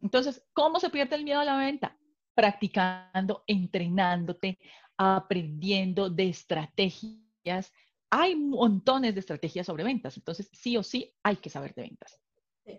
Entonces, 0.01 0.45
¿cómo 0.53 0.79
se 0.79 0.91
pierde 0.91 1.17
el 1.17 1.25
miedo 1.25 1.41
a 1.41 1.45
la 1.45 1.59
venta? 1.59 1.99
Practicando, 2.35 3.43
entrenándote, 3.49 4.59
aprendiendo 4.97 6.09
de 6.11 6.29
estrategias, 6.29 7.73
hay 8.11 8.37
montones 8.37 9.15
de 9.15 9.21
estrategias 9.21 9.67
sobre 9.67 9.85
ventas, 9.85 10.17
entonces 10.17 10.49
sí 10.53 10.77
o 10.77 10.83
sí 10.83 11.15
hay 11.23 11.37
que 11.37 11.51
saber 11.51 11.75
de 11.75 11.83
ventas. 11.83 12.19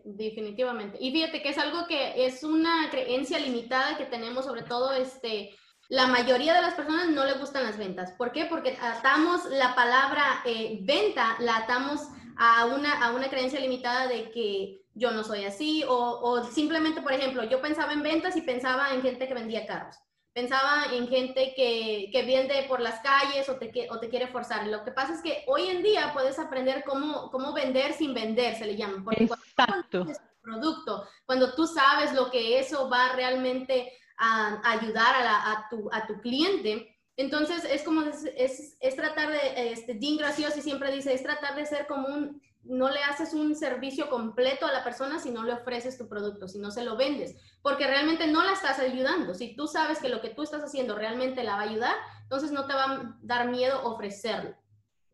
Definitivamente. 0.03 0.97
Y 1.01 1.11
fíjate 1.11 1.41
que 1.41 1.49
es 1.49 1.57
algo 1.57 1.87
que 1.87 2.25
es 2.25 2.43
una 2.43 2.89
creencia 2.91 3.39
limitada 3.39 3.97
que 3.97 4.05
tenemos, 4.05 4.45
sobre 4.45 4.61
todo 4.61 4.93
este, 4.93 5.49
la 5.87 6.05
mayoría 6.05 6.53
de 6.53 6.61
las 6.61 6.75
personas 6.75 7.09
no 7.09 7.25
le 7.25 7.33
gustan 7.33 7.63
las 7.63 7.77
ventas. 7.77 8.11
¿Por 8.11 8.31
qué? 8.31 8.45
Porque 8.45 8.77
atamos 8.79 9.45
la 9.45 9.73
palabra 9.73 10.41
eh, 10.45 10.79
venta, 10.83 11.35
la 11.39 11.57
atamos 11.57 12.01
a 12.37 12.67
una, 12.67 13.03
a 13.03 13.13
una 13.13 13.29
creencia 13.29 13.59
limitada 13.59 14.07
de 14.07 14.29
que 14.29 14.81
yo 14.93 15.11
no 15.11 15.23
soy 15.23 15.45
así, 15.45 15.83
o 15.87 16.43
simplemente, 16.43 17.01
por 17.01 17.13
ejemplo, 17.13 17.43
yo 17.43 17.61
pensaba 17.61 17.93
en 17.93 18.03
ventas 18.03 18.35
y 18.35 18.41
pensaba 18.41 18.93
en 18.93 19.01
gente 19.01 19.27
que 19.27 19.33
vendía 19.33 19.65
carros 19.65 19.95
pensaba 20.33 20.85
en 20.93 21.07
gente 21.07 21.53
que, 21.55 22.09
que 22.11 22.23
vende 22.23 22.65
por 22.67 22.79
las 22.79 22.99
calles 23.01 23.49
o 23.49 23.55
te, 23.55 23.87
o 23.89 23.99
te 23.99 24.09
quiere 24.09 24.27
forzar. 24.27 24.67
Lo 24.67 24.83
que 24.83 24.91
pasa 24.91 25.13
es 25.13 25.21
que 25.21 25.43
hoy 25.47 25.67
en 25.67 25.83
día 25.83 26.11
puedes 26.13 26.39
aprender 26.39 26.83
cómo, 26.85 27.29
cómo 27.31 27.53
vender 27.53 27.93
sin 27.93 28.13
vender, 28.13 28.55
se 28.55 28.65
le 28.65 28.75
llama. 28.75 29.03
Porque 29.03 29.23
Exacto. 29.23 30.05
Cuando 30.05 30.19
producto, 30.41 31.07
cuando 31.25 31.53
tú 31.53 31.67
sabes 31.67 32.13
lo 32.13 32.31
que 32.31 32.59
eso 32.59 32.89
va 32.89 33.13
realmente 33.13 33.91
a, 34.17 34.61
ayudar 34.71 35.15
a, 35.15 35.51
a, 35.51 35.69
tu, 35.69 35.89
a 35.91 36.07
tu 36.07 36.19
cliente, 36.21 36.98
entonces 37.21 37.65
es 37.65 37.83
como, 37.83 38.01
es, 38.01 38.25
es, 38.35 38.77
es 38.79 38.95
tratar 38.95 39.31
de, 39.31 39.71
este, 39.71 39.93
Dean 39.93 40.17
Graciosi 40.17 40.61
siempre 40.61 40.91
dice, 40.91 41.13
es 41.13 41.23
tratar 41.23 41.55
de 41.55 41.65
ser 41.65 41.87
como 41.87 42.07
un 42.07 42.41
no 42.63 42.89
le 42.89 43.01
haces 43.03 43.33
un 43.33 43.55
servicio 43.55 44.09
completo 44.09 44.65
a 44.65 44.71
la 44.71 44.83
persona 44.83 45.19
si 45.19 45.31
no 45.31 45.43
le 45.43 45.53
ofreces 45.53 45.97
tu 45.97 46.07
producto, 46.07 46.47
si 46.47 46.59
no 46.59 46.71
se 46.71 46.83
lo 46.83 46.97
vendes, 46.97 47.35
porque 47.61 47.87
realmente 47.87 48.27
no 48.27 48.43
la 48.43 48.53
estás 48.53 48.79
ayudando. 48.79 49.33
Si 49.33 49.55
tú 49.55 49.67
sabes 49.67 49.99
que 49.99 50.09
lo 50.09 50.21
que 50.21 50.29
tú 50.29 50.43
estás 50.43 50.63
haciendo 50.63 50.95
realmente 50.95 51.43
la 51.43 51.55
va 51.55 51.61
a 51.61 51.69
ayudar, 51.69 51.95
entonces 52.23 52.51
no 52.51 52.67
te 52.67 52.73
va 52.73 52.83
a 52.83 53.17
dar 53.21 53.49
miedo 53.49 53.81
ofrecerlo. 53.83 54.55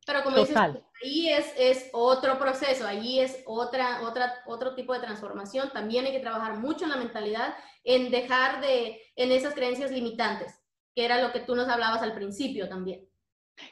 Pero 0.06 0.24
como 0.24 0.38
dices, 0.38 0.56
ahí 0.56 1.30
es, 1.30 1.48
es 1.58 1.90
otro 1.92 2.38
proceso, 2.38 2.86
ahí 2.86 3.20
es 3.20 3.42
otra, 3.46 4.02
otra, 4.04 4.44
otro 4.46 4.76
tipo 4.76 4.94
de 4.94 5.00
transformación. 5.00 5.72
También 5.72 6.06
hay 6.06 6.12
que 6.12 6.20
trabajar 6.20 6.58
mucho 6.58 6.86
en 6.86 6.92
la 6.92 6.98
mentalidad, 6.98 7.56
en 7.84 8.12
dejar 8.12 8.62
de, 8.62 9.02
en 9.16 9.32
esas 9.32 9.56
creencias 9.56 9.92
limitantes, 9.92 10.54
que 10.96 11.06
era 11.06 11.22
lo 11.22 11.32
que 11.32 11.42
tú 11.42 11.56
nos 11.56 11.68
hablabas 11.68 12.02
al 12.02 12.16
principio 12.16 12.70
también. 12.70 13.08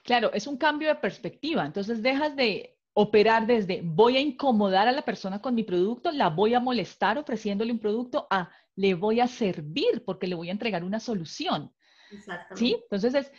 Claro, 0.03 0.31
es 0.33 0.45
un 0.47 0.57
cambio 0.57 0.89
de 0.89 0.95
perspectiva. 0.95 1.65
Entonces 1.65 2.01
dejas 2.01 2.35
de 2.35 2.77
operar 2.93 3.47
desde 3.47 3.81
voy 3.83 4.17
a 4.17 4.21
incomodar 4.21 4.87
a 4.87 4.91
la 4.91 5.01
persona 5.01 5.41
con 5.41 5.55
mi 5.55 5.63
producto, 5.63 6.11
la 6.11 6.29
voy 6.29 6.53
a 6.53 6.59
molestar 6.59 7.17
ofreciéndole 7.17 7.71
un 7.71 7.79
producto, 7.79 8.27
a 8.29 8.49
le 8.75 8.93
voy 8.93 9.19
a 9.19 9.27
servir 9.27 10.03
porque 10.05 10.27
le 10.27 10.35
voy 10.35 10.49
a 10.49 10.51
entregar 10.51 10.83
una 10.83 10.99
solución. 10.99 11.73
¿Sí? 12.55 12.77
Entonces 12.83 13.15
es, 13.15 13.31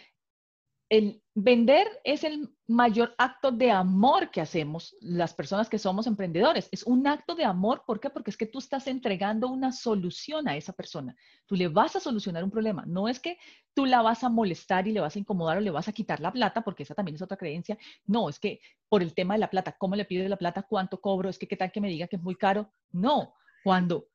el 0.88 1.22
vender 1.34 1.86
es 2.04 2.24
el 2.24 2.53
mayor 2.66 3.14
acto 3.18 3.52
de 3.52 3.70
amor 3.70 4.30
que 4.30 4.40
hacemos 4.40 4.96
las 5.00 5.34
personas 5.34 5.68
que 5.68 5.78
somos 5.78 6.06
emprendedores. 6.06 6.68
Es 6.72 6.84
un 6.84 7.06
acto 7.06 7.34
de 7.34 7.44
amor, 7.44 7.82
¿por 7.86 8.00
qué? 8.00 8.08
Porque 8.08 8.30
es 8.30 8.36
que 8.36 8.46
tú 8.46 8.58
estás 8.58 8.86
entregando 8.86 9.48
una 9.48 9.70
solución 9.70 10.48
a 10.48 10.56
esa 10.56 10.72
persona. 10.72 11.14
Tú 11.46 11.56
le 11.56 11.68
vas 11.68 11.96
a 11.96 12.00
solucionar 12.00 12.42
un 12.42 12.50
problema. 12.50 12.84
No 12.86 13.08
es 13.08 13.20
que 13.20 13.38
tú 13.74 13.84
la 13.84 14.00
vas 14.00 14.24
a 14.24 14.30
molestar 14.30 14.88
y 14.88 14.92
le 14.92 15.00
vas 15.00 15.14
a 15.14 15.18
incomodar 15.18 15.58
o 15.58 15.60
le 15.60 15.70
vas 15.70 15.88
a 15.88 15.92
quitar 15.92 16.20
la 16.20 16.32
plata, 16.32 16.62
porque 16.62 16.84
esa 16.84 16.94
también 16.94 17.16
es 17.16 17.22
otra 17.22 17.36
creencia. 17.36 17.76
No, 18.06 18.30
es 18.30 18.38
que 18.38 18.60
por 18.88 19.02
el 19.02 19.12
tema 19.12 19.34
de 19.34 19.40
la 19.40 19.50
plata, 19.50 19.76
¿cómo 19.76 19.94
le 19.94 20.06
pido 20.06 20.26
la 20.26 20.36
plata? 20.38 20.62
¿Cuánto 20.62 21.00
cobro? 21.00 21.28
Es 21.28 21.38
que 21.38 21.48
qué 21.48 21.56
tal 21.56 21.70
que 21.70 21.80
me 21.80 21.88
diga 21.88 22.06
que 22.06 22.16
es 22.16 22.22
muy 22.22 22.36
caro. 22.36 22.70
No, 22.92 23.34
cuando 23.62 24.08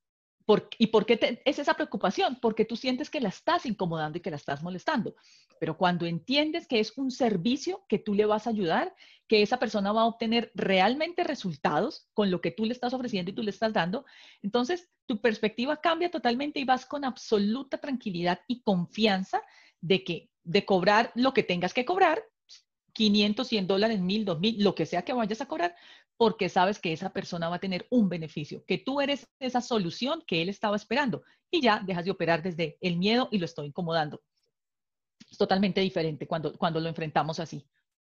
¿Y 0.78 0.88
por 0.88 1.06
qué 1.06 1.42
es 1.46 1.60
esa 1.60 1.76
preocupación? 1.76 2.40
Porque 2.42 2.66
tú 2.66 2.76
sientes 2.76 3.10
que 3.10 3.22
la 3.22 3.30
estás 3.30 3.66
incomodando 3.66 4.18
y 4.18 4.22
que 4.22 4.32
la 4.32 4.38
estás 4.38 4.64
molestando. 4.64 5.16
Pero 5.60 5.78
cuando 5.78 6.06
entiendes 6.06 6.68
que 6.68 6.80
es 6.80 6.98
un 6.98 7.12
servicio 7.12 7.84
que 7.88 8.00
tú 8.00 8.16
le 8.16 8.26
vas 8.26 8.48
a 8.48 8.50
ayudar, 8.50 8.96
que 9.28 9.42
esa 9.44 9.60
persona 9.60 9.92
va 9.92 10.02
a 10.02 10.06
obtener 10.06 10.52
realmente 10.56 11.24
resultados 11.24 12.08
con 12.14 12.32
lo 12.32 12.42
que 12.42 12.52
tú 12.52 12.66
le 12.66 12.74
estás 12.74 12.94
ofreciendo 12.94 13.30
y 13.30 13.36
tú 13.36 13.44
le 13.44 13.52
estás 13.52 13.74
dando, 13.74 14.06
entonces 14.42 14.90
tu 15.06 15.22
perspectiva 15.22 15.78
cambia 15.78 16.10
totalmente 16.10 16.60
y 16.60 16.66
vas 16.66 16.86
con 16.86 17.06
absoluta 17.06 17.78
tranquilidad 17.78 18.40
y 18.48 18.62
confianza 18.64 19.42
de 19.82 20.04
que 20.04 20.30
de 20.44 20.66
cobrar 20.66 21.12
lo 21.14 21.34
que 21.34 21.44
tengas 21.44 21.76
que 21.76 21.86
cobrar, 21.86 22.24
500, 22.94 23.48
100 23.48 23.68
dólares, 23.68 24.00
1000, 24.00 24.26
2000, 24.26 24.64
lo 24.64 24.74
que 24.74 24.88
sea 24.88 25.04
que 25.04 25.14
vayas 25.14 25.42
a 25.42 25.48
cobrar, 25.48 25.76
porque 26.20 26.50
sabes 26.50 26.80
que 26.80 26.92
esa 26.92 27.14
persona 27.14 27.48
va 27.48 27.56
a 27.56 27.60
tener 27.60 27.88
un 27.90 28.10
beneficio, 28.10 28.66
que 28.66 28.78
tú 28.78 29.00
eres 29.00 29.26
esa 29.40 29.62
solución 29.62 30.22
que 30.28 30.42
él 30.42 30.50
estaba 30.50 30.76
esperando 30.76 31.24
y 31.50 31.62
ya 31.62 31.82
dejas 31.86 32.04
de 32.04 32.12
operar 32.12 32.44
desde 32.44 32.78
el 32.82 32.98
miedo 32.98 33.30
y 33.32 33.38
lo 33.38 33.46
estoy 33.46 33.68
incomodando. 33.68 34.22
Es 35.32 35.38
totalmente 35.38 35.80
diferente 35.80 36.28
cuando, 36.28 36.58
cuando 36.58 36.82
lo 36.82 36.90
enfrentamos 36.90 37.40
así. 37.40 37.66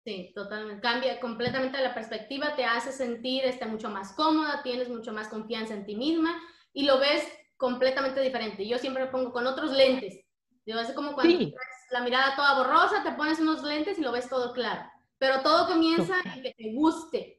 Sí, 0.05 0.31
totalmente. 0.33 0.81
Cambia 0.81 1.19
completamente 1.19 1.81
la 1.81 1.93
perspectiva, 1.93 2.55
te 2.55 2.63
hace 2.63 2.93
sentir 2.93 3.43
este, 3.43 3.65
mucho 3.65 3.89
más 3.89 4.13
cómoda, 4.13 4.63
tienes 4.63 4.87
mucho 4.87 5.11
más 5.11 5.27
confianza 5.27 5.73
en 5.73 5.85
ti 5.85 5.97
misma 5.97 6.41
y 6.71 6.85
lo 6.85 6.99
ves 6.99 7.27
completamente 7.57 8.21
diferente. 8.21 8.65
Yo 8.65 8.77
siempre 8.77 9.03
lo 9.03 9.11
pongo 9.11 9.33
con 9.33 9.45
otros 9.45 9.73
lentes. 9.73 10.17
Digo, 10.65 10.79
es 10.79 10.93
como 10.93 11.13
cuando 11.13 11.37
tienes 11.37 11.55
la 11.91 12.03
mirada 12.03 12.37
toda 12.37 12.57
borrosa, 12.57 13.03
te 13.03 13.11
pones 13.17 13.41
unos 13.41 13.63
lentes 13.63 13.99
y 13.99 14.01
lo 14.01 14.13
ves 14.13 14.29
todo 14.29 14.53
claro. 14.53 14.89
Pero 15.17 15.41
todo 15.41 15.67
comienza 15.67 16.15
en 16.33 16.41
que 16.41 16.53
te 16.53 16.71
guste, 16.73 17.36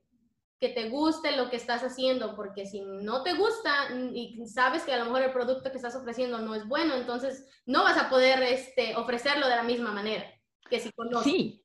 que 0.61 0.68
te 0.68 0.88
guste 0.88 1.36
lo 1.36 1.50
que 1.50 1.56
estás 1.56 1.82
haciendo, 1.82 2.34
porque 2.34 2.66
si 2.66 2.80
no 2.80 3.22
te 3.22 3.34
gusta 3.34 3.70
y 4.12 4.44
sabes 4.46 4.82
que 4.82 4.92
a 4.92 4.98
lo 4.98 5.04
mejor 5.04 5.22
el 5.22 5.32
producto 5.32 5.70
que 5.70 5.76
estás 5.76 5.94
ofreciendo 5.94 6.38
no 6.38 6.54
es 6.54 6.66
bueno, 6.66 6.94
entonces 6.94 7.46
no 7.64 7.84
vas 7.84 7.96
a 7.96 8.11
poder 8.11 8.42
este, 8.42 8.96
ofrecerlo 8.96 9.46
de 9.46 9.56
la 9.56 9.62
misma 9.62 9.92
manera 9.92 10.24
que 10.68 10.80
si 10.80 10.90
conoces. 10.92 11.32
Sí, 11.32 11.64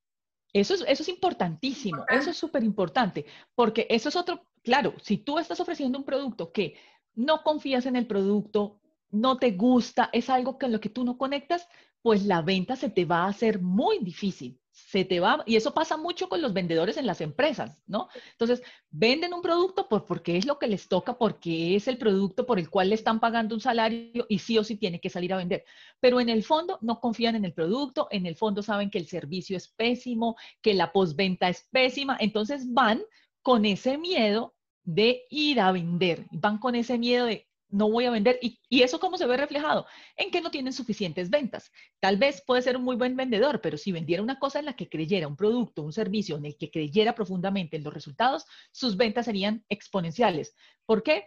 eso 0.53 0.75
es, 0.75 0.85
eso 0.87 1.01
es 1.01 1.09
importantísimo, 1.09 2.05
eso 2.09 2.29
es 2.29 2.37
súper 2.37 2.63
importante, 2.63 3.25
porque 3.55 3.87
eso 3.89 4.09
es 4.09 4.15
otro, 4.15 4.45
claro, 4.61 4.93
si 5.01 5.17
tú 5.17 5.39
estás 5.39 5.59
ofreciendo 5.59 5.97
un 5.97 6.05
producto 6.05 6.51
que 6.51 6.75
no 7.15 7.41
confías 7.41 7.87
en 7.87 7.95
el 7.95 8.05
producto, 8.05 8.79
no 9.09 9.37
te 9.37 9.51
gusta, 9.51 10.09
es 10.13 10.29
algo 10.29 10.59
con 10.59 10.71
lo 10.71 10.79
que 10.79 10.89
tú 10.89 11.03
no 11.03 11.17
conectas, 11.17 11.67
pues 12.03 12.25
la 12.25 12.41
venta 12.41 12.75
se 12.75 12.89
te 12.89 13.05
va 13.05 13.23
a 13.23 13.29
hacer 13.29 13.61
muy 13.61 13.99
difícil. 13.99 14.59
Se 14.75 15.05
te 15.05 15.19
va, 15.19 15.43
y 15.45 15.55
eso 15.55 15.71
pasa 15.71 15.97
mucho 15.97 16.27
con 16.27 16.41
los 16.41 16.51
vendedores 16.51 16.97
en 16.97 17.05
las 17.05 17.21
empresas, 17.21 17.79
¿no? 17.85 18.09
Entonces, 18.31 18.63
venden 18.89 19.31
un 19.31 19.43
producto 19.43 19.87
por, 19.87 20.05
porque 20.05 20.35
es 20.35 20.47
lo 20.47 20.57
que 20.57 20.65
les 20.65 20.87
toca, 20.87 21.15
porque 21.15 21.75
es 21.75 21.87
el 21.87 21.99
producto 21.99 22.47
por 22.47 22.57
el 22.57 22.71
cual 22.71 22.89
le 22.89 22.95
están 22.95 23.19
pagando 23.19 23.53
un 23.53 23.61
salario 23.61 24.25
y 24.27 24.39
sí 24.39 24.57
o 24.57 24.63
sí 24.63 24.75
tiene 24.75 24.99
que 24.99 25.11
salir 25.11 25.31
a 25.31 25.37
vender. 25.37 25.63
Pero 25.99 26.19
en 26.19 26.27
el 26.27 26.43
fondo 26.43 26.79
no 26.81 26.99
confían 26.99 27.35
en 27.35 27.45
el 27.45 27.53
producto, 27.53 28.07
en 28.09 28.25
el 28.25 28.35
fondo 28.35 28.63
saben 28.63 28.89
que 28.89 28.97
el 28.97 29.07
servicio 29.07 29.55
es 29.55 29.67
pésimo, 29.67 30.35
que 30.59 30.73
la 30.73 30.91
postventa 30.91 31.49
es 31.49 31.67
pésima, 31.71 32.17
entonces 32.19 32.73
van 32.73 33.03
con 33.43 33.65
ese 33.65 33.99
miedo 33.99 34.55
de 34.83 35.23
ir 35.29 35.59
a 35.59 35.71
vender, 35.71 36.25
van 36.31 36.57
con 36.57 36.73
ese 36.73 36.97
miedo 36.97 37.27
de 37.27 37.47
no 37.73 37.89
voy 37.89 38.05
a 38.05 38.11
vender. 38.11 38.39
¿Y, 38.41 38.59
eso 38.83 38.99
cómo 38.99 39.17
se 39.17 39.25
ve 39.25 39.35
reflejado? 39.35 39.85
En 40.15 40.31
que 40.31 40.41
no 40.41 40.51
tienen 40.51 40.73
suficientes 40.73 41.29
ventas. 41.29 41.71
Tal 41.99 42.17
vez 42.17 42.41
puede 42.45 42.61
ser 42.61 42.77
un 42.77 42.83
muy 42.83 42.95
buen 42.95 43.15
vendedor, 43.15 43.61
pero 43.61 43.77
si 43.77 43.91
vendiera 43.91 44.21
una 44.21 44.39
cosa 44.39 44.59
en 44.59 44.65
la 44.65 44.75
que 44.75 44.89
creyera, 44.89 45.27
un 45.27 45.35
producto, 45.35 45.81
un 45.81 45.91
servicio 45.91 46.37
en 46.37 46.45
el 46.45 46.57
que 46.57 46.69
creyera 46.69 47.15
profundamente 47.15 47.75
en 47.75 47.83
los 47.83 47.93
resultados, 47.93 48.45
sus 48.71 48.95
ventas 48.95 49.25
serían 49.25 49.65
exponenciales. 49.69 50.55
¿Por 50.85 51.03
qué? 51.03 51.25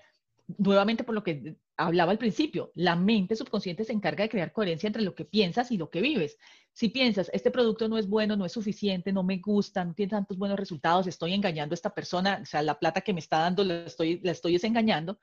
Nuevamente 0.59 1.03
por 1.03 1.17
lo 1.17 1.25
que 1.25 1.57
hablaba 1.77 2.13
al 2.13 2.19
principio, 2.19 2.71
la 2.75 2.95
mente 2.95 3.35
subconsciente 3.35 3.85
se 3.85 3.93
encarga 3.93 4.23
de 4.23 4.31
crear 4.31 4.53
coherencia 4.53 4.87
entre 4.87 5.03
lo 5.03 5.15
que 5.15 5.25
piensas 5.25 5.73
y 5.73 5.77
lo 5.77 5.91
que 5.91 6.01
vives. 6.01 6.39
Si 6.73 6.89
piensas, 6.89 7.29
este 7.33 7.51
producto 7.51 7.89
no 7.89 7.99
es 7.99 8.09
bueno, 8.09 8.37
no 8.37 8.47
es 8.47 8.53
suficiente, 8.53 9.13
no 9.13 9.25
me 9.25 9.39
gusta, 9.39 9.85
no 9.85 9.95
tiene 9.95 10.11
tantos 10.11 10.39
buenos 10.39 10.59
resultados, 10.59 11.07
estoy 11.07 11.35
engañando 11.35 11.73
a 11.73 11.77
esta 11.77 11.93
persona, 11.93 12.39
o 12.41 12.47
sea, 12.47 12.63
la 12.63 12.79
plata 12.79 13.01
que 13.01 13.13
me 13.13 13.21
está 13.21 13.41
dando 13.41 13.65
la 13.65 13.85
estoy, 13.85 14.21
la 14.23 14.31
estoy 14.31 14.53
desengañando, 14.53 15.19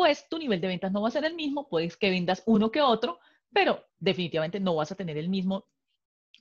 pues 0.00 0.26
tu 0.30 0.38
nivel 0.38 0.62
de 0.62 0.68
ventas 0.68 0.90
no 0.92 1.02
va 1.02 1.08
a 1.08 1.10
ser 1.10 1.26
el 1.26 1.34
mismo, 1.34 1.68
puedes 1.68 1.98
que 1.98 2.08
vendas 2.08 2.42
uno 2.46 2.70
que 2.70 2.80
otro, 2.80 3.20
pero 3.52 3.84
definitivamente 3.98 4.58
no 4.58 4.74
vas 4.74 4.90
a 4.90 4.94
tener 4.94 5.18
el 5.18 5.28
mismo 5.28 5.66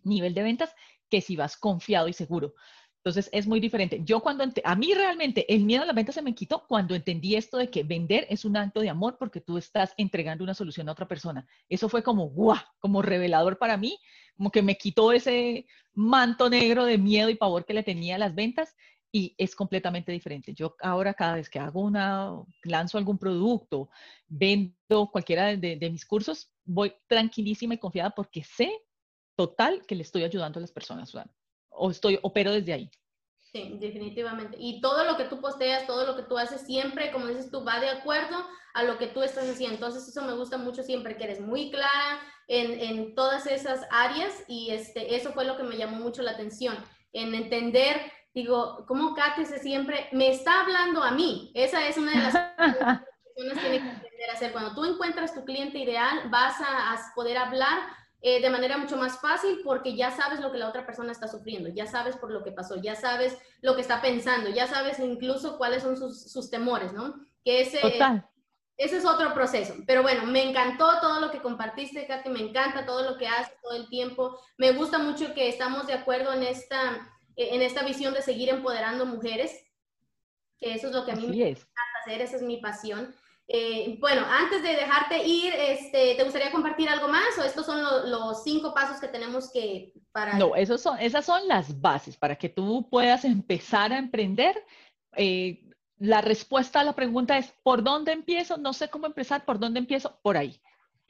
nivel 0.05 0.33
de 0.33 0.43
ventas 0.43 0.73
que 1.09 1.19
si 1.19 1.35
vas 1.35 1.57
confiado 1.57 2.07
y 2.07 2.13
seguro. 2.13 2.53
Entonces 3.03 3.29
es 3.33 3.47
muy 3.47 3.59
diferente. 3.59 3.99
Yo 4.05 4.21
cuando, 4.21 4.45
a 4.63 4.75
mí 4.75 4.93
realmente 4.93 5.53
el 5.53 5.65
miedo 5.65 5.83
a 5.83 5.85
la 5.85 5.91
venta 5.91 6.13
se 6.13 6.21
me 6.21 6.33
quitó 6.33 6.65
cuando 6.69 6.95
entendí 6.95 7.35
esto 7.35 7.57
de 7.57 7.69
que 7.69 7.83
vender 7.83 8.25
es 8.29 8.45
un 8.45 8.55
acto 8.55 8.79
de 8.79 8.87
amor 8.87 9.17
porque 9.19 9.41
tú 9.41 9.57
estás 9.57 9.93
entregando 9.97 10.45
una 10.45 10.53
solución 10.53 10.87
a 10.87 10.93
otra 10.93 11.09
persona. 11.09 11.45
Eso 11.67 11.89
fue 11.89 12.01
como, 12.01 12.29
guau, 12.29 12.59
como 12.79 13.01
revelador 13.01 13.57
para 13.57 13.75
mí, 13.75 13.99
como 14.37 14.51
que 14.51 14.61
me 14.61 14.77
quitó 14.77 15.11
ese 15.11 15.65
manto 15.93 16.49
negro 16.49 16.85
de 16.85 16.97
miedo 16.97 17.29
y 17.29 17.35
pavor 17.35 17.65
que 17.65 17.73
le 17.73 17.83
tenía 17.83 18.15
a 18.15 18.19
las 18.19 18.33
ventas 18.33 18.73
y 19.11 19.35
es 19.37 19.55
completamente 19.55 20.11
diferente. 20.11 20.53
Yo 20.53 20.75
ahora 20.81 21.13
cada 21.13 21.35
vez 21.35 21.49
que 21.49 21.59
hago 21.59 21.81
una, 21.81 22.31
lanzo 22.63 22.97
algún 22.97 23.17
producto, 23.17 23.89
vendo 24.27 25.09
cualquiera 25.11 25.55
de, 25.55 25.89
mis 25.89 26.05
cursos, 26.05 26.51
voy 26.63 26.93
tranquilísima 27.07 27.73
y 27.73 27.79
confiada 27.79 28.11
porque 28.11 28.43
sé 28.43 28.71
total 29.35 29.85
que 29.87 29.95
le 29.95 30.03
estoy 30.03 30.23
ayudando 30.23 30.59
a 30.59 30.61
las 30.61 30.71
personas, 30.71 31.13
o 31.69 31.89
estoy, 31.89 32.19
opero 32.21 32.51
desde 32.51 32.73
ahí. 32.73 32.91
Sí, 33.51 33.77
definitivamente. 33.79 34.57
Y 34.59 34.79
todo 34.79 35.03
lo 35.05 35.17
que 35.17 35.23
tú 35.23 35.41
posteas, 35.41 35.87
todo 35.87 36.05
lo 36.05 36.15
que 36.15 36.23
tú 36.23 36.37
haces, 36.37 36.61
siempre, 36.61 37.11
como 37.11 37.25
dices 37.27 37.49
tú, 37.49 37.63
va 37.63 37.79
de 37.79 37.89
acuerdo 37.89 38.35
a 38.75 38.83
lo 38.83 38.99
que 38.99 39.07
tú 39.07 39.23
estás 39.23 39.49
haciendo. 39.49 39.75
Entonces, 39.75 40.07
eso 40.07 40.21
me 40.23 40.33
gusta 40.33 40.57
mucho 40.59 40.83
siempre, 40.83 41.17
que 41.17 41.23
eres 41.23 41.41
muy 41.41 41.71
clara 41.71 42.19
en, 42.47 42.79
en 42.79 43.15
todas 43.15 43.47
esas 43.47 43.87
áreas 43.89 44.43
y 44.47 44.69
este, 44.69 45.15
eso 45.15 45.31
fue 45.31 45.45
lo 45.45 45.57
que 45.57 45.63
me 45.63 45.77
llamó 45.77 45.97
mucho 45.97 46.21
la 46.21 46.31
atención, 46.31 46.75
en 47.11 47.33
entender 47.33 47.99
digo, 48.33 48.85
¿cómo 48.87 49.13
Katy 49.13 49.45
se 49.45 49.59
siempre 49.59 50.07
me 50.11 50.29
está 50.29 50.61
hablando 50.61 51.03
a 51.03 51.11
mí? 51.11 51.51
Esa 51.53 51.87
es 51.87 51.97
una 51.97 52.11
de 52.11 52.17
las 52.17 52.33
cosas 52.57 52.75
que 52.75 52.83
personas 53.35 53.59
tienen 53.59 53.83
que 53.83 53.89
aprender 53.89 54.29
a 54.29 54.33
hacer. 54.33 54.51
Cuando 54.51 54.75
tú 54.75 54.85
encuentras 54.85 55.33
tu 55.33 55.43
cliente 55.45 55.79
ideal, 55.79 56.29
vas 56.29 56.55
a, 56.61 56.95
poder 57.15 57.37
hablar 57.37 57.79
eh, 58.21 58.41
de 58.41 58.49
manera 58.49 58.77
mucho 58.77 58.97
más 58.97 59.19
fácil 59.19 59.61
porque 59.63 59.95
ya 59.95 60.11
sabes 60.11 60.39
lo 60.39 60.51
que 60.51 60.57
la 60.57 60.69
otra 60.69 60.85
persona 60.85 61.11
está 61.11 61.27
sufriendo, 61.27 61.69
ya 61.69 61.87
sabes 61.87 62.17
por 62.17 62.31
lo 62.31 62.43
que 62.43 62.51
pasó, 62.51 62.75
ya 62.75 62.95
sabes 62.95 63.37
lo 63.61 63.75
que 63.75 63.81
está 63.81 64.01
pensando, 64.01 64.49
ya 64.49 64.67
sabes 64.67 64.99
incluso 64.99 65.57
cuáles 65.57 65.83
son 65.83 65.95
sus, 65.97 66.49
temores, 66.49 66.91
¿no? 66.91 67.15
Que 67.43 67.61
ese, 67.61 67.79
ese 68.79 68.97
es 68.97 69.05
otro 69.05 69.33
proceso. 69.33 69.73
Pero 69.85 70.01
bueno, 70.01 70.25
me 70.25 70.41
encantó 70.49 70.99
todo 71.01 71.19
lo 71.19 71.31
que 71.31 71.41
compartiste, 71.41 72.07
Katy, 72.07 72.29
me 72.29 72.39
encanta 72.39 72.85
todo 72.85 73.09
lo 73.09 73.17
que 73.17 73.27
haces 73.27 73.53
todo 73.61 73.73
el 73.73 73.89
tiempo. 73.89 74.39
Me 74.57 74.71
gusta 74.71 74.99
mucho 74.99 75.33
que 75.33 75.49
estamos 75.49 75.85
de 75.85 75.93
acuerdo 75.93 76.33
en 76.33 76.43
esta 76.43 77.09
en 77.39 77.61
esta 77.61 77.83
visión 77.83 78.13
de 78.13 78.21
seguir 78.21 78.49
empoderando 78.49 79.05
mujeres, 79.05 79.65
que 80.59 80.73
eso 80.73 80.87
es 80.87 80.93
lo 80.93 81.05
que 81.05 81.13
a 81.13 81.15
mí 81.15 81.27
me 81.27 81.49
encanta 81.49 81.69
hacer, 82.01 82.21
esa 82.21 82.35
es 82.35 82.41
mi 82.41 82.57
pasión. 82.57 83.15
Eh, 83.47 83.97
bueno, 83.99 84.23
antes 84.29 84.61
de 84.61 84.75
dejarte 84.75 85.25
ir, 85.25 85.53
este, 85.53 86.13
¿te 86.15 86.23
gustaría 86.23 86.51
compartir 86.51 86.87
algo 86.87 87.07
más 87.07 87.35
o 87.39 87.43
estos 87.43 87.65
son 87.65 87.81
los 88.11 88.43
cinco 88.43 88.73
pasos 88.75 88.99
que 88.99 89.07
tenemos 89.07 89.51
que 89.51 89.93
para... 90.11 90.37
No, 90.37 90.55
esos 90.55 90.81
son, 90.81 90.99
esas 90.99 91.25
son 91.25 91.47
las 91.47 91.79
bases 91.81 92.15
para 92.15 92.35
que 92.35 92.49
tú 92.49 92.87
puedas 92.89 93.25
empezar 93.25 93.91
a 93.91 93.97
emprender. 93.97 94.63
Eh, 95.15 95.63
la 95.97 96.21
respuesta 96.21 96.81
a 96.81 96.83
la 96.83 96.93
pregunta 96.93 97.37
es, 97.37 97.51
¿por 97.63 97.81
dónde 97.83 98.11
empiezo? 98.11 98.57
No 98.57 98.73
sé 98.73 98.89
cómo 98.89 99.07
empezar, 99.07 99.45
¿por 99.45 99.57
dónde 99.57 99.79
empiezo? 99.79 100.19
Por 100.21 100.37
ahí. 100.37 100.61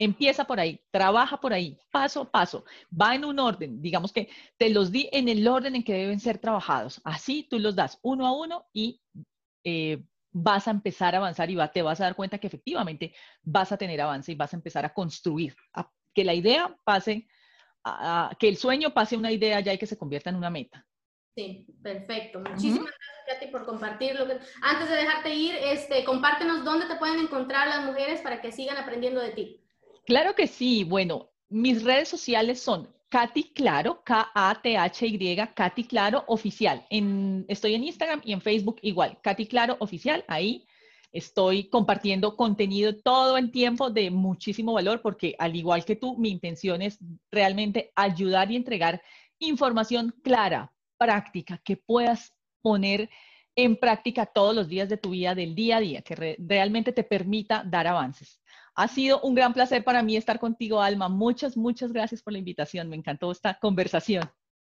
Empieza 0.02 0.46
por 0.46 0.58
ahí, 0.58 0.80
trabaja 0.90 1.38
por 1.38 1.52
ahí, 1.52 1.78
paso 1.92 2.22
a 2.22 2.30
paso, 2.30 2.64
va 2.90 3.14
en 3.14 3.22
un 3.26 3.38
orden, 3.38 3.82
digamos 3.82 4.14
que 4.14 4.30
te 4.56 4.70
los 4.70 4.90
di 4.90 5.10
en 5.12 5.28
el 5.28 5.46
orden 5.46 5.76
en 5.76 5.84
que 5.84 5.92
deben 5.92 6.18
ser 6.18 6.38
trabajados. 6.38 7.02
Así 7.04 7.46
tú 7.50 7.58
los 7.58 7.76
das 7.76 7.98
uno 8.00 8.26
a 8.26 8.32
uno 8.32 8.66
y 8.72 9.02
eh, 9.62 10.02
vas 10.32 10.68
a 10.68 10.70
empezar 10.70 11.14
a 11.14 11.18
avanzar 11.18 11.50
y 11.50 11.58
te 11.74 11.82
vas 11.82 12.00
a 12.00 12.04
dar 12.04 12.16
cuenta 12.16 12.38
que 12.38 12.46
efectivamente 12.46 13.14
vas 13.42 13.72
a 13.72 13.76
tener 13.76 14.00
avance 14.00 14.32
y 14.32 14.36
vas 14.36 14.54
a 14.54 14.56
empezar 14.56 14.86
a 14.86 14.94
construir, 14.94 15.54
que 16.14 16.24
la 16.24 16.32
idea 16.32 16.74
pase, 16.82 17.28
a, 17.84 18.34
que 18.38 18.48
el 18.48 18.56
sueño 18.56 18.94
pase 18.94 19.16
a 19.16 19.18
una 19.18 19.32
idea 19.32 19.60
ya 19.60 19.74
y 19.74 19.78
que 19.78 19.86
se 19.86 19.98
convierta 19.98 20.30
en 20.30 20.36
una 20.36 20.48
meta. 20.48 20.86
Sí, 21.36 21.66
perfecto. 21.82 22.40
Muchísimas 22.40 22.90
gracias, 22.90 23.38
Katy, 23.38 23.52
por 23.52 23.64
compartirlo. 23.64 24.26
Antes 24.62 24.88
de 24.88 24.96
dejarte 24.96 25.34
ir, 25.34 25.54
este, 25.54 26.04
compártenos 26.04 26.64
dónde 26.64 26.86
te 26.86 26.96
pueden 26.96 27.20
encontrar 27.20 27.68
las 27.68 27.84
mujeres 27.84 28.20
para 28.20 28.40
que 28.40 28.50
sigan 28.50 28.76
aprendiendo 28.76 29.20
de 29.20 29.30
ti. 29.30 29.59
Claro 30.10 30.34
que 30.34 30.48
sí. 30.48 30.82
Bueno, 30.82 31.30
mis 31.50 31.84
redes 31.84 32.08
sociales 32.08 32.60
son 32.60 32.92
Katy 33.10 33.52
Claro, 33.52 34.02
K-A-T-H-Y, 34.02 35.36
Katy 35.54 35.84
Claro 35.84 36.24
Oficial. 36.26 36.84
estoy 37.46 37.74
en 37.76 37.84
Instagram 37.84 38.20
y 38.24 38.32
en 38.32 38.40
Facebook 38.40 38.80
igual, 38.82 39.20
Katy 39.22 39.46
Claro 39.46 39.76
Oficial. 39.78 40.24
Ahí 40.26 40.66
estoy 41.12 41.68
compartiendo 41.68 42.34
contenido 42.34 42.96
todo 42.96 43.36
el 43.36 43.52
tiempo 43.52 43.88
de 43.88 44.10
muchísimo 44.10 44.72
valor 44.72 45.00
porque 45.00 45.36
al 45.38 45.54
igual 45.54 45.84
que 45.84 45.94
tú, 45.94 46.18
mi 46.18 46.30
intención 46.30 46.82
es 46.82 46.98
realmente 47.30 47.92
ayudar 47.94 48.50
y 48.50 48.56
entregar 48.56 49.00
información 49.38 50.12
clara, 50.24 50.72
práctica, 50.98 51.58
que 51.58 51.76
puedas 51.76 52.34
poner 52.62 53.08
en 53.54 53.76
práctica 53.76 54.26
todos 54.26 54.56
los 54.56 54.66
días 54.66 54.88
de 54.88 54.96
tu 54.96 55.10
vida, 55.10 55.36
del 55.36 55.54
día 55.54 55.76
a 55.76 55.80
día, 55.80 56.02
que 56.02 56.36
realmente 56.36 56.90
te 56.90 57.04
permita 57.04 57.62
dar 57.64 57.86
avances. 57.86 58.39
Ha 58.80 58.88
sido 58.88 59.20
un 59.20 59.34
gran 59.34 59.52
placer 59.52 59.84
para 59.84 60.02
mí 60.02 60.16
estar 60.16 60.40
contigo, 60.40 60.80
Alma. 60.80 61.10
Muchas, 61.10 61.54
muchas 61.54 61.92
gracias 61.92 62.22
por 62.22 62.32
la 62.32 62.38
invitación. 62.38 62.88
Me 62.88 62.96
encantó 62.96 63.30
esta 63.30 63.58
conversación. 63.58 64.22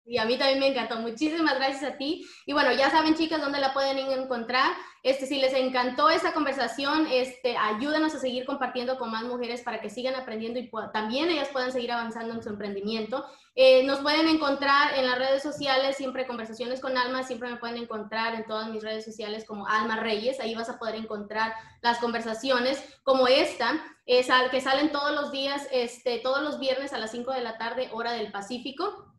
Y 0.05 0.17
a 0.17 0.25
mí 0.25 0.37
también 0.37 0.59
me 0.59 0.67
encantó. 0.67 0.97
Muchísimas 0.97 1.55
gracias 1.55 1.83
a 1.83 1.97
ti. 1.97 2.27
Y 2.45 2.53
bueno, 2.53 2.73
ya 2.73 2.89
saben, 2.89 3.15
chicas, 3.15 3.41
dónde 3.41 3.59
la 3.59 3.73
pueden 3.73 3.97
encontrar. 3.97 4.71
Este, 5.01 5.25
si 5.25 5.39
les 5.39 5.53
encantó 5.53 6.09
esta 6.09 6.33
conversación, 6.33 7.07
este, 7.09 7.57
ayúdanos 7.57 8.13
a 8.15 8.19
seguir 8.19 8.45
compartiendo 8.45 8.97
con 8.97 9.11
más 9.11 9.23
mujeres 9.23 9.61
para 9.61 9.81
que 9.81 9.89
sigan 9.89 10.15
aprendiendo 10.15 10.59
y 10.59 10.69
también 10.93 11.29
ellas 11.29 11.49
puedan 11.49 11.71
seguir 11.71 11.91
avanzando 11.91 12.33
en 12.33 12.43
su 12.43 12.49
emprendimiento. 12.49 13.25
Eh, 13.55 13.83
nos 13.83 13.99
pueden 13.99 14.27
encontrar 14.27 14.97
en 14.97 15.05
las 15.05 15.17
redes 15.17 15.43
sociales, 15.43 15.95
siempre 15.95 16.25
conversaciones 16.25 16.81
con 16.81 16.97
Alma, 16.97 17.23
siempre 17.23 17.49
me 17.49 17.57
pueden 17.57 17.77
encontrar 17.77 18.33
en 18.35 18.45
todas 18.45 18.69
mis 18.69 18.81
redes 18.81 19.05
sociales 19.05 19.45
como 19.45 19.67
Alma 19.67 19.97
Reyes. 19.97 20.39
Ahí 20.39 20.55
vas 20.55 20.69
a 20.69 20.79
poder 20.79 20.95
encontrar 20.95 21.53
las 21.81 21.99
conversaciones 21.99 22.83
como 23.03 23.27
esta, 23.27 23.81
es 24.05 24.27
que 24.51 24.61
salen 24.61 24.91
todos 24.91 25.13
los 25.13 25.31
días, 25.31 25.67
este, 25.71 26.19
todos 26.19 26.41
los 26.41 26.59
viernes 26.59 26.93
a 26.93 26.97
las 26.97 27.11
5 27.11 27.31
de 27.31 27.41
la 27.41 27.57
tarde, 27.57 27.89
hora 27.93 28.11
del 28.13 28.31
Pacífico. 28.31 29.12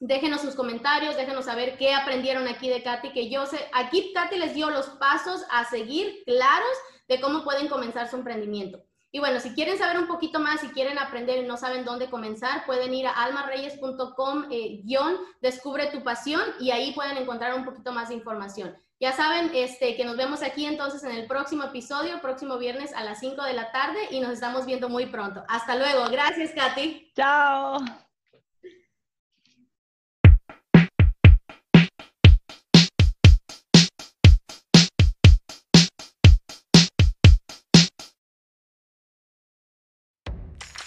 Déjenos 0.00 0.40
sus 0.40 0.54
comentarios, 0.54 1.16
déjenos 1.16 1.46
saber 1.46 1.76
qué 1.76 1.94
aprendieron 1.94 2.46
aquí 2.46 2.68
de 2.68 2.82
Katy, 2.82 3.12
que 3.12 3.28
yo 3.28 3.46
sé, 3.46 3.58
aquí 3.72 4.12
Katy 4.12 4.36
les 4.36 4.54
dio 4.54 4.70
los 4.70 4.86
pasos 4.90 5.42
a 5.50 5.64
seguir 5.64 6.22
claros 6.24 6.76
de 7.08 7.20
cómo 7.20 7.44
pueden 7.44 7.68
comenzar 7.68 8.08
su 8.08 8.16
emprendimiento. 8.16 8.82
Y 9.10 9.20
bueno, 9.20 9.40
si 9.40 9.54
quieren 9.54 9.78
saber 9.78 9.98
un 9.98 10.06
poquito 10.06 10.38
más, 10.38 10.60
si 10.60 10.68
quieren 10.68 10.98
aprender 10.98 11.42
y 11.42 11.46
no 11.46 11.56
saben 11.56 11.84
dónde 11.84 12.10
comenzar, 12.10 12.66
pueden 12.66 12.92
ir 12.92 13.06
a 13.06 13.12
almareyes.com 13.12 14.46
eh, 14.50 14.82
guion 14.84 15.16
descubre 15.40 15.86
tu 15.86 16.02
pasión 16.02 16.42
y 16.60 16.72
ahí 16.72 16.92
pueden 16.92 17.16
encontrar 17.16 17.54
un 17.54 17.64
poquito 17.64 17.92
más 17.92 18.10
de 18.10 18.16
información. 18.16 18.76
Ya 19.00 19.12
saben 19.12 19.50
este, 19.54 19.96
que 19.96 20.04
nos 20.04 20.16
vemos 20.16 20.42
aquí 20.42 20.66
entonces 20.66 21.04
en 21.04 21.12
el 21.12 21.26
próximo 21.26 21.64
episodio, 21.64 22.20
próximo 22.20 22.58
viernes 22.58 22.92
a 22.92 23.04
las 23.04 23.20
5 23.20 23.42
de 23.44 23.54
la 23.54 23.70
tarde 23.72 23.98
y 24.10 24.20
nos 24.20 24.32
estamos 24.32 24.66
viendo 24.66 24.88
muy 24.88 25.06
pronto. 25.06 25.42
Hasta 25.48 25.76
luego. 25.76 26.10
Gracias, 26.10 26.52
Katy. 26.52 27.12
Chao. 27.14 27.78